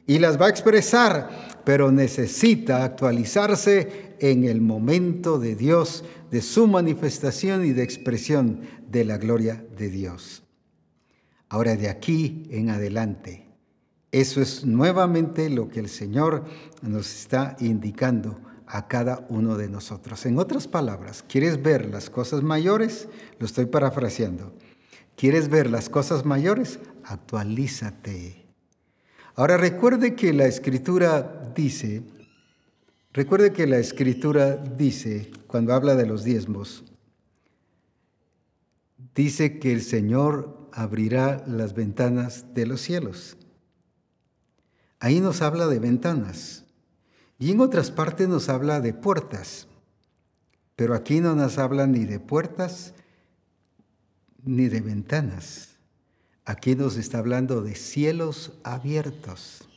Y 0.05 0.19
las 0.19 0.39
va 0.39 0.45
a 0.45 0.49
expresar, 0.49 1.63
pero 1.65 1.91
necesita 1.91 2.83
actualizarse 2.83 4.15
en 4.19 4.43
el 4.43 4.61
momento 4.61 5.39
de 5.39 5.55
Dios, 5.55 6.05
de 6.29 6.43
su 6.43 6.67
manifestación 6.67 7.65
y 7.65 7.71
de 7.71 7.81
expresión 7.81 8.61
de 8.87 9.03
la 9.03 9.17
gloria 9.17 9.65
de 9.75 9.89
Dios. 9.89 10.43
Ahora 11.49 11.75
de 11.75 11.89
aquí 11.89 12.47
en 12.51 12.69
adelante. 12.69 13.47
Eso 14.11 14.43
es 14.43 14.63
nuevamente 14.63 15.49
lo 15.49 15.69
que 15.69 15.79
el 15.79 15.89
Señor 15.89 16.45
nos 16.83 17.11
está 17.15 17.57
indicando 17.59 18.46
a 18.67 18.87
cada 18.87 19.25
uno 19.29 19.57
de 19.57 19.69
nosotros. 19.69 20.25
En 20.25 20.37
otras 20.37 20.67
palabras, 20.67 21.23
¿quieres 21.27 21.61
ver 21.61 21.85
las 21.85 22.09
cosas 22.09 22.43
mayores? 22.43 23.07
Lo 23.39 23.45
estoy 23.45 23.65
parafraseando. 23.65 24.53
¿Quieres 25.15 25.49
ver 25.49 25.69
las 25.69 25.89
cosas 25.89 26.25
mayores? 26.25 26.79
Actualízate. 27.03 28.45
Ahora 29.35 29.57
recuerde 29.57 30.15
que 30.15 30.33
la 30.33 30.45
escritura 30.45 31.51
dice, 31.55 32.03
recuerde 33.13 33.53
que 33.53 33.67
la 33.67 33.77
escritura 33.77 34.57
dice, 34.57 35.31
cuando 35.47 35.73
habla 35.73 35.95
de 35.95 36.05
los 36.05 36.23
diezmos, 36.23 36.83
dice 39.15 39.59
que 39.59 39.73
el 39.73 39.81
Señor 39.81 40.69
abrirá 40.71 41.43
las 41.47 41.73
ventanas 41.73 42.53
de 42.53 42.67
los 42.67 42.81
cielos. 42.81 43.37
Ahí 44.99 45.19
nos 45.19 45.41
habla 45.41 45.67
de 45.67 45.79
ventanas. 45.79 46.66
Y 47.39 47.51
en 47.51 47.61
otras 47.61 47.91
partes 47.91 48.27
nos 48.27 48.49
habla 48.49 48.81
de 48.81 48.93
puertas, 48.93 49.67
pero 50.75 50.95
aquí 50.95 51.19
no 51.19 51.35
nos 51.35 51.57
habla 51.57 51.85
ni 51.87 52.05
de 52.05 52.19
puertas 52.19 52.93
ni 54.43 54.67
de 54.69 54.81
ventanas. 54.81 55.75
Aquí 56.45 56.75
nos 56.75 56.97
está 56.97 57.19
hablando 57.19 57.61
de 57.61 57.75
cielos 57.75 58.53
abiertos. 58.63 59.67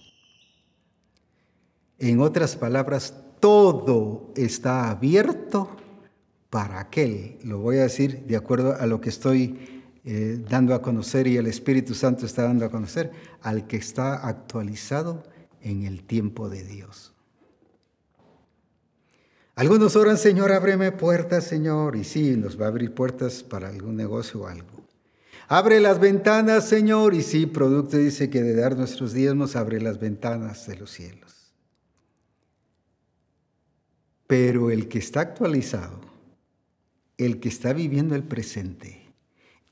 En 1.99 2.21
otras 2.21 2.57
palabras, 2.57 3.15
todo 3.41 4.33
está 4.37 4.91
abierto 4.91 5.77
para 6.49 6.81
aquel, 6.81 7.39
lo 7.45 7.59
voy 7.59 7.79
a 7.79 7.83
decir 7.83 8.25
de 8.27 8.37
acuerdo 8.37 8.75
a 8.79 8.87
lo 8.87 9.01
que 9.01 9.09
estoy 9.09 9.83
eh, 10.05 10.43
dando 10.49 10.75
a 10.75 10.83
conocer 10.83 11.27
y 11.27 11.37
el 11.37 11.47
Espíritu 11.47 11.95
Santo 11.95 12.27
está 12.27 12.43
dando 12.43 12.65
a 12.65 12.71
conocer, 12.71 13.13
al 13.43 13.67
que 13.67 13.77
está 13.77 14.27
actualizado 14.27 15.23
en 15.61 15.85
el 15.85 16.03
tiempo 16.03 16.49
de 16.49 16.65
Dios. 16.65 17.15
Algunos 19.61 19.95
oran, 19.95 20.17
Señor, 20.17 20.53
ábreme 20.53 20.91
puertas, 20.91 21.45
Señor, 21.45 21.95
y 21.95 22.03
sí, 22.03 22.35
nos 22.35 22.59
va 22.59 22.65
a 22.65 22.69
abrir 22.69 22.95
puertas 22.95 23.43
para 23.43 23.69
algún 23.69 23.95
negocio 23.95 24.41
o 24.41 24.47
algo. 24.47 24.87
Abre 25.49 25.81
las 25.81 26.01
ventanas, 26.01 26.67
Señor, 26.67 27.13
y 27.13 27.21
sí, 27.21 27.45
producto 27.45 27.99
dice 27.99 28.31
que 28.31 28.41
de 28.41 28.55
dar 28.55 28.75
nuestros 28.75 29.13
diezmos 29.13 29.57
abre 29.57 29.79
las 29.79 30.01
ventanas 30.01 30.67
de 30.67 30.77
los 30.77 30.91
cielos. 30.91 31.53
Pero 34.27 34.71
el 34.71 34.89
que 34.89 34.99
está 34.99 35.21
actualizado, 35.21 36.01
el 37.19 37.39
que 37.39 37.51
está 37.51 37.75
viviendo 37.75 38.15
el 38.15 38.23
presente, 38.23 39.13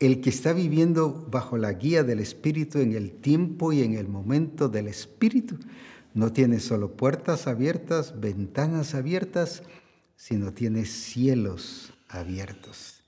el 0.01 0.21
que 0.21 0.29
está 0.29 0.53
viviendo 0.53 1.27
bajo 1.31 1.57
la 1.57 1.73
guía 1.73 2.05
del 2.05 2.21
Espíritu 2.21 2.81
en 2.81 2.93
el 2.93 3.11
tiempo 3.11 3.73
y 3.73 3.83
en 3.83 3.95
el 3.95 4.07
momento 4.07 4.69
del 4.69 4.87
Espíritu, 4.87 5.57
no 6.19 6.33
tiene 6.33 6.59
solo 6.59 6.97
puertas 6.97 7.47
abiertas, 7.47 8.19
ventanas 8.19 8.97
abiertas, 8.97 9.63
sino 10.17 10.53
tiene 10.53 10.85
cielos 10.85 11.93
abiertos. 12.09 13.05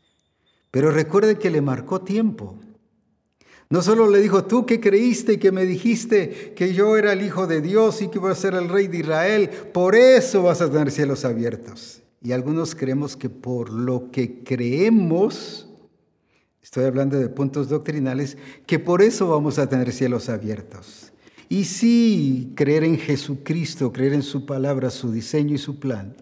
Pero 0.70 0.92
recuerde 0.92 1.36
que 1.36 1.50
le 1.50 1.60
marcó 1.60 2.02
tiempo. 2.02 2.54
No 3.68 3.82
solo 3.82 4.08
le 4.08 4.20
dijo, 4.20 4.44
tú 4.44 4.64
que 4.64 4.78
creíste 4.78 5.32
y 5.32 5.38
que 5.38 5.50
me 5.50 5.66
dijiste 5.66 6.54
que 6.54 6.72
yo 6.72 6.96
era 6.96 7.12
el 7.12 7.22
Hijo 7.22 7.48
de 7.48 7.60
Dios 7.60 8.00
y 8.00 8.06
que 8.10 8.18
iba 8.18 8.30
a 8.30 8.36
ser 8.36 8.54
el 8.54 8.68
Rey 8.68 8.86
de 8.86 8.98
Israel, 8.98 9.50
por 9.72 9.96
eso 9.96 10.44
vas 10.44 10.60
a 10.60 10.70
tener 10.70 10.92
cielos 10.92 11.24
abiertos. 11.24 12.02
Y 12.22 12.30
algunos 12.30 12.76
creemos 12.76 13.16
que 13.16 13.28
por 13.28 13.72
lo 13.72 14.12
que 14.12 14.44
creemos, 14.44 15.68
estoy 16.62 16.84
hablando 16.84 17.18
de 17.18 17.28
puntos 17.28 17.68
doctrinales, 17.68 18.38
que 18.68 18.78
por 18.78 19.02
eso 19.02 19.26
vamos 19.26 19.58
a 19.58 19.68
tener 19.68 19.90
cielos 19.90 20.28
abiertos. 20.28 21.10
Y 21.50 21.64
sí, 21.64 22.54
creer 22.56 22.84
en 22.84 22.96
Jesucristo, 22.96 23.92
creer 23.92 24.14
en 24.14 24.22
su 24.22 24.46
palabra, 24.46 24.88
su 24.88 25.12
diseño 25.12 25.54
y 25.54 25.58
su 25.58 25.78
plan 25.78 26.16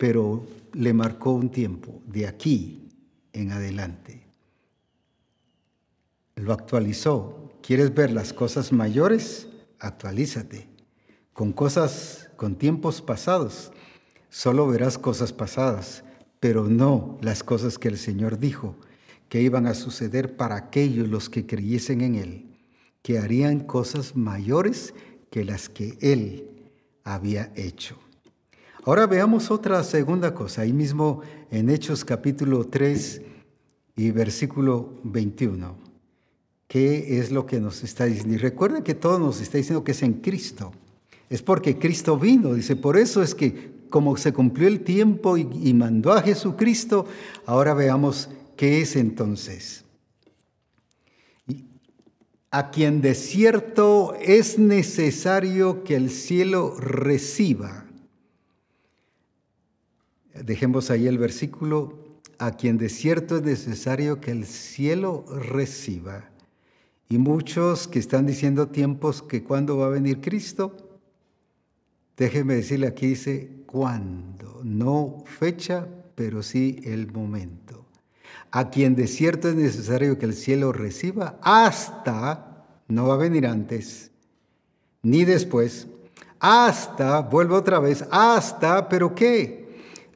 pero 0.00 0.46
le 0.72 0.94
marcó 0.94 1.32
un 1.32 1.50
tiempo, 1.50 2.00
de 2.06 2.26
aquí 2.26 2.88
en 3.34 3.52
adelante. 3.52 4.26
Lo 6.36 6.54
actualizó. 6.54 7.52
¿Quieres 7.60 7.92
ver 7.92 8.10
las 8.10 8.32
cosas 8.32 8.72
mayores? 8.72 9.46
Actualízate. 9.78 10.70
Con 11.34 11.52
cosas, 11.52 12.30
con 12.36 12.56
tiempos 12.56 13.02
pasados, 13.02 13.72
solo 14.30 14.66
verás 14.66 14.96
cosas 14.96 15.34
pasadas, 15.34 16.02
pero 16.40 16.66
no 16.66 17.18
las 17.20 17.42
cosas 17.42 17.76
que 17.76 17.88
el 17.88 17.98
Señor 17.98 18.38
dijo 18.38 18.76
que 19.28 19.42
iban 19.42 19.66
a 19.66 19.74
suceder 19.74 20.38
para 20.38 20.56
aquellos 20.56 21.08
los 21.08 21.28
que 21.28 21.44
creyesen 21.44 22.00
en 22.00 22.14
Él, 22.14 22.49
que 23.02 23.18
harían 23.18 23.60
cosas 23.60 24.16
mayores 24.16 24.94
que 25.30 25.44
las 25.44 25.68
que 25.68 25.96
Él 26.00 26.48
había 27.04 27.52
hecho. 27.56 27.96
Ahora 28.84 29.06
veamos 29.06 29.50
otra 29.50 29.82
segunda 29.84 30.34
cosa, 30.34 30.62
ahí 30.62 30.72
mismo 30.72 31.20
en 31.50 31.70
Hechos 31.70 32.04
capítulo 32.04 32.64
3 32.64 33.22
y 33.96 34.10
versículo 34.10 34.94
21. 35.04 35.76
¿Qué 36.66 37.18
es 37.18 37.30
lo 37.30 37.46
que 37.46 37.60
nos 37.60 37.82
está 37.82 38.04
diciendo? 38.04 38.34
Y 38.34 38.38
recuerden 38.38 38.82
que 38.82 38.94
todo 38.94 39.18
nos 39.18 39.40
está 39.40 39.58
diciendo 39.58 39.84
que 39.84 39.92
es 39.92 40.02
en 40.02 40.14
Cristo. 40.14 40.72
Es 41.28 41.42
porque 41.42 41.78
Cristo 41.78 42.18
vino, 42.18 42.54
dice, 42.54 42.76
por 42.76 42.96
eso 42.96 43.22
es 43.22 43.34
que 43.34 43.80
como 43.90 44.16
se 44.16 44.32
cumplió 44.32 44.68
el 44.68 44.80
tiempo 44.80 45.36
y 45.36 45.74
mandó 45.74 46.12
a 46.12 46.22
Jesucristo, 46.22 47.06
ahora 47.44 47.74
veamos 47.74 48.30
qué 48.56 48.80
es 48.80 48.94
entonces. 48.96 49.84
A 52.50 52.70
quien 52.70 53.00
de 53.00 53.14
cierto 53.14 54.14
es 54.20 54.58
necesario 54.58 55.84
que 55.84 55.94
el 55.94 56.10
cielo 56.10 56.74
reciba 56.78 57.86
Dejemos 60.34 60.90
ahí 60.90 61.06
el 61.06 61.18
versículo, 61.18 61.98
a 62.38 62.56
quien 62.56 62.78
de 62.78 62.88
cierto 62.88 63.36
es 63.36 63.42
necesario 63.42 64.20
que 64.20 64.30
el 64.30 64.46
cielo 64.46 65.24
reciba. 65.28 66.30
Y 67.08 67.18
muchos 67.18 67.88
que 67.88 67.98
están 67.98 68.26
diciendo 68.26 68.68
tiempos 68.68 69.22
que 69.22 69.42
cuándo 69.42 69.76
va 69.76 69.86
a 69.86 69.90
venir 69.90 70.20
Cristo, 70.20 70.76
déjeme 72.16 72.54
decirle 72.54 72.86
aquí 72.86 73.08
dice 73.08 73.50
cuándo, 73.66 74.60
no 74.62 75.24
fecha, 75.26 75.86
pero 76.14 76.42
sí 76.42 76.80
el 76.84 77.12
momento. 77.12 77.59
A 78.50 78.70
quien 78.70 78.96
de 78.96 79.06
cierto 79.06 79.48
es 79.48 79.54
necesario 79.54 80.18
que 80.18 80.26
el 80.26 80.34
cielo 80.34 80.72
reciba 80.72 81.38
hasta, 81.42 82.66
no 82.88 83.06
va 83.06 83.14
a 83.14 83.18
venir 83.18 83.46
antes, 83.46 84.10
ni 85.02 85.24
después, 85.24 85.86
hasta, 86.40 87.20
vuelvo 87.20 87.56
otra 87.56 87.78
vez, 87.78 88.04
hasta, 88.10 88.88
pero 88.88 89.14
¿qué? 89.14 89.60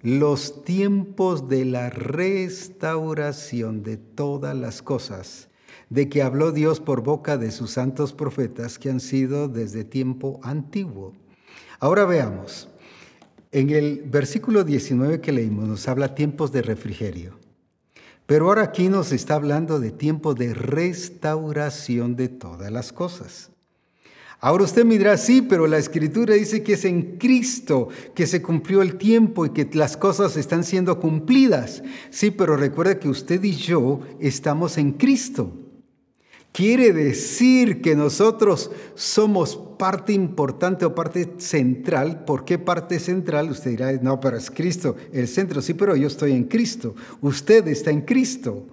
los 0.05 0.65
tiempos 0.65 1.49
de 1.49 1.65
la 1.65 1.89
restauración 1.89 3.83
de 3.83 3.97
todas 3.97 4.55
las 4.55 4.83
cosas, 4.83 5.49
de 5.89 6.11
que 6.11 6.23
habló 6.23 6.53
Dios 6.53 6.79
por 6.79 7.03
boca 7.03 7.39
de 7.39 7.51
sus 7.51 7.71
santos 7.71 8.13
profetas 8.13 8.79
que 8.79 8.91
han 8.91 9.01
sido 9.01 9.49
desde 9.49 9.83
tiempo 9.83 10.41
antiguo. 10.43 11.15
Ahora 11.81 12.05
veamos, 12.05 12.69
En 13.51 13.71
el 13.71 14.03
versículo 14.03 14.65
19 14.65 15.21
que 15.21 15.33
leímos 15.33 15.69
nos 15.69 15.89
habla 15.89 16.15
tiempos 16.15 16.51
de 16.53 16.61
refrigerio. 16.61 17.39
Pero 18.27 18.47
ahora 18.47 18.63
aquí 18.63 18.89
nos 18.89 19.13
está 19.13 19.35
hablando 19.35 19.81
de 19.81 19.91
tiempo 19.91 20.35
de 20.35 20.55
restauración 20.55 22.17
de 22.17 22.29
todas 22.29 22.71
las 22.73 22.93
cosas. 22.93 23.51
Ahora 24.41 24.65
usted 24.65 24.85
me 24.85 24.99
dirá, 24.99 25.17
sí, 25.17 25.41
pero 25.43 25.67
la 25.67 25.79
escritura 25.79 26.35
dice 26.35 26.63
que 26.63 26.75
es 26.75 26.85
en 26.85 27.17
Cristo 27.17 27.89
que 28.15 28.27
se 28.27 28.43
cumplió 28.43 28.83
el 28.83 28.97
tiempo 28.97 29.47
y 29.47 29.51
que 29.51 29.69
las 29.73 29.97
cosas 29.97 30.37
están 30.37 30.65
siendo 30.65 31.01
cumplidas. 31.01 31.83
Sí, 32.11 32.31
pero 32.31 32.57
recuerde 32.57 32.99
que 32.99 33.09
usted 33.09 33.43
y 33.43 33.53
yo 33.53 34.01
estamos 34.21 34.77
en 34.77 34.93
Cristo. 34.93 35.64
Quiere 36.55 36.93
decir 36.93 37.83
que 37.83 37.97
nosotros 37.97 38.71
somos 38.95 39.57
parte 39.77 40.13
importante 40.13 40.85
o 40.85 40.95
parte 40.95 41.35
central. 41.39 42.25
¿Por 42.25 42.45
qué 42.45 42.61
parte 42.61 43.01
central? 43.01 43.51
Usted 43.51 43.73
dirá, 43.73 43.93
no, 43.95 44.21
pero 44.21 44.37
es 44.37 44.53
Cristo 44.53 44.95
el 45.13 45.27
centro. 45.27 45.61
Sí, 45.61 45.75
pero 45.75 45.97
yo 45.97 46.07
estoy 46.07 46.31
en 46.31 46.45
Cristo. 46.45 46.95
Usted 47.21 47.67
está 47.67 47.91
en 47.91 48.03
Cristo. 48.03 48.69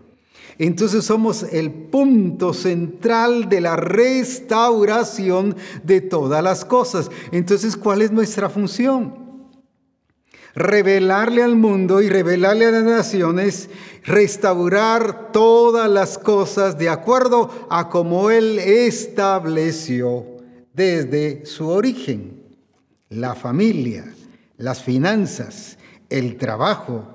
Entonces 0.60 1.04
somos 1.06 1.42
el 1.42 1.72
punto 1.72 2.54
central 2.54 3.50
de 3.50 3.62
la 3.62 3.76
restauración 3.78 5.56
de 5.84 6.02
todas 6.02 6.44
las 6.44 6.64
cosas. 6.64 7.10
Entonces, 7.32 7.76
¿cuál 7.76 8.04
es 8.04 8.12
nuestra 8.12 8.48
función? 8.48 9.21
Revelarle 10.54 11.44
al 11.44 11.56
mundo 11.56 12.02
y 12.02 12.10
revelarle 12.10 12.66
a 12.66 12.72
las 12.72 12.84
naciones, 12.84 13.70
restaurar 14.04 15.32
todas 15.32 15.90
las 15.90 16.18
cosas 16.18 16.78
de 16.78 16.90
acuerdo 16.90 17.50
a 17.70 17.90
como 17.90 18.32
Él 18.32 18.60
estableció 18.60 20.26
desde 20.74 21.46
su 21.46 21.70
origen. 21.70 22.42
La 23.10 23.36
familia, 23.36 24.06
las 24.58 24.84
finanzas, 24.84 25.78
el 26.10 26.38
trabajo, 26.38 27.06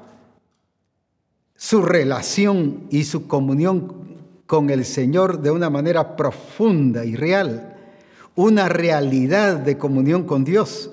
su 1.56 1.82
relación 1.82 2.86
y 2.90 3.04
su 3.04 3.26
comunión 3.26 4.06
con 4.46 4.70
el 4.70 4.84
Señor 4.84 5.40
de 5.40 5.50
una 5.50 5.70
manera 5.70 6.16
profunda 6.16 7.04
y 7.04 7.16
real, 7.16 7.76
una 8.34 8.68
realidad 8.68 9.56
de 9.56 9.78
comunión 9.78 10.24
con 10.24 10.44
Dios. 10.44 10.90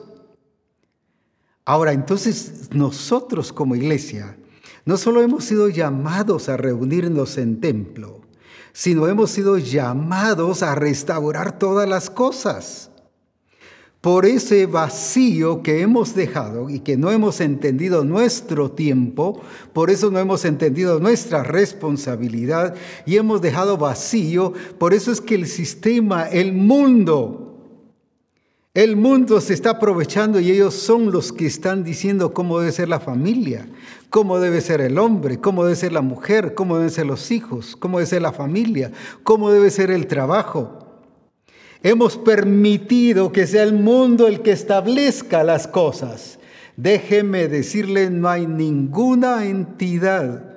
Ahora, 1.66 1.94
entonces 1.94 2.70
nosotros 2.72 3.54
como 3.54 3.76
iglesia 3.76 4.38
no 4.86 4.98
solo 4.98 5.22
hemos 5.22 5.46
sido 5.46 5.70
llamados 5.70 6.50
a 6.50 6.58
reunirnos 6.58 7.38
en 7.38 7.62
templo, 7.62 8.22
sino 8.74 9.08
hemos 9.08 9.32
sido 9.32 9.58
llamados 9.58 10.62
a 10.62 10.76
restaurar 10.76 11.58
todas 11.58 11.88
las 11.88 12.10
cosas. 12.10 12.90
Por 14.02 14.26
ese 14.26 14.66
vacío 14.66 15.64
que 15.64 15.80
hemos 15.80 16.14
dejado 16.14 16.70
y 16.70 16.80
que 16.80 16.98
no 16.98 17.10
hemos 17.10 17.40
entendido 17.40 18.04
nuestro 18.04 18.70
tiempo, 18.70 19.42
por 19.72 19.90
eso 19.90 20.12
no 20.12 20.20
hemos 20.20 20.44
entendido 20.44 21.00
nuestra 21.00 21.44
responsabilidad 21.44 22.76
y 23.06 23.16
hemos 23.16 23.42
dejado 23.42 23.78
vacío, 23.78 24.52
por 24.78 24.94
eso 24.94 25.14
es 25.14 25.22
que 25.22 25.36
el 25.36 25.48
sistema, 25.48 26.24
el 26.24 26.52
mundo, 26.52 27.53
el 28.74 28.96
mundo 28.96 29.40
se 29.40 29.54
está 29.54 29.72
aprovechando 29.72 30.40
y 30.40 30.50
ellos 30.50 30.74
son 30.74 31.12
los 31.12 31.32
que 31.32 31.46
están 31.46 31.84
diciendo 31.84 32.34
cómo 32.34 32.60
debe 32.60 32.72
ser 32.72 32.90
la 32.90 33.00
familia, 33.00 33.68
cómo 34.10 34.40
debe 34.40 34.62
ser 34.62 34.82
el 34.82 34.98
hombre, 34.98 35.40
cómo 35.40 35.64
debe 35.64 35.76
ser 35.76 35.92
la 35.92 36.02
mujer, 36.02 36.56
cómo 36.56 36.78
deben 36.78 36.90
ser 36.90 37.06
los 37.06 37.30
hijos, 37.30 37.76
cómo 37.76 38.00
debe 38.00 38.10
ser 38.10 38.24
la 38.24 38.32
familia, 38.32 38.92
cómo 39.22 39.52
debe 39.52 39.70
ser 39.70 39.92
el 39.92 40.08
trabajo. 40.08 40.80
Hemos 41.84 42.18
permitido 42.18 43.32
que 43.32 43.46
sea 43.46 43.62
el 43.62 43.74
mundo 43.74 44.26
el 44.28 44.42
que 44.42 44.54
establezca 44.54 45.44
las 45.44 45.68
cosas. 45.68 46.40
Déjeme 46.76 47.48
decirle, 47.48 48.10
no 48.10 48.28
hay 48.28 48.48
ninguna 48.48 49.46
entidad 49.46 50.53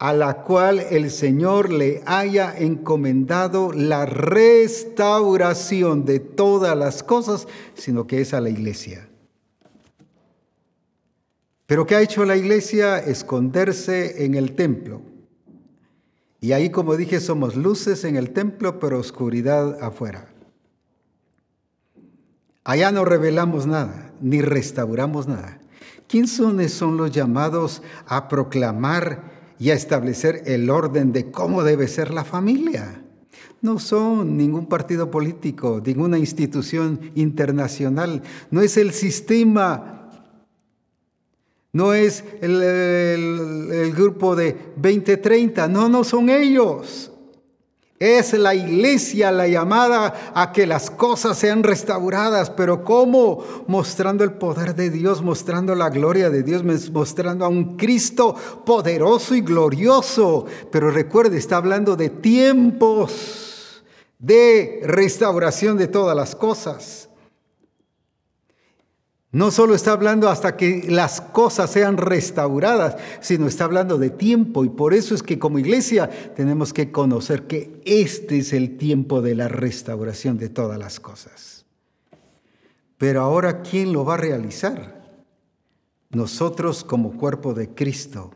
a 0.00 0.12
la 0.14 0.42
cual 0.44 0.80
el 0.80 1.10
Señor 1.10 1.70
le 1.70 2.02
haya 2.06 2.54
encomendado 2.56 3.74
la 3.74 4.06
restauración 4.06 6.06
de 6.06 6.20
todas 6.20 6.74
las 6.74 7.02
cosas, 7.02 7.46
sino 7.74 8.06
que 8.06 8.22
es 8.22 8.32
a 8.32 8.40
la 8.40 8.48
iglesia. 8.48 9.06
Pero 11.66 11.86
¿qué 11.86 11.96
ha 11.96 12.00
hecho 12.00 12.24
la 12.24 12.38
iglesia? 12.38 12.98
Esconderse 12.98 14.24
en 14.24 14.36
el 14.36 14.56
templo. 14.56 15.02
Y 16.40 16.52
ahí, 16.52 16.70
como 16.70 16.96
dije, 16.96 17.20
somos 17.20 17.54
luces 17.54 18.02
en 18.04 18.16
el 18.16 18.30
templo, 18.30 18.80
pero 18.80 18.98
oscuridad 18.98 19.82
afuera. 19.82 20.28
Allá 22.64 22.90
no 22.90 23.04
revelamos 23.04 23.66
nada, 23.66 24.12
ni 24.22 24.40
restauramos 24.40 25.28
nada. 25.28 25.58
¿Quiénes 26.08 26.72
son 26.72 26.96
los 26.96 27.10
llamados 27.10 27.82
a 28.06 28.28
proclamar 28.28 29.39
y 29.60 29.70
a 29.70 29.74
establecer 29.74 30.42
el 30.46 30.68
orden 30.70 31.12
de 31.12 31.30
cómo 31.30 31.62
debe 31.62 31.86
ser 31.86 32.12
la 32.12 32.24
familia? 32.24 33.04
No 33.62 33.78
son 33.78 34.36
ningún 34.36 34.66
partido 34.66 35.10
político, 35.10 35.80
ninguna 35.84 36.18
institución 36.18 37.12
internacional, 37.14 38.22
no 38.50 38.62
es 38.62 38.76
el 38.76 38.92
sistema 38.92 40.00
no 41.72 41.94
es 41.94 42.24
el, 42.40 43.92
grupo 43.94 44.34
de 44.34 44.56
2030, 44.76 45.68
no, 45.68 45.88
no 45.88 46.02
son 46.02 46.28
ellos. 46.28 47.09
Es 48.00 48.32
la 48.32 48.54
iglesia 48.54 49.30
la 49.30 49.46
llamada 49.46 50.32
a 50.32 50.52
que 50.52 50.66
las 50.66 50.88
cosas 50.88 51.36
sean 51.36 51.62
restauradas, 51.62 52.48
pero 52.48 52.82
¿cómo? 52.82 53.44
Mostrando 53.66 54.24
el 54.24 54.32
poder 54.32 54.74
de 54.74 54.88
Dios, 54.88 55.20
mostrando 55.20 55.74
la 55.74 55.90
gloria 55.90 56.30
de 56.30 56.42
Dios, 56.42 56.64
mostrando 56.90 57.44
a 57.44 57.48
un 57.48 57.76
Cristo 57.76 58.34
poderoso 58.64 59.34
y 59.34 59.42
glorioso. 59.42 60.46
Pero 60.72 60.90
recuerde, 60.90 61.36
está 61.36 61.58
hablando 61.58 61.94
de 61.94 62.08
tiempos 62.08 63.82
de 64.18 64.80
restauración 64.84 65.76
de 65.76 65.88
todas 65.88 66.16
las 66.16 66.34
cosas. 66.34 67.09
No 69.32 69.52
solo 69.52 69.76
está 69.76 69.92
hablando 69.92 70.28
hasta 70.28 70.56
que 70.56 70.86
las 70.88 71.20
cosas 71.20 71.70
sean 71.70 71.98
restauradas, 71.98 72.96
sino 73.20 73.46
está 73.46 73.64
hablando 73.64 73.96
de 73.96 74.10
tiempo. 74.10 74.64
Y 74.64 74.70
por 74.70 74.92
eso 74.92 75.14
es 75.14 75.22
que 75.22 75.38
como 75.38 75.60
iglesia 75.60 76.10
tenemos 76.34 76.72
que 76.72 76.90
conocer 76.90 77.46
que 77.46 77.80
este 77.84 78.38
es 78.38 78.52
el 78.52 78.76
tiempo 78.76 79.22
de 79.22 79.36
la 79.36 79.46
restauración 79.46 80.36
de 80.36 80.48
todas 80.48 80.78
las 80.78 80.98
cosas. 80.98 81.64
Pero 82.98 83.22
ahora, 83.22 83.62
¿quién 83.62 83.92
lo 83.92 84.04
va 84.04 84.14
a 84.14 84.18
realizar? 84.18 85.00
Nosotros 86.10 86.82
como 86.82 87.16
cuerpo 87.16 87.54
de 87.54 87.68
Cristo 87.72 88.32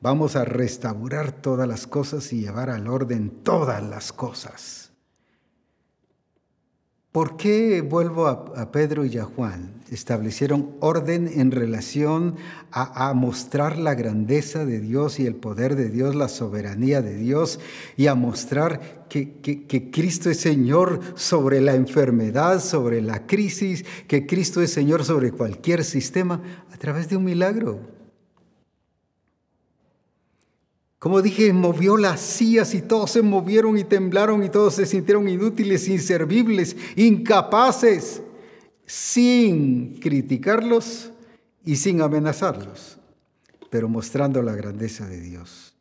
vamos 0.00 0.34
a 0.34 0.46
restaurar 0.46 1.30
todas 1.30 1.68
las 1.68 1.86
cosas 1.86 2.32
y 2.32 2.40
llevar 2.40 2.70
al 2.70 2.88
orden 2.88 3.30
todas 3.42 3.82
las 3.82 4.14
cosas. 4.14 4.83
¿Por 7.14 7.36
qué 7.36 7.80
vuelvo 7.80 8.26
a, 8.26 8.72
Pedro 8.72 9.04
y 9.04 9.18
a 9.18 9.24
Juan? 9.24 9.70
Establecieron 9.88 10.72
orden 10.80 11.30
en 11.32 11.52
relación 11.52 12.34
a, 12.72 13.14
mostrar 13.14 13.78
la 13.78 13.94
grandeza 13.94 14.64
de 14.64 14.80
Dios 14.80 15.20
y 15.20 15.26
el 15.26 15.36
poder 15.36 15.76
de 15.76 15.90
Dios, 15.90 16.16
la 16.16 16.26
soberanía 16.26 17.02
de 17.02 17.14
Dios 17.14 17.60
y 17.96 18.08
a 18.08 18.16
mostrar 18.16 19.06
que, 19.08 19.34
que 19.40 19.90
Cristo 19.92 20.28
es 20.28 20.40
Señor 20.40 20.98
sobre 21.14 21.60
la 21.60 21.76
enfermedad, 21.76 22.60
sobre 22.60 23.00
la 23.00 23.28
crisis, 23.28 23.84
que 24.08 24.26
Cristo 24.26 24.60
es 24.60 24.72
Señor 24.72 25.04
sobre 25.04 25.30
cualquier 25.30 25.84
sistema 25.84 26.42
a 26.72 26.76
través 26.78 27.08
de 27.08 27.16
un 27.16 27.22
milagro. 27.22 27.93
Como 31.04 31.20
dije, 31.20 31.52
movió 31.52 31.98
las 31.98 32.18
sillas 32.18 32.74
y 32.74 32.80
todos 32.80 33.10
se 33.10 33.20
movieron 33.20 33.76
y 33.76 33.84
temblaron 33.84 34.42
y 34.42 34.48
todos 34.48 34.76
se 34.76 34.86
sintieron 34.86 35.28
inútiles, 35.28 35.86
inservibles, 35.86 36.78
incapaces, 36.96 38.22
sin 38.86 40.00
criticarlos 40.00 41.10
y 41.62 41.76
sin 41.76 42.00
amenazarlos, 42.00 42.96
pero 43.68 43.86
mostrando 43.86 44.40
la 44.40 44.54
grandeza 44.54 45.06
de 45.06 45.20
Dios. 45.20 45.74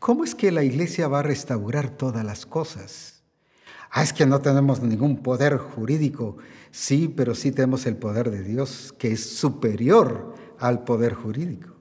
¿Cómo 0.00 0.24
es 0.24 0.34
que 0.34 0.50
la 0.50 0.64
iglesia 0.64 1.06
va 1.06 1.20
a 1.20 1.22
restaurar 1.22 1.90
todas 1.90 2.24
las 2.24 2.44
cosas? 2.44 3.22
Ah, 3.92 4.02
es 4.02 4.12
que 4.12 4.26
no 4.26 4.40
tenemos 4.40 4.82
ningún 4.82 5.22
poder 5.22 5.58
jurídico. 5.58 6.38
Sí, 6.72 7.06
pero 7.16 7.36
sí 7.36 7.52
tenemos 7.52 7.86
el 7.86 7.98
poder 7.98 8.32
de 8.32 8.42
Dios, 8.42 8.92
que 8.98 9.12
es 9.12 9.24
superior 9.24 10.34
al 10.58 10.82
poder 10.82 11.14
jurídico. 11.14 11.75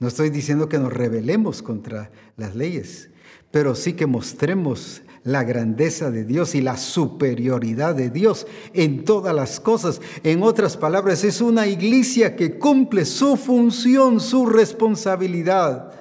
No 0.00 0.08
estoy 0.08 0.30
diciendo 0.30 0.68
que 0.68 0.78
nos 0.78 0.92
rebelemos 0.92 1.62
contra 1.62 2.10
las 2.36 2.54
leyes, 2.54 3.10
pero 3.50 3.74
sí 3.74 3.94
que 3.94 4.06
mostremos 4.06 5.02
la 5.24 5.44
grandeza 5.44 6.10
de 6.10 6.24
Dios 6.24 6.54
y 6.54 6.62
la 6.62 6.76
superioridad 6.76 7.94
de 7.94 8.08
Dios 8.08 8.46
en 8.72 9.04
todas 9.04 9.34
las 9.34 9.60
cosas. 9.60 10.00
En 10.22 10.42
otras 10.42 10.76
palabras, 10.76 11.24
es 11.24 11.40
una 11.40 11.66
iglesia 11.66 12.36
que 12.36 12.58
cumple 12.58 13.04
su 13.04 13.36
función, 13.36 14.20
su 14.20 14.46
responsabilidad. 14.46 15.92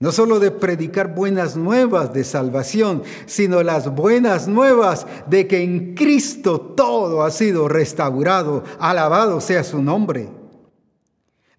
No 0.00 0.10
solo 0.10 0.40
de 0.40 0.50
predicar 0.50 1.14
buenas 1.14 1.56
nuevas 1.56 2.12
de 2.12 2.24
salvación, 2.24 3.04
sino 3.26 3.62
las 3.62 3.94
buenas 3.94 4.48
nuevas 4.48 5.06
de 5.28 5.46
que 5.46 5.62
en 5.62 5.94
Cristo 5.94 6.60
todo 6.60 7.22
ha 7.22 7.30
sido 7.30 7.68
restaurado. 7.68 8.64
Alabado 8.80 9.40
sea 9.40 9.62
su 9.62 9.80
nombre. 9.80 10.41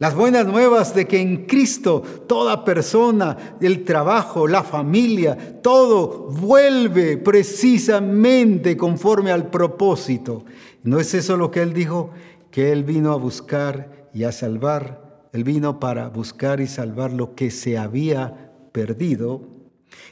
Las 0.04 0.16
buenas 0.16 0.45
nuevas 0.45 0.93
de 0.93 1.08
que 1.08 1.22
en 1.22 1.45
Cristo 1.45 2.04
toda 2.28 2.66
persona, 2.66 3.56
el 3.62 3.86
trabajo, 3.86 4.49
la 4.49 4.62
familia, 4.62 5.62
todo 5.62 6.28
vuelve 6.30 7.16
precisamente 7.16 8.76
conforme 8.76 9.32
al 9.32 9.49
propósito. 9.49 10.43
¿No 10.84 10.99
es 10.99 11.14
eso 11.14 11.38
lo 11.38 11.51
que 11.51 11.62
Él 11.62 11.72
dijo? 11.72 12.10
Que 12.51 12.74
Él 12.74 12.84
vino 12.84 13.14
a 13.14 13.16
buscar 13.16 14.10
y 14.14 14.26
a 14.26 14.34
salvar 14.34 15.30
él 15.32 15.45
vino 15.45 15.80
para 15.80 16.10
buscar 16.10 16.60
y 16.60 16.68
salvar 16.68 17.14
lo 17.14 17.34
que 17.34 17.49
se 17.49 17.78
había 17.78 18.51
perdido 18.74 19.41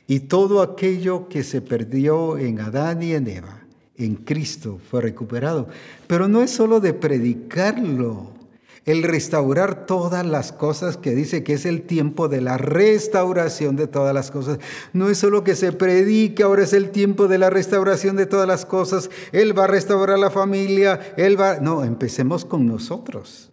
y 0.07 0.21
todo 0.21 0.61
aquello 0.61 1.27
que 1.27 1.43
se 1.43 1.61
perdió 1.61 2.37
en 2.37 2.61
Adán 2.61 3.03
y 3.03 3.13
en 3.13 3.27
Eva, 3.27 3.67
en 3.97 4.15
Cristo 4.15 4.79
fue 4.89 5.01
recuperado. 5.01 5.67
Pero 6.07 6.29
no 6.29 6.41
es 6.41 6.49
solo 6.49 6.79
de 6.79 6.93
predicarlo, 6.93 8.40
el 8.85 9.03
restaurar 9.03 9.85
todas 9.85 10.25
las 10.25 10.51
cosas 10.51 10.97
que 10.97 11.11
dice 11.11 11.43
que 11.43 11.53
es 11.53 11.65
el 11.65 11.83
tiempo 11.83 12.27
de 12.27 12.41
la 12.41 12.57
restauración 12.57 13.75
de 13.75 13.87
todas 13.87 14.13
las 14.13 14.31
cosas. 14.31 14.59
No 14.93 15.09
es 15.09 15.19
solo 15.19 15.43
que 15.43 15.55
se 15.55 15.71
predique, 15.71 16.43
ahora 16.43 16.63
es 16.63 16.73
el 16.73 16.89
tiempo 16.89 17.27
de 17.27 17.37
la 17.37 17.49
restauración 17.49 18.15
de 18.15 18.25
todas 18.25 18.47
las 18.47 18.65
cosas. 18.65 19.09
Él 19.31 19.57
va 19.57 19.65
a 19.65 19.67
restaurar 19.67 20.17
la 20.17 20.31
familia, 20.31 21.13
Él 21.17 21.39
va... 21.39 21.59
No, 21.59 21.83
empecemos 21.83 22.43
con 22.43 22.65
nosotros. 22.65 23.51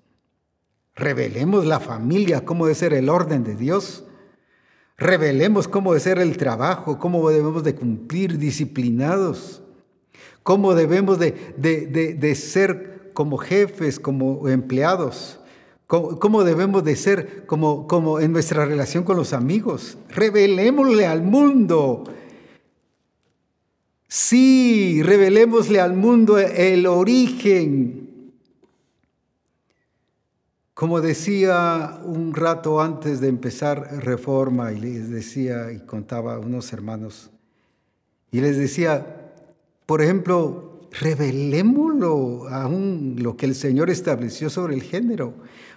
Revelemos 0.94 1.66
la 1.66 1.78
familia, 1.78 2.44
cómo 2.44 2.66
debe 2.66 2.74
ser 2.74 2.92
el 2.92 3.08
orden 3.08 3.44
de 3.44 3.54
Dios. 3.54 4.04
Revelemos 4.96 5.68
cómo 5.68 5.92
debe 5.92 6.00
ser 6.00 6.18
el 6.18 6.36
trabajo, 6.36 6.98
cómo 6.98 7.30
debemos 7.30 7.62
de 7.62 7.76
cumplir 7.76 8.36
disciplinados, 8.36 9.62
cómo 10.42 10.74
debemos 10.74 11.20
de, 11.20 12.34
ser 12.34 12.97
como 13.18 13.36
jefes, 13.36 13.98
como 13.98 14.46
empleados, 14.46 15.40
cómo, 15.88 16.44
debemos 16.44 16.84
de 16.84 16.94
ser 16.94 17.46
como, 17.46 17.88
como 17.88 18.20
en 18.20 18.30
nuestra 18.30 18.64
relación 18.64 19.02
con 19.02 19.16
los 19.16 19.32
amigos. 19.32 19.98
Revelémosle 20.10 21.04
al 21.04 21.22
mundo. 21.24 22.04
Sí, 24.06 25.02
revelémosle 25.02 25.80
al 25.80 25.94
mundo 25.94 26.38
el 26.38 26.86
origen 26.86 28.04
como 30.72 31.00
decía 31.00 31.98
un 32.04 32.34
rato 32.34 32.80
antes 32.80 33.20
de 33.20 33.26
empezar 33.26 34.04
reforma, 34.04 34.70
y 34.70 34.78
les 34.78 35.10
decía 35.10 35.72
y 35.72 35.80
contaba 35.80 36.36
a 36.36 36.38
unos 36.38 36.72
hermanos, 36.72 37.30
y 38.30 38.40
les 38.40 38.56
decía, 38.56 39.32
por 39.86 40.02
ejemplo, 40.02 40.67
revelémoslo 40.92 42.48
aún 42.48 43.16
lo 43.18 43.36
que 43.36 43.46
el 43.46 43.54
Señor 43.54 43.90
estableció 43.90 44.50
sobre 44.50 44.74
el 44.74 44.82
género, 44.82 45.34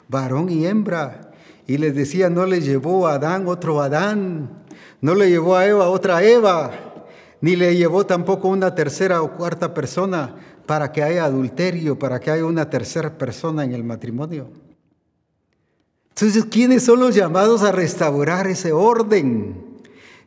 varón 0.08 0.50
y 0.50 0.66
hembra. 0.66 1.32
Y 1.68 1.78
les 1.78 1.96
decía, 1.96 2.30
no 2.30 2.46
le 2.46 2.62
llevó 2.62 3.08
a 3.08 3.14
Adán 3.14 3.48
otro 3.48 3.82
Adán, 3.82 4.50
no 5.00 5.16
le 5.16 5.30
llevó 5.30 5.56
a 5.56 5.66
Eva 5.66 5.90
otra 5.90 6.24
Eva, 6.24 6.72
ni 7.40 7.56
le 7.56 7.76
llevó 7.76 8.06
tampoco 8.06 8.48
una 8.48 8.76
tercera 8.76 9.22
o 9.22 9.36
cuarta 9.36 9.74
persona 9.74 10.36
para 10.66 10.92
que 10.92 11.04
haya 11.04 11.26
adulterio, 11.26 11.98
para 11.98 12.20
que 12.20 12.32
haya 12.32 12.46
una 12.46 12.70
tercera 12.70 13.18
persona 13.18 13.64
en 13.64 13.74
el 13.74 13.84
matrimonio. 13.84 14.50
Entonces, 16.10 16.46
¿quiénes 16.46 16.84
son 16.84 17.00
los 17.00 17.16
llamados 17.16 17.64
a 17.64 17.72
restaurar 17.72 18.48
ese 18.48 18.72
orden? 18.72 19.71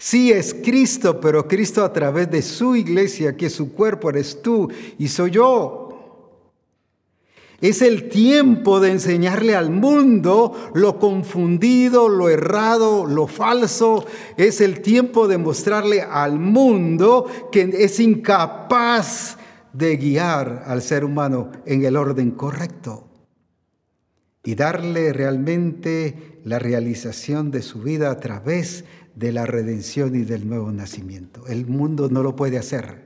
Sí, 0.05 0.31
es 0.31 0.53
Cristo, 0.53 1.19
pero 1.19 1.49
Cristo 1.49 1.83
a 1.83 1.91
través 1.91 2.31
de 2.31 2.43
su 2.43 2.77
iglesia, 2.77 3.39
que 3.39 3.49
su 3.49 3.73
cuerpo 3.73 4.11
eres 4.11 4.43
tú 4.43 4.69
y 4.99 5.09
soy 5.09 5.31
yo. 5.31 6.53
Es 7.63 7.81
el 7.81 8.11
tiempo 8.11 8.81
de 8.81 8.91
enseñarle 8.91 9.57
al 9.57 9.71
mundo 9.71 10.53
lo 10.75 10.99
confundido, 10.99 12.11
lo 12.11 12.29
errado, 12.29 13.07
lo 13.07 13.27
falso. 13.27 14.05
Es 14.37 14.61
el 14.61 14.83
tiempo 14.83 15.27
de 15.27 15.39
mostrarle 15.39 16.03
al 16.03 16.39
mundo 16.39 17.25
que 17.51 17.63
es 17.63 17.99
incapaz 17.99 19.39
de 19.73 19.97
guiar 19.97 20.65
al 20.67 20.83
ser 20.83 21.07
humano 21.07 21.51
en 21.65 21.83
el 21.83 21.97
orden 21.97 22.33
correcto 22.33 23.09
y 24.45 24.55
darle 24.55 25.15
realmente 25.15 26.41
la 26.45 26.59
realización 26.59 27.51
de 27.51 27.63
su 27.63 27.81
vida 27.81 28.11
a 28.11 28.21
través 28.21 28.85
de 29.15 29.33
la 29.33 29.47
redención 29.47 30.15
y 30.15 30.25
del 30.25 30.49
nuevo 30.49 30.73
nacimiento. 30.73 31.47
El 31.47 31.67
mundo 31.67 32.09
no 32.09 32.23
lo 32.23 32.37
puede 32.37 32.59
hacer. 32.59 33.05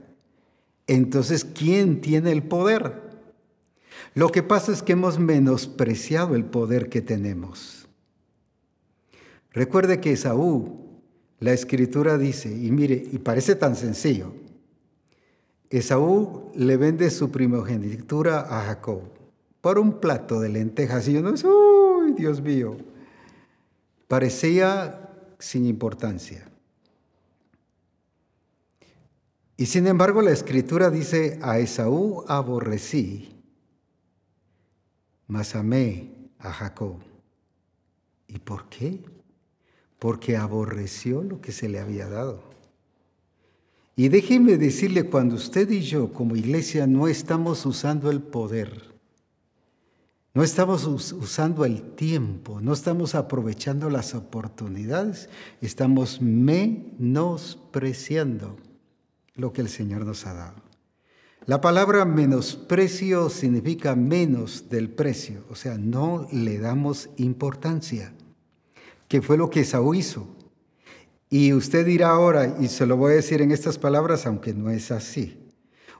Entonces, 0.86 1.44
¿quién 1.44 2.00
tiene 2.00 2.32
el 2.32 2.42
poder? 2.42 3.02
Lo 4.14 4.30
que 4.30 4.42
pasa 4.42 4.72
es 4.72 4.82
que 4.82 4.92
hemos 4.92 5.18
menospreciado 5.18 6.34
el 6.34 6.44
poder 6.44 6.88
que 6.88 7.02
tenemos. 7.02 7.88
Recuerde 9.52 10.00
que 10.00 10.12
Esaú, 10.12 11.00
la 11.40 11.52
escritura 11.52 12.16
dice, 12.16 12.50
y 12.50 12.70
mire, 12.70 13.02
y 13.12 13.18
parece 13.18 13.54
tan 13.54 13.76
sencillo, 13.76 14.32
Esaú 15.70 16.50
le 16.54 16.76
vende 16.76 17.11
su 17.11 17.30
primogenitura 17.30 18.40
a 18.40 18.64
Jacob 18.64 19.02
por 19.61 19.78
un 19.78 20.00
plato 20.00 20.40
de 20.40 20.48
lentejas. 20.48 21.06
Y 21.09 21.12
yo 21.12 21.20
no, 21.20 21.30
¡uy, 21.30 22.12
Dios 22.12 22.40
mío! 22.40 22.76
Parecía 24.06 25.07
sin 25.39 25.66
importancia. 25.66 26.51
Y 29.57 29.66
sin 29.66 29.86
embargo 29.86 30.22
la 30.22 30.30
escritura 30.30 30.91
dice, 30.91 31.39
a 31.43 31.59
Esaú 31.59 32.24
aborrecí, 32.28 33.34
mas 35.26 35.55
amé 35.57 36.12
a 36.39 36.53
Jacob. 36.53 36.99
¿Y 38.28 38.39
por 38.39 38.68
qué? 38.68 39.05
Porque 39.99 40.36
aborreció 40.36 41.22
lo 41.22 41.41
que 41.41 41.51
se 41.51 41.68
le 41.68 41.80
había 41.80 42.09
dado. 42.09 42.43
Y 43.97 44.11
déjeme 44.11 44.59
decirle, 44.59 45.11
cuando 45.11 45.34
usted 45.34 45.68
y 45.70 45.80
yo 45.80 46.12
como 46.12 46.36
iglesia 46.36 46.86
no 46.86 47.09
estamos 47.09 47.66
usando 47.66 48.12
el 48.12 48.22
poder, 48.22 48.95
no 50.35 50.43
estamos 50.43 50.85
usando 50.87 51.64
el 51.64 51.95
tiempo, 51.97 52.61
no 52.61 52.72
estamos 52.72 53.14
aprovechando 53.14 53.89
las 53.91 54.14
oportunidades, 54.14 55.29
estamos 55.61 56.20
menospreciando 56.20 58.57
lo 59.35 59.53
que 59.53 59.61
el 59.62 59.68
Señor 59.68 60.05
nos 60.05 60.26
ha 60.26 60.35
dado. 60.35 60.62
La 61.47 61.61
palabra 61.62 62.05
menosprecio 62.05 63.31
significa 63.31 63.97
menos 63.97 64.68
del 64.68 64.91
precio, 64.91 65.45
o 65.49 65.55
sea, 65.55 65.79
no 65.79 66.29
le 66.31 66.59
damos 66.59 67.09
importancia, 67.16 68.12
que 69.09 69.22
fue 69.22 69.39
lo 69.39 69.49
que 69.49 69.64
Saúl 69.64 69.97
hizo. 69.97 70.29
Y 71.31 71.55
usted 71.55 71.87
dirá 71.87 72.11
ahora, 72.11 72.59
y 72.61 72.68
se 72.68 72.85
lo 72.85 72.99
voy 72.99 73.12
a 73.12 73.16
decir 73.16 73.41
en 73.41 73.51
estas 73.51 73.79
palabras, 73.79 74.26
aunque 74.26 74.53
no 74.53 74.68
es 74.70 74.91
así, 74.91 75.39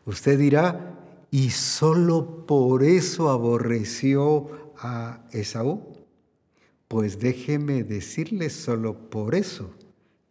usted 0.05 0.39
dirá, 0.39 0.98
y 1.31 1.51
solo 1.51 2.47
por 2.47 2.83
eso 2.83 3.31
aborreció 3.31 4.73
a 4.79 5.25
Esaú? 5.33 5.83
Pues 6.89 7.19
déjeme 7.19 7.85
decirle, 7.85 8.49
solo 8.49 9.11
por 9.11 9.35
eso 9.35 9.71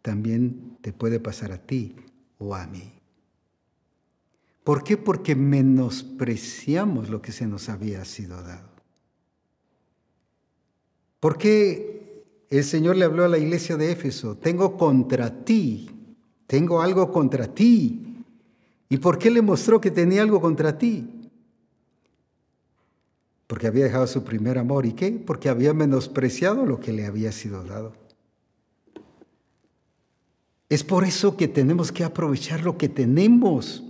también 0.02 0.76
te 0.80 0.92
puede 0.92 1.20
pasar 1.20 1.52
a 1.52 1.58
ti 1.58 1.94
o 2.38 2.54
a 2.54 2.66
mí. 2.66 2.92
¿Por 4.64 4.82
qué? 4.82 4.96
Porque 4.96 5.34
menospreciamos 5.34 7.08
lo 7.08 7.22
que 7.22 7.32
se 7.32 7.46
nos 7.46 7.68
había 7.68 8.04
sido 8.04 8.42
dado. 8.42 8.68
¿Por 11.20 11.38
qué 11.38 12.24
el 12.50 12.64
Señor 12.64 12.96
le 12.96 13.04
habló 13.04 13.24
a 13.24 13.28
la 13.28 13.38
iglesia 13.38 13.76
de 13.76 13.92
Éfeso? 13.92 14.36
Tengo 14.36 14.76
contra 14.76 15.44
ti, 15.44 15.88
tengo 16.46 16.82
algo 16.82 17.10
contra 17.10 17.46
ti, 17.52 18.07
¿Y 18.88 18.96
por 18.98 19.18
qué 19.18 19.30
le 19.30 19.42
mostró 19.42 19.80
que 19.80 19.90
tenía 19.90 20.22
algo 20.22 20.40
contra 20.40 20.78
ti? 20.78 21.06
Porque 23.46 23.66
había 23.66 23.84
dejado 23.84 24.06
su 24.06 24.24
primer 24.24 24.58
amor. 24.58 24.86
¿Y 24.86 24.92
qué? 24.92 25.12
Porque 25.12 25.48
había 25.48 25.74
menospreciado 25.74 26.64
lo 26.64 26.80
que 26.80 26.92
le 26.92 27.06
había 27.06 27.32
sido 27.32 27.64
dado. 27.64 27.92
Es 30.68 30.84
por 30.84 31.04
eso 31.04 31.36
que 31.36 31.48
tenemos 31.48 31.90
que 31.90 32.04
aprovechar 32.04 32.62
lo 32.62 32.76
que 32.76 32.88
tenemos. 32.88 33.82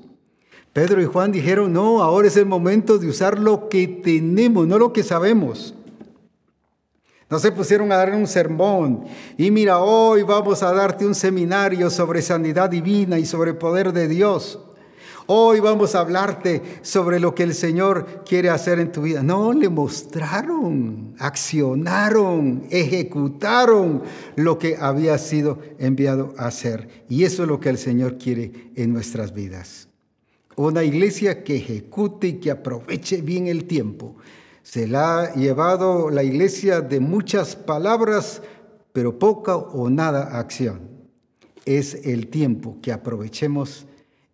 Pedro 0.72 1.02
y 1.02 1.06
Juan 1.06 1.32
dijeron, 1.32 1.72
no, 1.72 2.02
ahora 2.02 2.28
es 2.28 2.36
el 2.36 2.46
momento 2.46 2.98
de 2.98 3.08
usar 3.08 3.38
lo 3.38 3.68
que 3.68 3.88
tenemos, 3.88 4.66
no 4.66 4.78
lo 4.78 4.92
que 4.92 5.02
sabemos. 5.02 5.74
No 7.28 7.38
se 7.38 7.50
pusieron 7.52 7.90
a 7.90 7.96
dar 7.96 8.14
un 8.14 8.26
sermón. 8.26 9.04
Y 9.36 9.50
mira, 9.50 9.80
hoy 9.80 10.22
vamos 10.22 10.62
a 10.62 10.72
darte 10.72 11.04
un 11.04 11.14
seminario 11.14 11.90
sobre 11.90 12.22
sanidad 12.22 12.70
divina 12.70 13.18
y 13.18 13.26
sobre 13.26 13.54
poder 13.54 13.92
de 13.92 14.06
Dios. 14.06 14.60
Hoy 15.30 15.60
vamos 15.60 15.94
a 15.94 16.00
hablarte 16.00 16.62
sobre 16.80 17.20
lo 17.20 17.34
que 17.34 17.42
el 17.42 17.52
Señor 17.52 18.22
quiere 18.24 18.48
hacer 18.48 18.80
en 18.80 18.90
tu 18.90 19.02
vida. 19.02 19.22
No, 19.22 19.52
le 19.52 19.68
mostraron, 19.68 21.14
accionaron, 21.18 22.64
ejecutaron 22.70 24.04
lo 24.36 24.58
que 24.58 24.78
había 24.80 25.18
sido 25.18 25.58
enviado 25.78 26.32
a 26.38 26.46
hacer. 26.46 27.04
Y 27.10 27.24
eso 27.24 27.42
es 27.42 27.48
lo 27.50 27.60
que 27.60 27.68
el 27.68 27.76
Señor 27.76 28.16
quiere 28.16 28.70
en 28.74 28.94
nuestras 28.94 29.34
vidas. 29.34 29.88
Una 30.56 30.82
iglesia 30.82 31.44
que 31.44 31.56
ejecute 31.56 32.28
y 32.28 32.32
que 32.40 32.50
aproveche 32.50 33.20
bien 33.20 33.48
el 33.48 33.66
tiempo. 33.66 34.16
Se 34.62 34.88
la 34.88 35.18
ha 35.20 35.34
llevado 35.34 36.08
la 36.08 36.22
iglesia 36.22 36.80
de 36.80 37.00
muchas 37.00 37.54
palabras, 37.54 38.40
pero 38.94 39.18
poca 39.18 39.56
o 39.56 39.90
nada 39.90 40.38
acción. 40.38 40.88
Es 41.66 42.06
el 42.06 42.28
tiempo 42.28 42.78
que 42.80 42.92
aprovechemos 42.92 43.87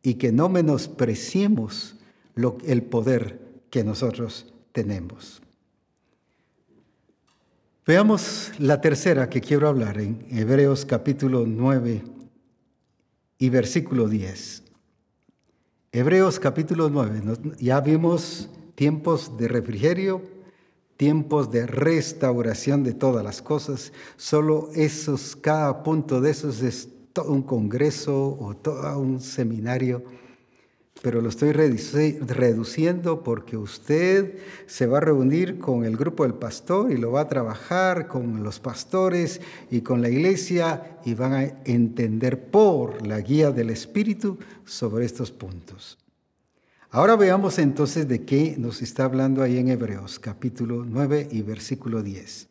y 0.05 0.15
que 0.15 0.31
no 0.31 0.51
menospreciemos 0.51 1.97
el 2.67 2.83
poder 2.83 3.41
que 3.71 3.83
nosotros 3.83 4.53
tenemos. 4.71 5.41
Veamos 7.87 8.53
la 8.59 8.83
tercera 8.83 9.31
que 9.31 9.41
quiero 9.41 9.67
hablar 9.67 9.99
en 9.99 10.27
Hebreos 10.31 10.85
capítulo 10.85 11.45
9 11.47 12.03
y 13.39 13.49
versículo 13.49 14.07
10. 14.07 14.63
Hebreos 15.91 16.39
capítulo 16.39 16.91
9, 16.91 17.23
ya 17.59 17.81
vimos 17.81 18.51
tiempos 18.75 19.39
de 19.39 19.49
refrigerio, 19.49 20.21
tiempos 20.99 21.51
de 21.51 21.67
restauración 21.67 22.85
de 22.85 22.93
todas 22.93 23.25
las 23.25 23.41
cosas. 23.41 23.93
Solo 24.19 24.69
esos, 24.75 25.35
cada 25.35 25.83
punto 25.83 26.21
de 26.21 26.31
esos 26.31 26.61
es 26.61 26.89
todo 27.15 27.33
un 27.33 27.43
congreso 27.43 28.37
o 28.39 28.55
todo 28.55 28.99
un 28.99 29.21
seminario, 29.21 30.03
pero 31.01 31.21
lo 31.21 31.29
estoy 31.29 31.53
reduciendo 31.53 33.23
porque 33.23 33.57
usted 33.57 34.39
se 34.67 34.87
va 34.87 34.99
a 34.99 35.01
reunir 35.01 35.59
con 35.59 35.85
el 35.85 35.97
grupo 35.97 36.25
del 36.25 36.35
pastor 36.35 36.91
y 36.91 36.97
lo 36.97 37.13
va 37.13 37.23
a 37.23 37.29
trabajar 37.29 38.09
con 38.09 38.43
los 38.43 38.59
pastores 38.59 39.41
y 39.71 39.83
con 39.83 40.03
la 40.03 40.09
iglesia 40.09 40.99
y 41.05 41.15
van 41.15 41.33
a 41.35 41.45
entender 41.65 42.51
por 42.51 43.07
la 43.07 43.21
guía 43.21 43.53
del 43.53 43.71
Espíritu 43.71 44.39
sobre 44.65 45.05
estos 45.05 45.31
puntos. 45.31 45.99
Ahora 46.91 47.17
veamos 47.17 47.59
entonces 47.59 48.09
de 48.09 48.25
qué 48.25 48.57
nos 48.59 48.83
está 48.83 49.05
hablando 49.05 49.43
ahí 49.43 49.59
en 49.59 49.69
Hebreos 49.69 50.19
capítulo 50.19 50.85
9 50.85 51.29
y 51.31 51.43
versículo 51.43 52.03
10. 52.03 52.49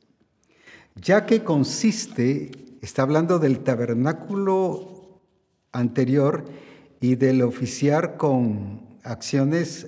Ya 0.96 1.26
que 1.26 1.44
consiste 1.44 2.52
Está 2.84 3.04
hablando 3.04 3.40
del 3.40 3.60
tabernáculo 3.64 5.22
anterior 5.72 6.44
y 7.00 7.16
del 7.16 7.42
oficiar 7.42 8.18
con 8.18 9.00
acciones 9.04 9.88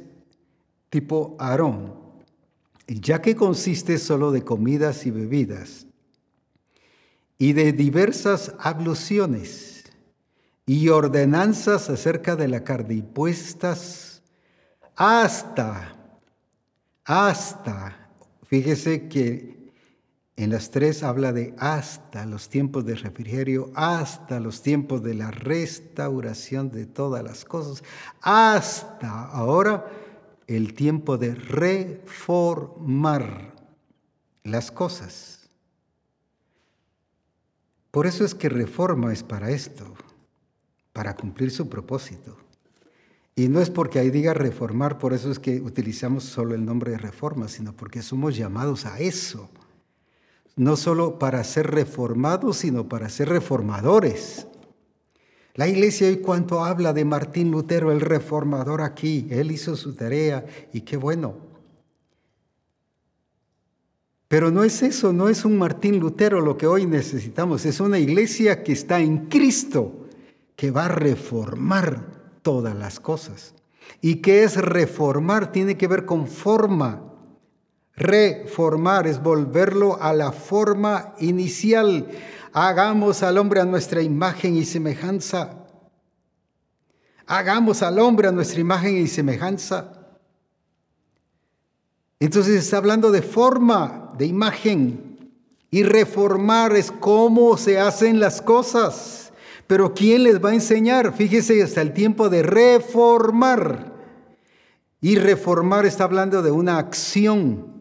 tipo 0.89 1.35
Aarón, 1.37 1.93
ya 2.87 3.21
que 3.21 3.35
consiste 3.35 3.97
solo 3.97 4.31
de 4.31 4.45
comidas 4.45 5.05
y 5.05 5.11
bebidas 5.11 5.87
y 7.37 7.51
de 7.51 7.73
diversas 7.73 8.53
abluciones 8.59 9.83
y 10.65 10.87
ordenanzas 10.87 11.89
acerca 11.89 12.37
de 12.37 12.47
la 12.47 12.63
carne 12.63 12.93
impuestas 12.93 14.23
hasta, 14.95 15.97
hasta, 17.03 18.09
fíjese 18.47 19.09
que 19.09 19.54
en 20.37 20.49
las 20.49 20.69
tres 20.69 21.01
habla 21.01 21.31
de 21.31 21.55
hasta 21.57 22.25
los 22.25 22.49
tiempos 22.49 22.85
de 22.85 22.95
refrigerio, 22.95 23.71
hasta 23.73 24.41
los 24.41 24.61
tiempos 24.61 25.01
de 25.01 25.13
la 25.13 25.31
restauración 25.31 26.71
de 26.71 26.85
todas 26.85 27.23
las 27.23 27.45
cosas, 27.45 27.85
hasta 28.21 29.27
ahora 29.27 29.89
el 30.47 30.73
tiempo 30.73 31.17
de 31.17 31.35
reformar 31.35 32.75
las 34.43 34.71
cosas. 34.71 35.49
Por 37.91 38.05
eso 38.05 38.25
es 38.25 38.35
que 38.35 38.49
reforma 38.49 39.13
es 39.13 39.23
para 39.23 39.51
esto, 39.51 39.93
para 40.91 41.15
cumplir 41.15 41.49
su 41.49 41.69
propósito. 41.69 42.35
Y 43.37 43.47
no 43.47 43.61
es 43.61 43.69
porque 43.69 43.99
ahí 43.99 44.09
diga 44.09 44.33
reformar, 44.33 44.97
por 44.97 45.13
eso 45.13 45.31
es 45.31 45.39
que 45.39 45.61
utilizamos 45.61 46.25
solo 46.25 46.55
el 46.55 46.65
nombre 46.65 46.91
de 46.91 46.97
reforma, 46.97 47.47
sino 47.47 47.71
porque 47.73 48.01
somos 48.01 48.35
llamados 48.35 48.85
a 48.85 48.99
eso 48.99 49.49
no 50.55 50.77
solo 50.77 51.19
para 51.19 51.43
ser 51.43 51.67
reformados, 51.67 52.57
sino 52.57 52.87
para 52.87 53.09
ser 53.09 53.29
reformadores. 53.29 54.47
La 55.55 55.67
iglesia 55.67 56.07
hoy 56.07 56.17
cuanto 56.17 56.63
habla 56.65 56.91
de 56.93 57.05
Martín 57.05 57.51
Lutero, 57.51 57.91
el 57.91 58.01
reformador 58.01 58.81
aquí, 58.81 59.27
él 59.29 59.51
hizo 59.51 59.75
su 59.75 59.93
tarea 59.93 60.45
y 60.73 60.81
qué 60.81 60.97
bueno. 60.97 61.37
Pero 64.27 64.51
no 64.51 64.63
es 64.63 64.81
eso, 64.83 65.13
no 65.13 65.29
es 65.29 65.45
un 65.45 65.57
Martín 65.57 65.99
Lutero 65.99 66.41
lo 66.41 66.57
que 66.57 66.67
hoy 66.67 66.85
necesitamos, 66.85 67.65
es 67.65 67.79
una 67.79 67.99
iglesia 67.99 68.63
que 68.63 68.73
está 68.73 68.99
en 68.99 69.27
Cristo, 69.27 70.07
que 70.55 70.71
va 70.71 70.85
a 70.85 70.89
reformar 70.89 72.39
todas 72.41 72.75
las 72.75 72.99
cosas. 72.99 73.53
¿Y 74.01 74.15
qué 74.17 74.43
es 74.43 74.57
reformar? 74.57 75.51
Tiene 75.51 75.77
que 75.77 75.87
ver 75.87 76.05
con 76.05 76.27
forma. 76.27 77.14
Reformar 77.95 79.07
es 79.07 79.23
volverlo 79.23 80.01
a 80.01 80.11
la 80.13 80.31
forma 80.31 81.13
inicial. 81.19 82.07
Hagamos 82.51 83.23
al 83.23 83.37
hombre 83.37 83.61
a 83.61 83.65
nuestra 83.65 84.01
imagen 84.01 84.57
y 84.57 84.65
semejanza. 84.65 85.65
Hagamos 87.25 87.81
al 87.81 87.99
hombre 87.99 88.27
a 88.27 88.31
nuestra 88.31 88.59
imagen 88.59 88.97
y 88.97 89.07
semejanza. 89.07 89.93
Entonces 92.19 92.55
está 92.63 92.77
hablando 92.77 93.11
de 93.11 93.21
forma, 93.21 94.13
de 94.17 94.25
imagen. 94.25 95.31
Y 95.71 95.83
reformar 95.83 96.75
es 96.75 96.91
cómo 96.91 97.57
se 97.57 97.79
hacen 97.79 98.19
las 98.19 98.41
cosas. 98.41 99.31
Pero 99.67 99.93
¿quién 99.93 100.23
les 100.23 100.43
va 100.43 100.49
a 100.49 100.53
enseñar? 100.53 101.13
Fíjese 101.13 101.63
hasta 101.63 101.81
el 101.81 101.93
tiempo 101.93 102.29
de 102.29 102.43
reformar. 102.43 103.93
Y 104.99 105.15
reformar 105.15 105.85
está 105.85 106.03
hablando 106.03 106.41
de 106.41 106.51
una 106.51 106.77
acción 106.77 107.74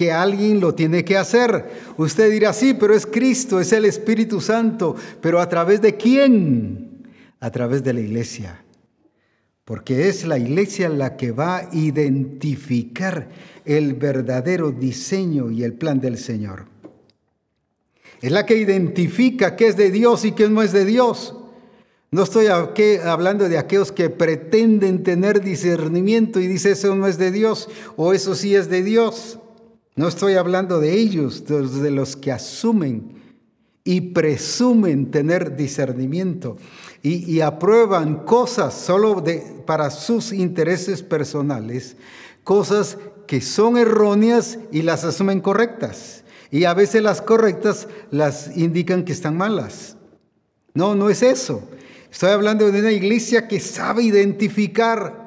que 0.00 0.10
alguien 0.10 0.60
lo 0.60 0.74
tiene 0.74 1.04
que 1.04 1.18
hacer. 1.18 1.92
Usted 1.98 2.30
dirá, 2.30 2.54
sí, 2.54 2.72
pero 2.72 2.94
es 2.94 3.04
Cristo, 3.04 3.60
es 3.60 3.70
el 3.74 3.84
Espíritu 3.84 4.40
Santo, 4.40 4.96
pero 5.20 5.42
¿a 5.42 5.46
través 5.50 5.82
de 5.82 5.98
quién? 5.98 7.06
A 7.38 7.50
través 7.50 7.84
de 7.84 7.92
la 7.92 8.00
iglesia. 8.00 8.64
Porque 9.66 10.08
es 10.08 10.26
la 10.26 10.38
iglesia 10.38 10.88
la 10.88 11.18
que 11.18 11.32
va 11.32 11.58
a 11.58 11.68
identificar 11.74 13.28
el 13.66 13.92
verdadero 13.92 14.70
diseño 14.70 15.50
y 15.50 15.64
el 15.64 15.74
plan 15.74 16.00
del 16.00 16.16
Señor. 16.16 16.64
Es 18.22 18.32
la 18.32 18.46
que 18.46 18.56
identifica 18.56 19.54
qué 19.54 19.66
es 19.66 19.76
de 19.76 19.90
Dios 19.90 20.24
y 20.24 20.32
qué 20.32 20.48
no 20.48 20.62
es 20.62 20.72
de 20.72 20.86
Dios. 20.86 21.34
No 22.10 22.22
estoy 22.22 22.46
hablando 22.46 23.50
de 23.50 23.58
aquellos 23.58 23.92
que 23.92 24.08
pretenden 24.08 25.02
tener 25.02 25.42
discernimiento 25.42 26.40
y 26.40 26.46
dice 26.46 26.70
eso 26.70 26.96
no 26.96 27.06
es 27.06 27.18
de 27.18 27.30
Dios 27.30 27.68
o 27.96 28.14
eso 28.14 28.34
sí 28.34 28.54
es 28.54 28.70
de 28.70 28.82
Dios. 28.82 29.39
No 30.00 30.08
estoy 30.08 30.36
hablando 30.36 30.80
de 30.80 30.94
ellos, 30.94 31.44
de 31.44 31.90
los 31.90 32.16
que 32.16 32.32
asumen 32.32 33.20
y 33.84 34.00
presumen 34.00 35.10
tener 35.10 35.56
discernimiento 35.56 36.56
y, 37.02 37.42
aprueban 37.42 38.24
cosas 38.24 38.72
solo 38.72 39.22
para 39.66 39.90
sus 39.90 40.32
intereses 40.32 41.02
personales, 41.02 41.98
cosas 42.44 42.96
que 43.26 43.42
son 43.42 43.76
erróneas 43.76 44.58
y 44.72 44.80
las 44.80 45.04
asumen 45.04 45.42
correctas. 45.42 46.24
Y 46.50 46.64
a 46.64 46.72
veces 46.72 47.02
las 47.02 47.20
correctas 47.20 47.86
las 48.10 48.56
indican 48.56 49.04
que 49.04 49.12
están 49.12 49.36
malas. 49.36 49.98
No, 50.72 50.94
no 50.94 51.10
es 51.10 51.22
eso. 51.22 51.68
Estoy 52.10 52.30
hablando 52.30 52.72
de 52.72 52.80
una 52.80 52.92
iglesia 52.92 53.46
que 53.46 53.60
sabe 53.60 54.04
identificar 54.04 55.19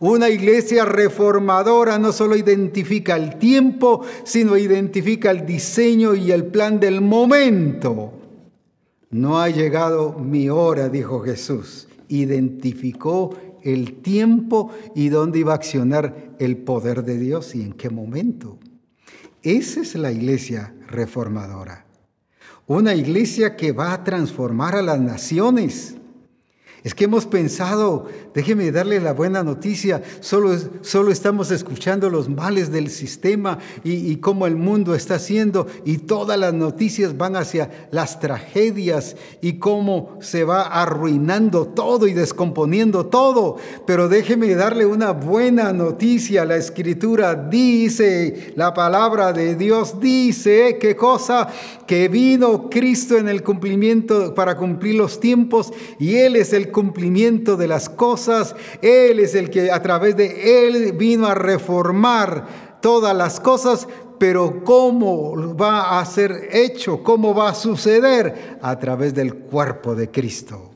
una 0.00 0.30
iglesia 0.30 0.86
reformadora 0.86 1.98
no 1.98 2.10
solo 2.10 2.34
identifica 2.34 3.16
el 3.16 3.36
tiempo, 3.36 4.02
sino 4.24 4.56
identifica 4.56 5.30
el 5.30 5.44
diseño 5.44 6.14
y 6.14 6.32
el 6.32 6.46
plan 6.46 6.80
del 6.80 7.02
momento. 7.02 8.14
No 9.10 9.40
ha 9.40 9.50
llegado 9.50 10.18
mi 10.18 10.48
hora, 10.48 10.88
dijo 10.88 11.20
Jesús. 11.20 11.86
Identificó 12.08 13.36
el 13.62 14.00
tiempo 14.00 14.70
y 14.94 15.10
dónde 15.10 15.40
iba 15.40 15.52
a 15.52 15.56
accionar 15.56 16.34
el 16.38 16.56
poder 16.56 17.04
de 17.04 17.18
Dios 17.18 17.54
y 17.54 17.62
en 17.62 17.74
qué 17.74 17.90
momento. 17.90 18.58
Esa 19.42 19.82
es 19.82 19.94
la 19.96 20.12
iglesia 20.12 20.74
reformadora. 20.88 21.84
Una 22.66 22.94
iglesia 22.94 23.54
que 23.54 23.72
va 23.72 23.92
a 23.92 24.02
transformar 24.02 24.76
a 24.76 24.82
las 24.82 25.00
naciones 25.00 25.96
Es 26.82 26.94
que 26.94 27.04
hemos 27.04 27.26
pensado, 27.26 28.06
déjeme 28.34 28.72
darle 28.72 29.00
la 29.00 29.12
buena 29.12 29.42
noticia, 29.42 30.02
solo, 30.20 30.56
solo 30.80 31.10
estamos 31.10 31.50
escuchando 31.50 32.08
los 32.08 32.30
males 32.30 32.72
del 32.72 32.88
sistema 32.88 33.58
y, 33.84 34.10
y, 34.10 34.16
cómo 34.16 34.46
el 34.46 34.56
mundo 34.56 34.94
está 34.94 35.16
haciendo 35.16 35.66
y 35.84 35.98
todas 35.98 36.38
las 36.38 36.54
noticias 36.54 37.18
van 37.18 37.36
hacia 37.36 37.88
las 37.90 38.18
tragedias 38.18 39.16
y 39.42 39.54
cómo 39.54 40.16
se 40.20 40.44
va 40.44 40.62
arruinando 40.62 41.66
todo 41.66 42.06
y 42.06 42.14
descomponiendo 42.14 43.06
todo. 43.06 43.56
Pero 43.86 44.08
déjeme 44.08 44.54
darle 44.54 44.86
una 44.86 45.10
buena 45.12 45.74
noticia. 45.74 46.46
La 46.46 46.56
escritura 46.56 47.34
dice, 47.34 48.54
la 48.56 48.72
palabra 48.72 49.34
de 49.34 49.54
Dios 49.54 50.00
dice, 50.00 50.78
¿qué 50.80 50.96
cosa? 50.96 51.48
Que 51.86 52.08
vino 52.08 52.70
Cristo 52.70 53.18
en 53.18 53.28
el 53.28 53.42
cumplimiento 53.42 54.34
para 54.34 54.56
cumplir 54.56 54.94
los 54.94 55.20
tiempos 55.20 55.72
y 55.98 56.16
Él 56.16 56.36
es 56.36 56.52
el 56.52 56.69
cumplimiento 56.70 57.56
de 57.56 57.68
las 57.68 57.88
cosas. 57.88 58.54
Él 58.82 59.20
es 59.20 59.34
el 59.34 59.50
que 59.50 59.70
a 59.70 59.82
través 59.82 60.16
de 60.16 60.66
Él 60.66 60.92
vino 60.92 61.26
a 61.26 61.34
reformar 61.34 62.78
todas 62.80 63.16
las 63.16 63.40
cosas, 63.40 63.86
pero 64.18 64.62
¿cómo 64.64 65.56
va 65.56 65.98
a 65.98 66.04
ser 66.04 66.48
hecho? 66.52 67.02
¿Cómo 67.02 67.34
va 67.34 67.50
a 67.50 67.54
suceder? 67.54 68.58
A 68.60 68.78
través 68.78 69.14
del 69.14 69.34
cuerpo 69.34 69.94
de 69.94 70.10
Cristo. 70.10 70.70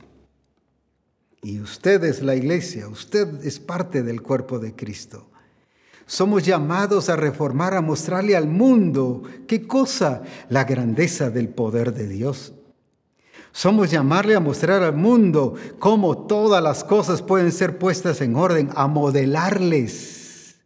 Y 1.41 1.61
usted 1.61 2.03
es 2.05 2.23
la 2.23 2.35
iglesia, 2.35 2.87
usted 2.87 3.45
es 3.45 3.59
parte 3.59 4.01
del 4.01 4.23
cuerpo 4.23 4.57
de 4.57 4.75
Cristo. 4.75 5.29
Somos 6.07 6.43
llamados 6.43 7.09
a 7.09 7.15
reformar, 7.15 7.75
a 7.75 7.81
mostrarle 7.81 8.35
al 8.35 8.47
mundo 8.47 9.21
qué 9.47 9.67
cosa, 9.67 10.23
la 10.49 10.63
grandeza 10.63 11.29
del 11.29 11.49
poder 11.49 11.93
de 11.93 12.07
Dios. 12.07 12.53
Somos 13.55 13.89
llamarle 13.89 14.35
a 14.35 14.41
mostrar 14.41 14.83
al 14.83 14.97
mundo 14.97 15.53
cómo 15.79 16.27
todas 16.27 16.61
las 16.61 16.83
cosas 16.83 17.21
pueden 17.21 17.53
ser 17.53 17.77
puestas 17.77 18.19
en 18.19 18.35
orden, 18.35 18.69
a 18.75 18.85
modelarles. 18.87 20.57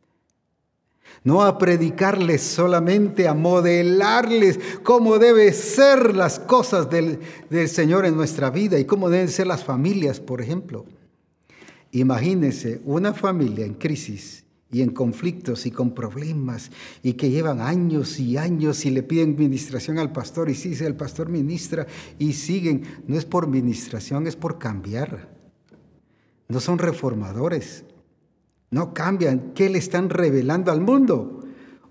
No 1.23 1.43
a 1.43 1.59
predicarles 1.59 2.41
solamente, 2.41 3.27
a 3.27 3.35
modelarles 3.35 4.59
cómo 4.81 5.19
deben 5.19 5.53
ser 5.53 6.15
las 6.15 6.39
cosas 6.39 6.89
del, 6.89 7.19
del 7.51 7.69
Señor 7.69 8.07
en 8.07 8.17
nuestra 8.17 8.49
vida 8.49 8.79
y 8.79 8.85
cómo 8.85 9.11
deben 9.11 9.29
ser 9.29 9.45
las 9.45 9.63
familias, 9.63 10.19
por 10.19 10.41
ejemplo. 10.41 10.87
Imagínense 11.91 12.81
una 12.85 13.13
familia 13.13 13.67
en 13.67 13.75
crisis 13.75 14.45
y 14.71 14.81
en 14.81 14.91
conflictos 14.91 15.65
y 15.65 15.71
con 15.71 15.95
problemas 15.95 16.69
y 17.01 17.13
que 17.13 17.29
llevan 17.29 17.59
años 17.59 18.19
y 18.19 18.37
años 18.37 18.85
y 18.85 18.91
le 18.91 19.01
piden 19.01 19.35
ministración 19.35 19.97
al 19.97 20.11
pastor 20.11 20.49
y 20.49 20.55
sí, 20.55 20.75
el 20.83 20.95
pastor 20.95 21.29
ministra 21.29 21.87
y 22.19 22.33
siguen. 22.33 22.83
No 23.07 23.17
es 23.17 23.25
por 23.25 23.47
ministración, 23.47 24.27
es 24.27 24.35
por 24.35 24.59
cambiar. 24.59 25.29
No 26.47 26.59
son 26.59 26.77
reformadores. 26.77 27.83
No 28.71 28.93
cambian. 28.93 29.53
¿Qué 29.55 29.69
le 29.69 29.79
están 29.79 30.09
revelando 30.09 30.71
al 30.71 30.81
mundo? 30.81 31.43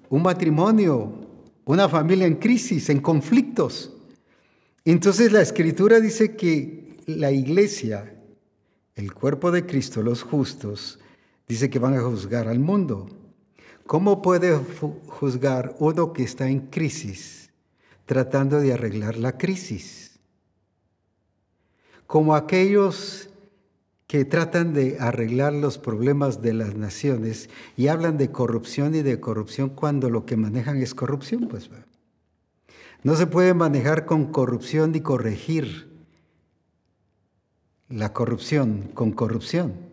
Un 0.09 0.22
matrimonio, 0.22 1.12
una 1.64 1.89
familia 1.89 2.26
en 2.26 2.37
crisis, 2.37 2.89
en 2.91 3.01
conflictos. 3.01 3.93
Entonces 4.85 5.33
la 5.33 5.43
escritura 5.43 6.01
dice 6.01 6.37
que 6.37 6.97
la 7.07 7.33
iglesia, 7.33 8.14
el 8.95 9.12
cuerpo 9.12 9.51
de 9.51 9.66
Cristo, 9.66 10.03
los 10.03 10.22
justos, 10.22 11.01
Dice 11.49 11.70
que 11.70 11.78
van 11.78 11.94
a 11.94 12.03
juzgar 12.03 12.46
al 12.46 12.59
mundo. 12.59 13.09
¿Cómo 13.86 14.20
puede 14.20 14.55
juzgar 15.07 15.74
uno 15.78 16.12
que 16.12 16.22
está 16.22 16.49
en 16.49 16.66
crisis, 16.66 17.51
tratando 18.05 18.61
de 18.61 18.74
arreglar 18.74 19.16
la 19.16 19.38
crisis? 19.38 20.20
Como 22.07 22.34
aquellos 22.34 23.30
que 24.07 24.26
tratan 24.26 24.74
de 24.74 24.99
arreglar 25.01 25.55
los 25.55 25.78
problemas 25.78 26.42
de 26.42 26.53
las 26.53 26.74
naciones 26.74 27.49
y 27.76 27.88
hablan 27.88 28.18
de 28.18 28.30
corrupción 28.30 28.94
y 28.94 29.03
de 29.03 29.20
corrupción 29.20 29.70
cuando 29.70 30.11
lo 30.11 30.26
que 30.26 30.36
manejan 30.36 30.82
es 30.82 30.94
corrupción, 30.94 31.49
pues 31.49 31.70
no 33.03 33.16
se 33.16 33.26
puede 33.26 33.55
manejar 33.55 34.07
con 34.07 34.32
corrupción 34.32 34.92
ni 34.92 35.01
corregir 35.01 35.88
la 37.88 38.12
corrupción 38.12 38.90
con 38.92 39.12
corrupción. 39.12 39.88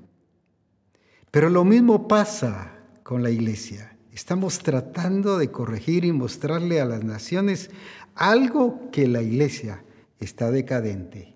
Pero 1.36 1.50
lo 1.50 1.66
mismo 1.66 2.08
pasa 2.08 2.72
con 3.04 3.22
la 3.22 3.30
iglesia. 3.30 3.98
Estamos 4.14 4.60
tratando 4.60 5.38
de 5.38 5.52
corregir 5.52 6.06
y 6.06 6.14
mostrarle 6.14 6.80
a 6.80 6.86
las 6.86 7.04
naciones 7.04 7.72
algo 8.16 8.90
que 8.90 9.06
la 9.06 9.22
iglesia 9.22 9.84
está 10.18 10.50
decadente 10.50 11.36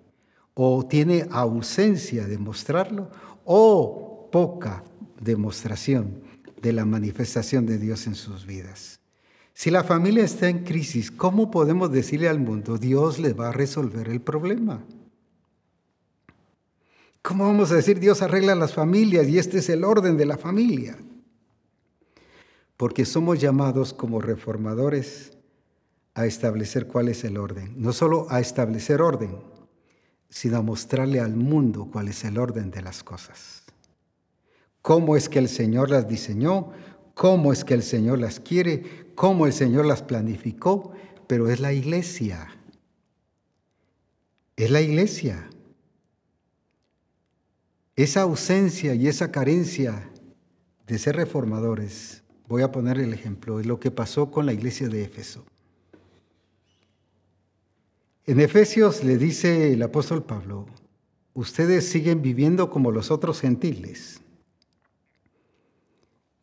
o 0.53 0.85
tiene 0.87 1.27
ausencia 1.31 2.27
de 2.27 2.37
mostrarlo 2.37 3.11
o 3.43 4.29
poca 4.31 4.85
demostración 5.19 6.21
de 6.61 6.71
la 6.71 6.85
manifestación 6.85 7.65
de 7.65 7.77
Dios 7.77 8.07
en 8.07 8.15
sus 8.15 8.45
vidas. 8.45 9.01
Si 9.53 9.69
la 9.69 9.83
familia 9.83 10.23
está 10.23 10.47
en 10.47 10.59
crisis, 10.63 11.11
¿cómo 11.11 11.51
podemos 11.51 11.91
decirle 11.91 12.29
al 12.29 12.39
mundo, 12.39 12.77
Dios 12.77 13.19
le 13.19 13.33
va 13.33 13.49
a 13.49 13.51
resolver 13.51 14.07
el 14.07 14.21
problema? 14.21 14.81
¿Cómo 17.29 17.45
vamos 17.45 17.71
a 17.71 17.75
decir 17.75 17.99
Dios 17.99 18.23
arregla 18.23 18.55
las 18.55 18.73
familias 18.73 19.27
y 19.27 19.37
este 19.37 19.59
es 19.59 19.69
el 19.69 19.83
orden 19.83 20.17
de 20.17 20.25
la 20.25 20.39
familia? 20.39 20.97
Porque 22.75 23.05
somos 23.05 23.39
llamados 23.39 23.93
como 23.93 24.19
reformadores 24.19 25.37
a 26.15 26.25
establecer 26.25 26.87
cuál 26.87 27.07
es 27.07 27.23
el 27.23 27.37
orden. 27.37 27.75
No 27.77 27.93
solo 27.93 28.25
a 28.31 28.39
establecer 28.39 28.99
orden, 29.03 29.37
sino 30.27 30.57
a 30.57 30.63
mostrarle 30.63 31.19
al 31.19 31.35
mundo 31.35 31.87
cuál 31.93 32.07
es 32.07 32.23
el 32.23 32.39
orden 32.39 32.71
de 32.71 32.81
las 32.81 33.03
cosas. 33.03 33.61
Cómo 34.81 35.15
es 35.15 35.29
que 35.29 35.37
el 35.37 35.49
Señor 35.49 35.91
las 35.91 36.07
diseñó, 36.07 36.71
cómo 37.13 37.53
es 37.53 37.63
que 37.63 37.75
el 37.75 37.83
Señor 37.83 38.17
las 38.17 38.39
quiere, 38.39 39.11
cómo 39.13 39.45
el 39.45 39.53
Señor 39.53 39.85
las 39.85 40.01
planificó, 40.01 40.93
pero 41.27 41.47
es 41.47 41.59
la 41.59 41.73
iglesia. 41.73 42.47
Es 44.55 44.71
la 44.71 44.81
iglesia. 44.81 45.47
Esa 47.99 48.21
ausencia 48.21 48.95
y 48.95 49.09
esa 49.09 49.29
carencia 49.29 50.09
de 50.87 50.97
ser 50.97 51.17
reformadores, 51.17 52.23
voy 52.47 52.61
a 52.61 52.71
poner 52.71 52.97
el 52.97 53.11
ejemplo, 53.13 53.59
es 53.59 53.65
lo 53.65 53.77
que 53.77 53.91
pasó 53.91 54.31
con 54.31 54.45
la 54.45 54.53
iglesia 54.53 54.87
de 54.87 55.03
Éfeso. 55.03 55.43
En 58.25 58.39
Efesios 58.39 59.03
le 59.03 59.17
dice 59.17 59.73
el 59.73 59.83
apóstol 59.83 60.23
Pablo, 60.23 60.65
ustedes 61.33 61.89
siguen 61.89 62.21
viviendo 62.21 62.69
como 62.69 62.89
los 62.89 63.11
otros 63.11 63.41
gentiles. 63.41 64.21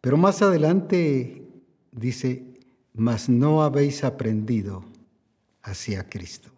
Pero 0.03 0.19
más 0.19 0.43
adelante 0.43 1.43
dice, 1.91 2.61
mas 2.93 3.31
no 3.31 3.63
habéis 3.63 4.05
aprendido 4.05 4.85
hacia 5.63 6.07
Cristo. 6.07 6.51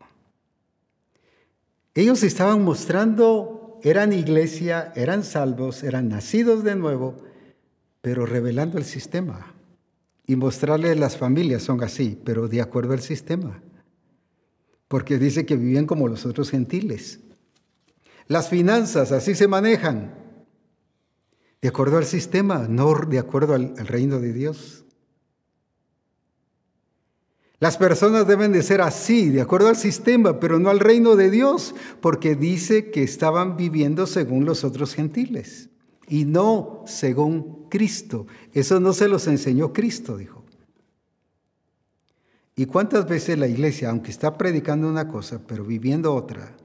Ellos 1.94 2.24
estaban 2.24 2.64
mostrando 2.64 3.57
eran 3.82 4.12
iglesia, 4.12 4.92
eran 4.96 5.24
salvos, 5.24 5.82
eran 5.82 6.08
nacidos 6.08 6.64
de 6.64 6.76
nuevo, 6.76 7.16
pero 8.00 8.26
revelando 8.26 8.78
el 8.78 8.84
sistema. 8.84 9.54
Y 10.26 10.36
mostrarle 10.36 10.94
las 10.94 11.16
familias 11.16 11.62
son 11.62 11.82
así, 11.82 12.20
pero 12.24 12.48
de 12.48 12.60
acuerdo 12.60 12.92
al 12.92 13.00
sistema. 13.00 13.62
Porque 14.88 15.18
dice 15.18 15.46
que 15.46 15.56
vivían 15.56 15.86
como 15.86 16.08
los 16.08 16.26
otros 16.26 16.50
gentiles. 16.50 17.20
Las 18.26 18.48
finanzas 18.48 19.12
así 19.12 19.34
se 19.34 19.48
manejan. 19.48 20.14
De 21.60 21.68
acuerdo 21.68 21.96
al 21.96 22.04
sistema, 22.04 22.66
no 22.68 22.94
de 22.94 23.18
acuerdo 23.18 23.54
al, 23.54 23.74
al 23.78 23.86
reino 23.86 24.20
de 24.20 24.32
Dios. 24.32 24.84
Las 27.60 27.76
personas 27.76 28.28
deben 28.28 28.52
de 28.52 28.62
ser 28.62 28.80
así, 28.80 29.30
de 29.30 29.40
acuerdo 29.40 29.68
al 29.68 29.76
sistema, 29.76 30.38
pero 30.38 30.60
no 30.60 30.70
al 30.70 30.78
reino 30.78 31.16
de 31.16 31.28
Dios, 31.28 31.74
porque 32.00 32.36
dice 32.36 32.90
que 32.92 33.02
estaban 33.02 33.56
viviendo 33.56 34.06
según 34.06 34.44
los 34.44 34.62
otros 34.62 34.94
gentiles 34.94 35.68
y 36.06 36.24
no 36.24 36.84
según 36.86 37.68
Cristo. 37.68 38.26
Eso 38.52 38.78
no 38.78 38.92
se 38.92 39.08
los 39.08 39.26
enseñó 39.26 39.72
Cristo, 39.72 40.16
dijo. 40.16 40.44
¿Y 42.54 42.66
cuántas 42.66 43.08
veces 43.08 43.38
la 43.38 43.48
iglesia, 43.48 43.90
aunque 43.90 44.10
está 44.10 44.38
predicando 44.38 44.88
una 44.88 45.08
cosa, 45.08 45.40
pero 45.46 45.64
viviendo 45.64 46.14
otra, 46.14 46.56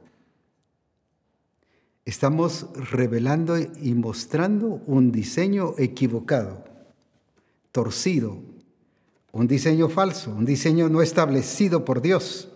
estamos 2.06 2.68
revelando 2.76 3.58
y 3.58 3.94
mostrando 3.96 4.82
un 4.86 5.12
diseño 5.12 5.74
equivocado, 5.78 6.66
torcido, 7.72 8.53
un 9.34 9.48
diseño 9.48 9.90
falso, 9.90 10.32
un 10.32 10.46
diseño 10.46 10.90
no 10.90 11.02
establecido 11.02 11.84
por 11.84 12.02
Dios, 12.02 12.50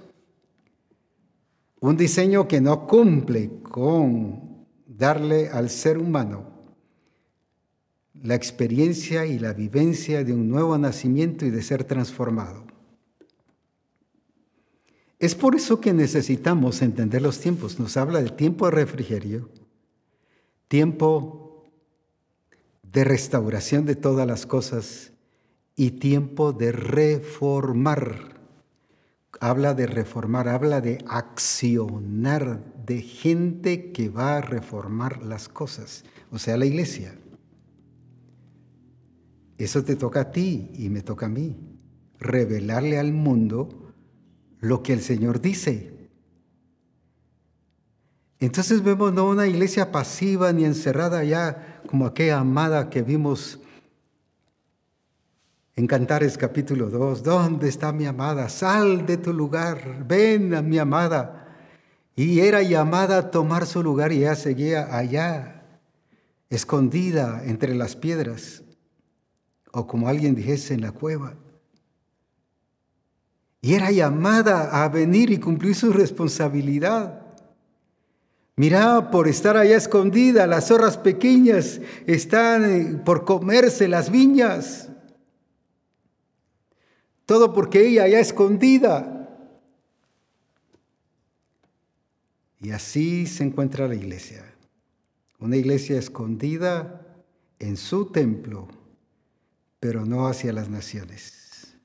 un 1.79 1.97
diseño 1.97 2.47
que 2.47 2.61
no 2.61 2.87
cumple 2.87 3.49
con 3.63 4.67
darle 4.85 5.49
al 5.49 5.69
ser 5.69 5.97
humano 5.97 6.45
la 8.13 8.35
experiencia 8.35 9.25
y 9.25 9.39
la 9.39 9.53
vivencia 9.53 10.23
de 10.23 10.33
un 10.33 10.47
nuevo 10.47 10.77
nacimiento 10.77 11.45
y 11.45 11.49
de 11.49 11.63
ser 11.63 11.83
transformado. 11.83 12.65
Es 15.19 15.33
por 15.33 15.55
eso 15.55 15.81
que 15.81 15.93
necesitamos 15.93 16.83
entender 16.83 17.23
los 17.23 17.39
tiempos. 17.39 17.79
Nos 17.79 17.97
habla 17.97 18.19
del 18.19 18.33
tiempo 18.33 18.65
de 18.65 18.71
refrigerio, 18.71 19.49
tiempo 20.67 21.63
de 22.83 23.03
restauración 23.03 23.85
de 23.85 23.95
todas 23.95 24.27
las 24.27 24.45
cosas 24.45 25.11
y 25.77 25.91
tiempo 25.91 26.51
de 26.51 26.73
reformar. 26.73 28.35
Habla 29.39 29.75
de 29.75 29.85
reformar, 29.85 30.49
habla 30.49 30.81
de 30.81 30.97
accionar, 31.07 32.73
de 32.83 33.01
gente 33.03 33.91
que 33.91 34.09
va 34.09 34.37
a 34.37 34.41
reformar 34.41 35.21
las 35.21 35.47
cosas, 35.47 36.03
o 36.31 36.39
sea, 36.39 36.57
la 36.57 36.65
iglesia. 36.65 37.15
Eso 39.59 39.83
te 39.83 39.95
toca 39.95 40.21
a 40.21 40.31
ti 40.31 40.71
y 40.73 40.89
me 40.89 41.03
toca 41.03 41.27
a 41.27 41.29
mí, 41.29 41.55
revelarle 42.19 42.97
al 42.97 43.13
mundo 43.13 43.93
lo 44.59 44.81
que 44.81 44.93
el 44.93 45.01
Señor 45.01 45.41
dice. 45.41 46.09
Entonces 48.39 48.83
vemos 48.83 49.13
no 49.13 49.29
una 49.29 49.45
iglesia 49.45 49.91
pasiva 49.91 50.51
ni 50.53 50.65
encerrada 50.65 51.23
ya 51.23 51.81
como 51.87 52.07
aquella 52.07 52.39
amada 52.39 52.89
que 52.89 53.03
vimos 53.03 53.59
en 55.77 55.85
Cantares 55.85 56.39
capítulo 56.39 56.89
2. 56.89 57.21
¿Dónde 57.21 57.69
está 57.69 57.91
mi 57.91 58.07
amada? 58.07 58.49
Sal 58.49 59.05
de 59.05 59.17
tu 59.17 59.31
lugar, 59.31 60.05
ven 60.07 60.55
a 60.55 60.63
mi 60.63 60.79
amada. 60.79 61.55
Y 62.15 62.39
era 62.39 62.63
llamada 62.63 63.19
a 63.19 63.31
tomar 63.31 63.67
su 63.67 63.83
lugar 63.83 64.11
y 64.11 64.17
ella 64.17 64.35
seguía 64.35 64.97
allá, 64.97 65.63
escondida 66.49 67.43
entre 67.45 67.75
las 67.75 67.95
piedras, 67.95 68.63
o 69.71 69.85
como 69.85 70.09
alguien 70.09 70.33
dijese 70.33 70.73
en 70.73 70.81
la 70.81 70.93
cueva. 70.93 71.35
Y 73.61 73.75
era 73.75 73.91
llamada 73.91 74.83
a 74.83 74.89
venir 74.89 75.29
y 75.29 75.37
cumplir 75.37 75.75
su 75.75 75.93
responsabilidad. 75.93 77.21
Mira, 78.55 79.11
por 79.11 79.27
estar 79.27 79.55
allá 79.55 79.77
escondida, 79.77 80.47
las 80.47 80.69
zorras 80.69 80.97
pequeñas 80.97 81.79
están 82.07 82.65
eh, 82.65 83.01
por 83.05 83.25
comerse 83.25 83.87
las 83.87 84.09
viñas. 84.09 84.86
Todo 87.27 87.53
porque 87.53 87.85
ella 87.85 88.05
allá 88.05 88.21
escondida. 88.21 89.13
Y 92.61 92.71
así 92.71 93.27
se 93.27 93.43
encuentra 93.43 93.85
la 93.87 93.95
iglesia. 93.95 94.45
Una 95.37 95.57
iglesia 95.57 95.99
escondida 95.99 97.05
en 97.59 97.75
su 97.75 98.05
templo, 98.11 98.69
pero 99.81 100.05
no 100.05 100.27
hacia 100.27 100.53
las 100.53 100.69
naciones. 100.69 101.77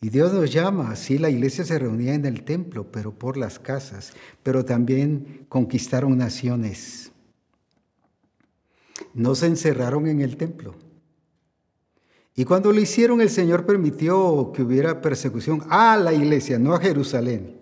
Y 0.00 0.10
Dios 0.10 0.32
nos 0.32 0.52
llama, 0.52 0.94
sí, 0.94 1.18
la 1.18 1.28
iglesia 1.28 1.64
se 1.64 1.76
reunía 1.76 2.14
en 2.14 2.24
el 2.24 2.44
templo, 2.44 2.92
pero 2.92 3.18
por 3.18 3.36
las 3.36 3.58
casas, 3.58 4.12
pero 4.44 4.64
también 4.64 5.44
conquistaron 5.48 6.16
naciones. 6.16 7.10
No 9.12 9.34
se 9.34 9.46
encerraron 9.46 10.06
en 10.06 10.20
el 10.20 10.36
templo. 10.36 10.76
Y 12.38 12.44
cuando 12.44 12.72
lo 12.72 12.80
hicieron, 12.80 13.20
el 13.20 13.30
Señor 13.30 13.66
permitió 13.66 14.52
que 14.54 14.62
hubiera 14.62 15.00
persecución 15.00 15.60
a 15.70 15.96
la 15.96 16.12
iglesia, 16.12 16.56
no 16.56 16.72
a 16.72 16.78
Jerusalén, 16.80 17.56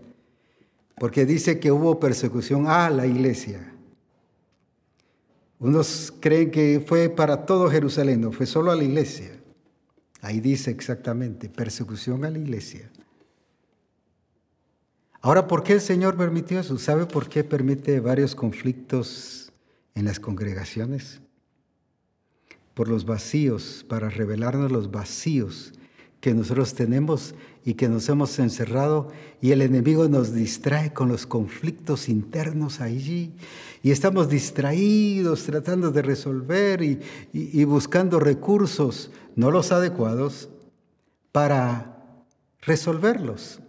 porque 0.99 1.25
dice 1.25 1.59
que 1.59 1.73
hubo 1.73 1.99
persecución 1.99 2.67
a 2.67 2.91
la 2.91 3.07
iglesia. 3.07 3.73
Unos 5.59 6.13
creen 6.21 6.51
que 6.51 6.85
fue 6.87 7.09
para 7.09 7.47
todo 7.47 7.71
Jerusalén, 7.71 8.21
no 8.21 8.33
fue 8.33 8.45
solo 8.45 8.71
a 8.71 8.77
la 8.77 8.85
iglesia. 8.85 9.41
Ahí 10.21 10.41
dice 10.41 10.73
exactamente, 10.73 11.49
persecución 11.49 12.27
a 12.27 12.31
la 12.31 12.37
iglesia. 12.37 12.91
Ahora, 15.23 15.47
¿por 15.47 15.63
qué 15.63 15.73
el 15.73 15.81
Señor 15.81 16.19
permitió 16.19 16.61
eso? 16.61 16.77
¿Sabe 16.77 17.07
por 17.07 17.31
qué 17.31 17.45
permite 17.45 17.99
varios 18.01 18.35
conflictos 18.35 19.51
en 19.95 20.05
las 20.05 20.21
congregaciones? 20.21 21.23
Por 22.77 22.89
los 22.89 23.07
vacíos, 23.07 23.87
para 23.89 24.11
revelarnos 24.11 24.71
los 24.71 24.91
vacíos 24.91 25.73
que 26.21 26.35
nosotros 26.35 26.75
tenemos 26.75 27.35
y 27.65 27.73
que 27.73 27.89
nos 27.89 28.07
hemos 28.11 28.39
encerrado 28.39 29.09
y 29.41 29.53
el 29.53 29.63
enemigo 29.63 30.11
nos 30.11 30.35
distrae 30.35 30.93
con 30.93 31.09
los 31.09 31.27
conflictos 31.27 32.11
internos 32.11 32.83
allí. 32.83 33.33
Y 33.83 33.93
estamos 33.93 34.29
distraídos 34.29 35.45
tratando 35.45 35.91
de 35.91 36.03
resolver 36.03 36.83
y, 36.83 37.65
buscando 37.65 38.21
recursos, 38.21 39.11
no 39.37 39.51
los 39.51 39.73
adecuados, 39.73 40.51
para 41.33 41.97
resolverlos, 42.61 43.61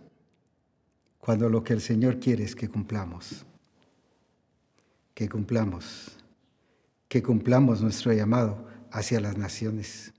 cuando 1.17 1.47
lo 1.47 1.63
que 1.63 1.71
el 1.71 1.81
Señor 1.81 2.19
quiere 2.19 2.43
es 2.43 2.57
que 2.57 2.67
cumplamos, 2.67 3.45
que 5.13 5.29
cumplamos, 5.29 6.11
que 7.07 7.23
cumplamos 7.23 7.81
nuestro 7.81 8.11
llamado 8.11 8.66
hacia 8.97 9.19
las 9.19 9.37
naciones. 9.37 10.13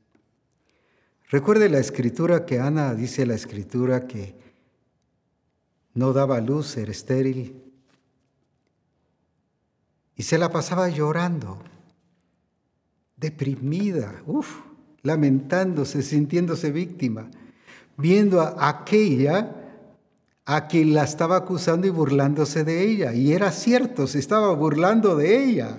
Recuerde 1.31 1.69
la 1.69 1.79
escritura 1.79 2.47
que 2.47 2.61
Ana 2.61 2.95
dice 2.95 3.27
la 3.27 3.35
escritura 3.35 4.07
que 4.07 4.35
no 5.95 6.13
daba 6.13 6.41
luz, 6.41 6.77
era 6.77 6.91
estéril, 6.91 7.63
y 10.15 10.23
se 10.23 10.39
la 10.39 10.51
pasaba 10.51 10.89
llorando, 10.89 11.59
deprimida, 13.17 14.23
uff, 14.27 14.61
lamentándose, 15.03 16.03
sintiéndose 16.03 16.71
víctima, 16.71 17.31
viendo 17.97 18.41
a 18.41 18.69
aquella 18.69 19.55
a 20.45 20.67
quien 20.67 20.95
la 20.95 21.05
estaba 21.05 21.37
acusando 21.37 21.87
y 21.87 21.91
burlándose 21.91 22.65
de 22.65 22.85
ella. 22.85 23.13
Y 23.13 23.33
era 23.33 23.53
cierto, 23.53 24.07
se 24.07 24.19
estaba 24.19 24.55
burlando 24.55 25.15
de 25.15 25.45
ella. 25.45 25.79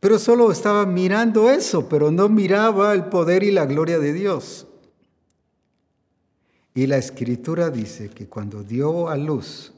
Pero 0.00 0.18
solo 0.18 0.50
estaba 0.52 0.86
mirando 0.86 1.50
eso, 1.50 1.88
pero 1.88 2.10
no 2.10 2.28
miraba 2.28 2.94
el 2.94 3.06
poder 3.06 3.42
y 3.42 3.50
la 3.50 3.66
gloria 3.66 3.98
de 3.98 4.12
Dios. 4.12 4.66
Y 6.74 6.86
la 6.86 6.98
escritura 6.98 7.70
dice 7.70 8.08
que 8.08 8.28
cuando 8.28 8.62
dio 8.62 9.08
a 9.08 9.16
luz 9.16 9.72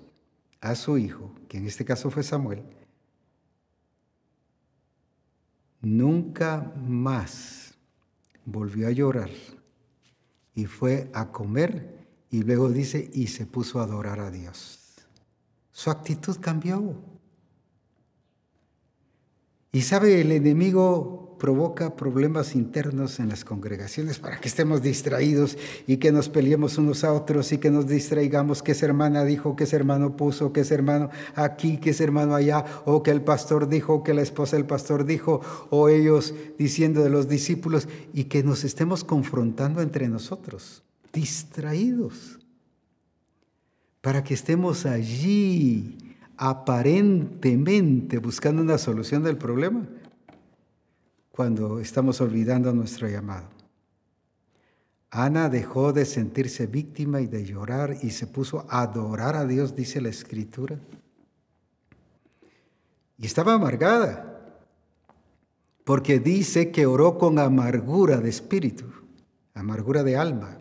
a 0.61 0.75
su 0.75 0.99
hijo, 0.99 1.33
que 1.49 1.57
en 1.57 1.67
este 1.67 1.85
caso 1.85 2.11
fue 2.11 2.23
Samuel, 2.23 2.63
nunca 5.81 6.73
más 6.77 7.73
volvió 8.45 8.89
a 8.89 8.91
llorar 8.91 9.31
y 10.55 10.67
fue 10.67 11.11
a 11.15 11.33
comer 11.33 12.07
y 12.31 12.43
luego 12.43 12.69
dice 12.69 13.11
y 13.15 13.29
se 13.29 13.47
puso 13.47 13.81
a 13.81 13.85
adorar 13.85 14.21
a 14.21 14.31
Dios. 14.31 14.79
Su 15.73 15.91
actitud 15.91 16.37
cambió. 16.41 16.95
Y 19.73 19.83
sabe, 19.83 20.21
el 20.21 20.33
enemigo 20.33 21.37
provoca 21.41 21.97
problemas 21.97 22.55
internos 22.55 23.19
en 23.19 23.31
las 23.31 23.45
congregaciones 23.45 24.19
para 24.19 24.39
que 24.39 24.47
estemos 24.47 24.83
distraídos 24.83 25.57
y 25.87 25.97
que 25.97 26.13
nos 26.13 26.29
peleemos 26.29 26.77
unos 26.77 27.03
a 27.03 27.13
otros 27.13 27.51
y 27.53 27.59
que 27.59 27.71
nos 27.71 27.87
distraigamos 27.87 28.63
que 28.63 28.73
esa 28.73 28.87
hermana 28.87 29.25
dijo, 29.25 29.57
que 29.57 29.65
ese 29.65 29.77
hermano 29.77 30.17
puso, 30.17 30.53
que 30.53 30.61
ese 30.61 30.75
hermano 30.75 31.11
aquí, 31.35 31.79
que 31.79 31.91
ese 31.91 32.05
hermano 32.05 32.35
allá, 32.35 32.65
o 32.85 33.03
que 33.03 33.11
el 33.11 33.23
pastor 33.23 33.69
dijo, 33.69 34.05
que 34.05 34.13
la 34.13 34.23
esposa 34.23 34.57
del 34.57 34.67
pastor 34.67 35.07
dijo, 35.07 35.41
o 35.71 35.89
ellos 35.89 36.35
diciendo 36.59 37.03
de 37.03 37.11
los 37.11 37.27
discípulos, 37.27 37.89
y 38.13 38.25
que 38.25 38.43
nos 38.43 38.63
estemos 38.63 39.03
confrontando 39.03 39.81
entre 39.81 40.09
nosotros, 40.09 40.83
distraídos, 41.13 42.39
para 44.03 44.23
que 44.23 44.35
estemos 44.35 44.85
allí 44.85 46.10
aparentemente 46.43 48.17
buscando 48.17 48.63
una 48.63 48.79
solución 48.79 49.23
del 49.23 49.37
problema 49.37 49.87
cuando 51.31 51.81
estamos 51.81 52.19
olvidando 52.23 52.73
nuestro 52.73 53.07
llamado. 53.09 53.47
Ana 55.11 55.51
dejó 55.51 55.93
de 55.93 56.07
sentirse 56.07 56.67
víctima 56.67 57.21
y 57.21 57.27
de 57.27 57.45
llorar 57.45 57.95
y 58.01 58.13
se 58.13 58.27
puso 58.27 58.65
a 58.71 58.81
adorar 58.81 59.37
a 59.37 59.45
Dios, 59.45 59.77
dice 59.77 60.01
la 60.01 60.09
escritura. 60.09 60.79
Y 63.19 63.27
estaba 63.27 63.53
amargada, 63.53 64.41
porque 65.85 66.21
dice 66.21 66.71
que 66.71 66.87
oró 66.87 67.19
con 67.19 67.39
amargura 67.39 68.17
de 68.17 68.31
espíritu, 68.31 68.87
amargura 69.53 70.03
de 70.05 70.17
alma. 70.17 70.59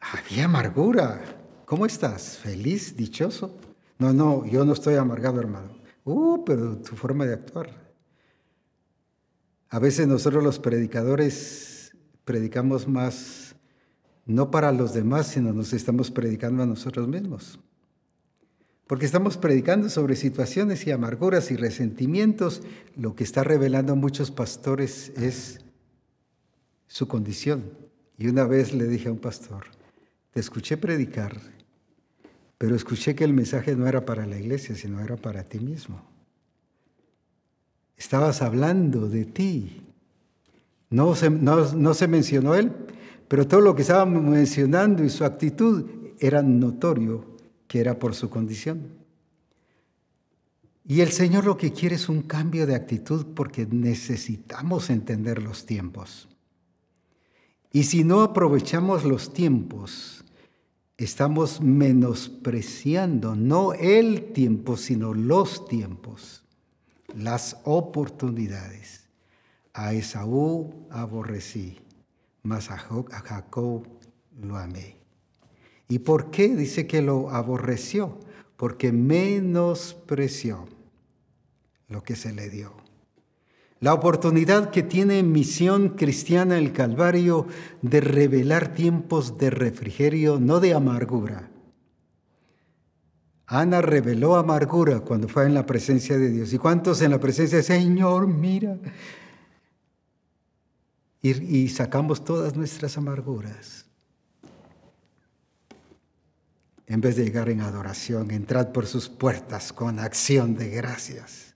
Había 0.00 0.44
amargura, 0.44 1.37
¿Cómo 1.68 1.84
estás? 1.84 2.38
¿Feliz? 2.38 2.96
¿Dichoso? 2.96 3.54
No, 3.98 4.14
no, 4.14 4.46
yo 4.46 4.64
no 4.64 4.72
estoy 4.72 4.94
amargado, 4.94 5.38
hermano. 5.38 5.68
Uh, 6.02 6.42
pero 6.42 6.78
tu 6.78 6.96
forma 6.96 7.26
de 7.26 7.34
actuar. 7.34 7.68
A 9.68 9.78
veces 9.78 10.08
nosotros 10.08 10.42
los 10.42 10.58
predicadores 10.58 11.94
predicamos 12.24 12.88
más, 12.88 13.54
no 14.24 14.50
para 14.50 14.72
los 14.72 14.94
demás, 14.94 15.26
sino 15.26 15.52
nos 15.52 15.74
estamos 15.74 16.10
predicando 16.10 16.62
a 16.62 16.66
nosotros 16.66 17.06
mismos. 17.06 17.60
Porque 18.86 19.04
estamos 19.04 19.36
predicando 19.36 19.90
sobre 19.90 20.16
situaciones 20.16 20.86
y 20.86 20.90
amarguras 20.90 21.50
y 21.50 21.56
resentimientos. 21.56 22.62
Lo 22.96 23.14
que 23.14 23.24
está 23.24 23.44
revelando 23.44 23.94
muchos 23.94 24.30
pastores 24.30 25.10
es 25.18 25.60
su 26.86 27.06
condición. 27.08 27.64
Y 28.16 28.28
una 28.28 28.44
vez 28.44 28.72
le 28.72 28.86
dije 28.86 29.08
a 29.08 29.12
un 29.12 29.18
pastor, 29.18 29.66
te 30.30 30.40
escuché 30.40 30.78
predicar 30.78 31.57
Pero 32.58 32.74
escuché 32.74 33.14
que 33.14 33.24
el 33.24 33.32
mensaje 33.32 33.76
no 33.76 33.86
era 33.86 34.04
para 34.04 34.26
la 34.26 34.36
iglesia, 34.36 34.74
sino 34.74 35.00
era 35.00 35.16
para 35.16 35.44
ti 35.44 35.60
mismo. 35.60 36.02
Estabas 37.96 38.42
hablando 38.42 39.08
de 39.08 39.24
ti. 39.24 39.82
No 40.90 41.14
se, 41.14 41.30
no, 41.30 41.94
se 41.94 42.08
mencionó 42.08 42.54
él, 42.54 42.72
pero 43.28 43.46
todo 43.46 43.60
lo 43.60 43.74
que 43.74 43.82
estaba 43.82 44.06
mencionando 44.06 45.04
y 45.04 45.10
su 45.10 45.24
actitud 45.24 45.84
era 46.18 46.42
notorio 46.42 47.36
que 47.66 47.80
era 47.80 47.98
por 47.98 48.14
su 48.14 48.28
condición. 48.28 48.98
Y 50.84 51.02
el 51.02 51.10
Señor 51.10 51.44
lo 51.44 51.58
que 51.58 51.72
quiere 51.72 51.96
es 51.96 52.08
un 52.08 52.22
cambio 52.22 52.66
de 52.66 52.74
actitud 52.74 53.26
porque 53.34 53.66
necesitamos 53.66 54.88
entender 54.88 55.42
los 55.42 55.66
tiempos. 55.66 56.28
Y 57.70 57.84
si 57.84 58.04
no 58.04 58.22
aprovechamos 58.22 59.04
los 59.04 59.34
tiempos, 59.34 60.17
estamos 60.98 61.60
menospreciando 61.60 63.36
no 63.36 63.72
el 63.72 64.32
tiempo, 64.32 64.76
sino 64.76 65.14
los 65.14 65.66
tiempos, 65.68 66.44
las 67.14 67.56
oportunidades. 67.64 69.06
A 69.72 69.94
Esaú 69.94 70.88
aborrecí, 70.90 71.78
mas 72.42 72.70
a 72.72 72.78
Jacob 72.78 73.86
lo 74.40 74.56
amé. 74.56 74.96
¿Y 75.88 76.00
por 76.00 76.32
qué 76.32 76.48
dice 76.48 76.88
que 76.88 77.00
lo 77.00 77.30
aborreció? 77.30 78.18
Porque 78.56 78.90
menospreció 78.90 80.66
lo 81.86 82.02
que 82.02 82.16
se 82.16 82.32
le 82.32 82.50
dio. 82.50 82.72
La 83.80 83.94
oportunidad 83.94 84.70
que 84.70 84.82
tiene 84.82 85.22
Misión 85.22 85.90
Cristiana 85.90 86.58
el 86.58 86.72
Calvario 86.72 87.46
de 87.80 88.00
revelar 88.00 88.72
tiempos 88.74 89.38
de 89.38 89.50
refrigerio, 89.50 90.40
no 90.40 90.58
de 90.58 90.74
amargura. 90.74 91.48
Ana 93.46 93.80
reveló 93.80 94.36
amargura 94.36 95.00
cuando 95.00 95.28
fue 95.28 95.46
en 95.46 95.54
la 95.54 95.64
presencia 95.64 96.18
de 96.18 96.30
Dios. 96.30 96.52
¿Y 96.52 96.58
cuántos 96.58 97.00
en 97.02 97.12
la 97.12 97.20
presencia 97.20 97.62
Señor, 97.62 98.26
mira? 98.26 98.76
Y, 101.22 101.30
y 101.30 101.68
sacamos 101.68 102.24
todas 102.24 102.56
nuestras 102.56 102.98
amarguras. 102.98 103.86
En 106.86 107.00
vez 107.00 107.16
de 107.16 107.24
llegar 107.24 107.48
en 107.48 107.60
adoración, 107.60 108.30
entrad 108.32 108.72
por 108.72 108.86
sus 108.86 109.08
puertas 109.08 109.72
con 109.72 110.00
acción 110.00 110.56
de 110.56 110.70
gracias 110.70 111.47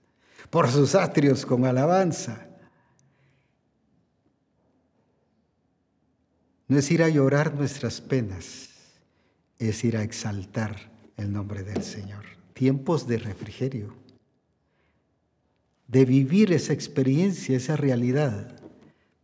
por 0.53 0.69
sus 0.69 0.93
atrios 0.93 1.47
con 1.47 1.65
alabanza. 1.65 2.45
No 6.67 6.77
es 6.77 6.91
ir 6.91 7.01
a 7.01 7.09
llorar 7.09 7.55
nuestras 7.55 7.99
penas, 7.99 8.69
es 9.57 9.83
ir 9.83 9.97
a 9.97 10.03
exaltar 10.03 10.91
el 11.17 11.33
nombre 11.33 11.63
del 11.63 11.81
Señor. 11.81 12.23
Tiempos 12.53 13.07
de 13.07 13.17
refrigerio, 13.17 13.95
de 15.87 16.05
vivir 16.05 16.53
esa 16.53 16.71
experiencia, 16.71 17.57
esa 17.57 17.75
realidad, 17.75 18.55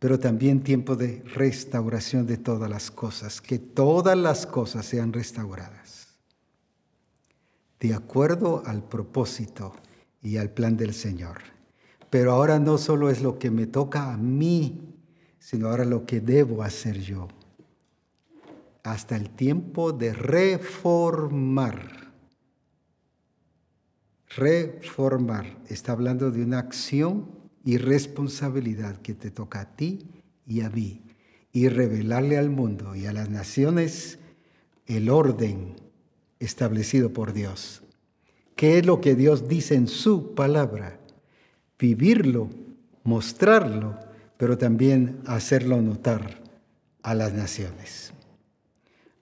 pero 0.00 0.18
también 0.18 0.64
tiempo 0.64 0.96
de 0.96 1.22
restauración 1.32 2.26
de 2.26 2.38
todas 2.38 2.68
las 2.68 2.90
cosas, 2.90 3.40
que 3.40 3.60
todas 3.60 4.18
las 4.18 4.46
cosas 4.46 4.84
sean 4.84 5.12
restauradas, 5.12 6.08
de 7.78 7.94
acuerdo 7.94 8.64
al 8.66 8.82
propósito 8.82 9.76
y 10.22 10.36
al 10.36 10.50
plan 10.50 10.76
del 10.76 10.94
Señor. 10.94 11.38
Pero 12.10 12.32
ahora 12.32 12.58
no 12.58 12.78
solo 12.78 13.08
es 13.10 13.22
lo 13.22 13.38
que 13.38 13.50
me 13.50 13.66
toca 13.66 14.12
a 14.12 14.16
mí, 14.16 14.80
sino 15.38 15.68
ahora 15.68 15.84
lo 15.84 16.04
que 16.06 16.20
debo 16.20 16.62
hacer 16.62 17.00
yo. 17.00 17.28
Hasta 18.82 19.16
el 19.16 19.30
tiempo 19.30 19.92
de 19.92 20.12
reformar. 20.12 22.10
Reformar. 24.28 25.58
Está 25.68 25.92
hablando 25.92 26.30
de 26.30 26.42
una 26.42 26.58
acción 26.58 27.30
y 27.64 27.78
responsabilidad 27.78 28.96
que 28.96 29.14
te 29.14 29.30
toca 29.30 29.60
a 29.60 29.76
ti 29.76 30.06
y 30.46 30.62
a 30.62 30.70
mí. 30.70 31.02
Y 31.52 31.68
revelarle 31.68 32.38
al 32.38 32.50
mundo 32.50 32.94
y 32.94 33.06
a 33.06 33.12
las 33.12 33.28
naciones 33.28 34.18
el 34.86 35.10
orden 35.10 35.76
establecido 36.38 37.12
por 37.12 37.32
Dios 37.32 37.82
qué 38.60 38.76
es 38.76 38.84
lo 38.84 39.00
que 39.00 39.14
Dios 39.14 39.48
dice 39.48 39.74
en 39.74 39.88
su 39.88 40.34
palabra, 40.34 41.00
vivirlo, 41.78 42.50
mostrarlo, 43.04 43.98
pero 44.36 44.58
también 44.58 45.22
hacerlo 45.24 45.80
notar 45.80 46.42
a 47.02 47.14
las 47.14 47.32
naciones. 47.32 48.12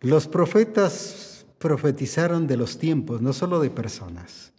Los 0.00 0.26
profetas 0.26 1.46
profetizaron 1.58 2.48
de 2.48 2.56
los 2.56 2.80
tiempos, 2.80 3.22
no 3.22 3.32
solo 3.32 3.60
de 3.60 3.70
personas. 3.70 4.52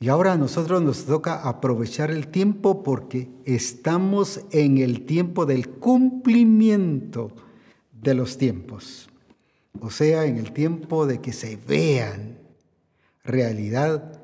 Y 0.00 0.08
ahora 0.08 0.32
a 0.32 0.38
nosotros 0.38 0.82
nos 0.82 1.04
toca 1.04 1.48
aprovechar 1.48 2.10
el 2.10 2.26
tiempo 2.26 2.82
porque 2.82 3.30
estamos 3.44 4.40
en 4.50 4.78
el 4.78 5.06
tiempo 5.06 5.46
del 5.46 5.68
cumplimiento 5.68 7.30
de 7.92 8.14
los 8.14 8.38
tiempos. 8.38 9.08
O 9.78 9.92
sea, 9.92 10.24
en 10.24 10.38
el 10.38 10.52
tiempo 10.52 11.06
de 11.06 11.20
que 11.20 11.32
se 11.32 11.54
vean 11.54 12.41
realidad, 13.24 14.20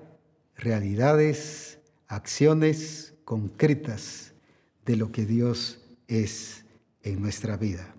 realidades, 0.56 1.78
acciones 2.06 3.14
concretas 3.24 4.32
de 4.84 4.96
lo 4.96 5.12
que 5.12 5.26
Dios 5.26 5.80
es 6.06 6.64
en 7.02 7.20
nuestra 7.20 7.56
vida. 7.56 7.94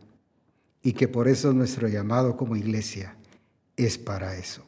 Y 0.82 0.94
que 0.94 1.08
por 1.08 1.28
eso 1.28 1.54
nuestro 1.54 1.88
llamado 1.88 2.36
como 2.38 2.56
iglesia 2.56 3.16
es 3.76 3.98
para 3.98 4.38
eso. 4.38 4.64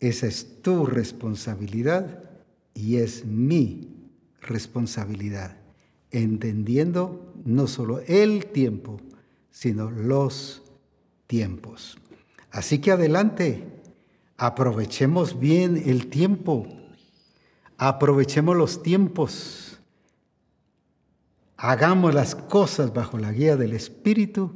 Esa 0.00 0.26
es 0.26 0.62
tu 0.62 0.86
responsabilidad 0.86 2.30
y 2.74 2.96
es 2.96 3.24
mi 3.24 3.88
responsabilidad, 4.40 5.56
entendiendo 6.10 7.34
no 7.44 7.66
solo 7.66 8.00
el 8.06 8.46
tiempo, 8.46 9.00
sino 9.50 9.90
los 9.90 10.62
tiempos. 11.26 11.98
Así 12.50 12.78
que 12.78 12.92
adelante, 12.92 13.64
Aprovechemos 14.40 15.40
bien 15.40 15.82
el 15.84 16.06
tiempo. 16.06 16.68
Aprovechemos 17.76 18.56
los 18.56 18.84
tiempos. 18.84 19.80
Hagamos 21.56 22.14
las 22.14 22.36
cosas 22.36 22.94
bajo 22.94 23.18
la 23.18 23.32
guía 23.32 23.56
del 23.56 23.72
Espíritu 23.72 24.52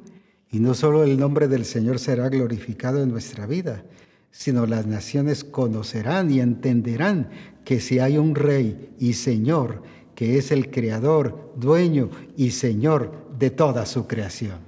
y 0.53 0.61
no 0.61 0.75
solo 0.75 1.03
el 1.03 1.19
nombre 1.19 1.49
del 1.49 1.65
Señor 1.65 1.99
será 1.99 2.29
glorificado 2.29 3.03
en 3.03 3.11
nuestra 3.11 3.47
vida, 3.47 3.85
sino 4.31 4.67
las 4.67 4.87
naciones 4.87 5.43
conocerán 5.43 6.31
y 6.31 6.39
entenderán 6.39 7.31
que 7.65 7.81
si 7.81 7.99
hay 7.99 8.19
un 8.19 8.37
Rey 8.37 8.95
y 9.01 9.15
Señor, 9.15 9.83
que 10.15 10.39
es 10.39 10.53
el 10.53 10.71
Creador, 10.71 11.55
dueño 11.57 12.09
y 12.37 12.53
Señor 12.53 13.29
de 13.37 13.51
toda 13.51 13.85
su 13.87 14.07
creación. 14.07 14.61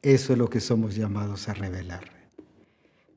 Eso 0.00 0.32
es 0.32 0.38
lo 0.38 0.48
que 0.48 0.60
somos 0.60 0.94
llamados 0.94 1.48
a 1.48 1.54
revelar. 1.54 2.19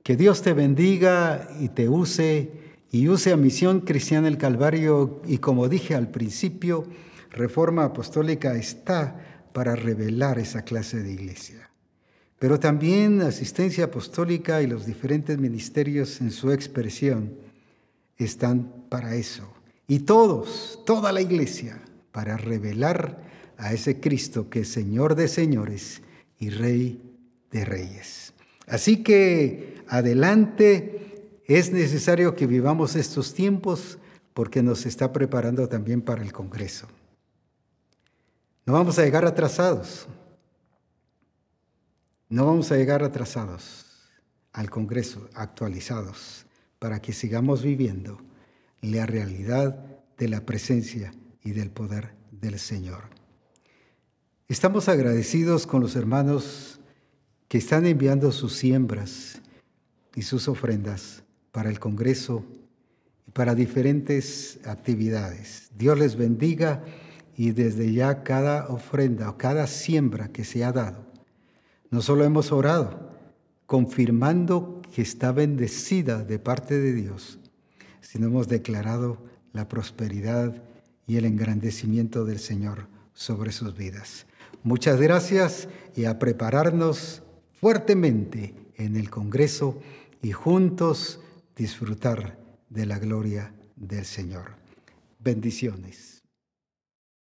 Que 0.03 0.17
Dios 0.17 0.41
te 0.41 0.51
bendiga 0.51 1.47
y 1.61 1.69
te 1.69 1.87
use 1.87 2.51
y 2.91 3.07
use 3.07 3.31
a 3.31 3.37
Misión 3.37 3.79
Cristiana 3.79 4.27
el 4.27 4.37
Calvario 4.37 5.21
y 5.25 5.37
como 5.37 5.69
dije 5.69 5.95
al 5.95 6.09
principio, 6.09 6.85
Reforma 7.31 7.85
Apostólica 7.85 8.53
está 8.55 9.47
para 9.53 9.75
revelar 9.77 10.39
esa 10.39 10.63
clase 10.63 11.01
de 11.01 11.13
iglesia. 11.13 11.69
Pero 12.37 12.59
también 12.59 13.21
asistencia 13.21 13.85
apostólica 13.85 14.61
y 14.61 14.67
los 14.67 14.85
diferentes 14.85 15.37
ministerios 15.37 16.19
en 16.19 16.31
su 16.31 16.51
expresión 16.51 17.35
están 18.17 18.85
para 18.89 19.15
eso. 19.15 19.53
Y 19.87 19.99
todos, 19.99 20.81
toda 20.85 21.13
la 21.13 21.21
iglesia, 21.21 21.81
para 22.11 22.35
revelar 22.35 23.23
a 23.57 23.73
ese 23.73 24.01
Cristo 24.01 24.49
que 24.49 24.59
es 24.61 24.67
Señor 24.67 25.15
de 25.15 25.29
señores 25.29 26.01
y 26.37 26.49
Rey 26.49 27.01
de 27.51 27.63
reyes. 27.63 28.33
Así 28.67 29.03
que 29.03 29.72
adelante. 29.93 31.41
Es 31.45 31.71
necesario 31.71 32.35
que 32.35 32.47
vivamos 32.47 32.95
estos 32.95 33.33
tiempos 33.33 33.99
porque 34.33 34.63
nos 34.63 34.87
está 34.87 35.13
preparando 35.13 35.69
también 35.69 36.01
para 36.01 36.23
el 36.23 36.33
Congreso. 36.33 36.87
No 38.65 38.73
vamos 38.73 38.97
a 38.97 39.03
llegar 39.03 39.23
atrasados. 39.23 40.07
No 42.27 42.47
vamos 42.47 42.71
a 42.71 42.77
llegar 42.77 43.03
atrasados 43.03 43.85
al 44.51 44.71
Congreso, 44.71 45.29
actualizados, 45.35 46.47
para 46.79 46.99
que 46.99 47.13
sigamos 47.13 47.61
viviendo 47.61 48.19
la 48.81 49.05
realidad 49.05 49.85
de 50.17 50.27
la 50.27 50.41
presencia 50.41 51.13
y 51.43 51.51
del 51.51 51.69
poder 51.69 52.15
del 52.31 52.57
Señor. 52.57 53.03
Estamos 54.47 54.89
agradecidos 54.89 55.67
con 55.67 55.81
los 55.81 55.95
hermanos 55.95 56.79
que 57.47 57.59
están 57.59 57.85
enviando 57.85 58.31
sus 58.31 58.53
siembras 58.53 59.42
y 60.15 60.21
sus 60.23 60.47
ofrendas 60.47 61.23
para 61.51 61.69
el 61.69 61.79
Congreso 61.79 62.45
y 63.27 63.31
para 63.31 63.55
diferentes 63.55 64.59
actividades. 64.65 65.69
Dios 65.77 65.97
les 65.97 66.15
bendiga 66.15 66.83
y 67.35 67.51
desde 67.51 67.91
ya 67.93 68.23
cada 68.23 68.67
ofrenda 68.67 69.29
o 69.29 69.37
cada 69.37 69.67
siembra 69.67 70.29
que 70.29 70.43
se 70.43 70.63
ha 70.63 70.71
dado, 70.71 71.05
no 71.89 72.01
solo 72.01 72.23
hemos 72.23 72.51
orado 72.51 73.11
confirmando 73.65 74.81
que 74.93 75.01
está 75.01 75.31
bendecida 75.31 76.23
de 76.23 76.37
parte 76.37 76.79
de 76.79 76.93
Dios, 76.93 77.39
sino 78.01 78.27
hemos 78.27 78.47
declarado 78.47 79.17
la 79.53 79.67
prosperidad 79.67 80.61
y 81.07 81.17
el 81.17 81.25
engrandecimiento 81.25 82.25
del 82.25 82.39
Señor 82.39 82.87
sobre 83.13 83.51
sus 83.51 83.75
vidas. 83.75 84.25
Muchas 84.63 84.99
gracias 85.01 85.67
y 85.95 86.05
a 86.05 86.19
prepararnos 86.19 87.23
fuertemente 87.59 88.53
en 88.75 88.95
el 88.95 89.09
Congreso 89.09 89.79
y 90.23 90.31
juntos 90.31 91.19
disfrutar 91.55 92.39
de 92.69 92.85
la 92.87 92.97
gloria 92.97 93.53
del 93.75 94.05
Señor. 94.05 94.55
Bendiciones. 95.19 96.12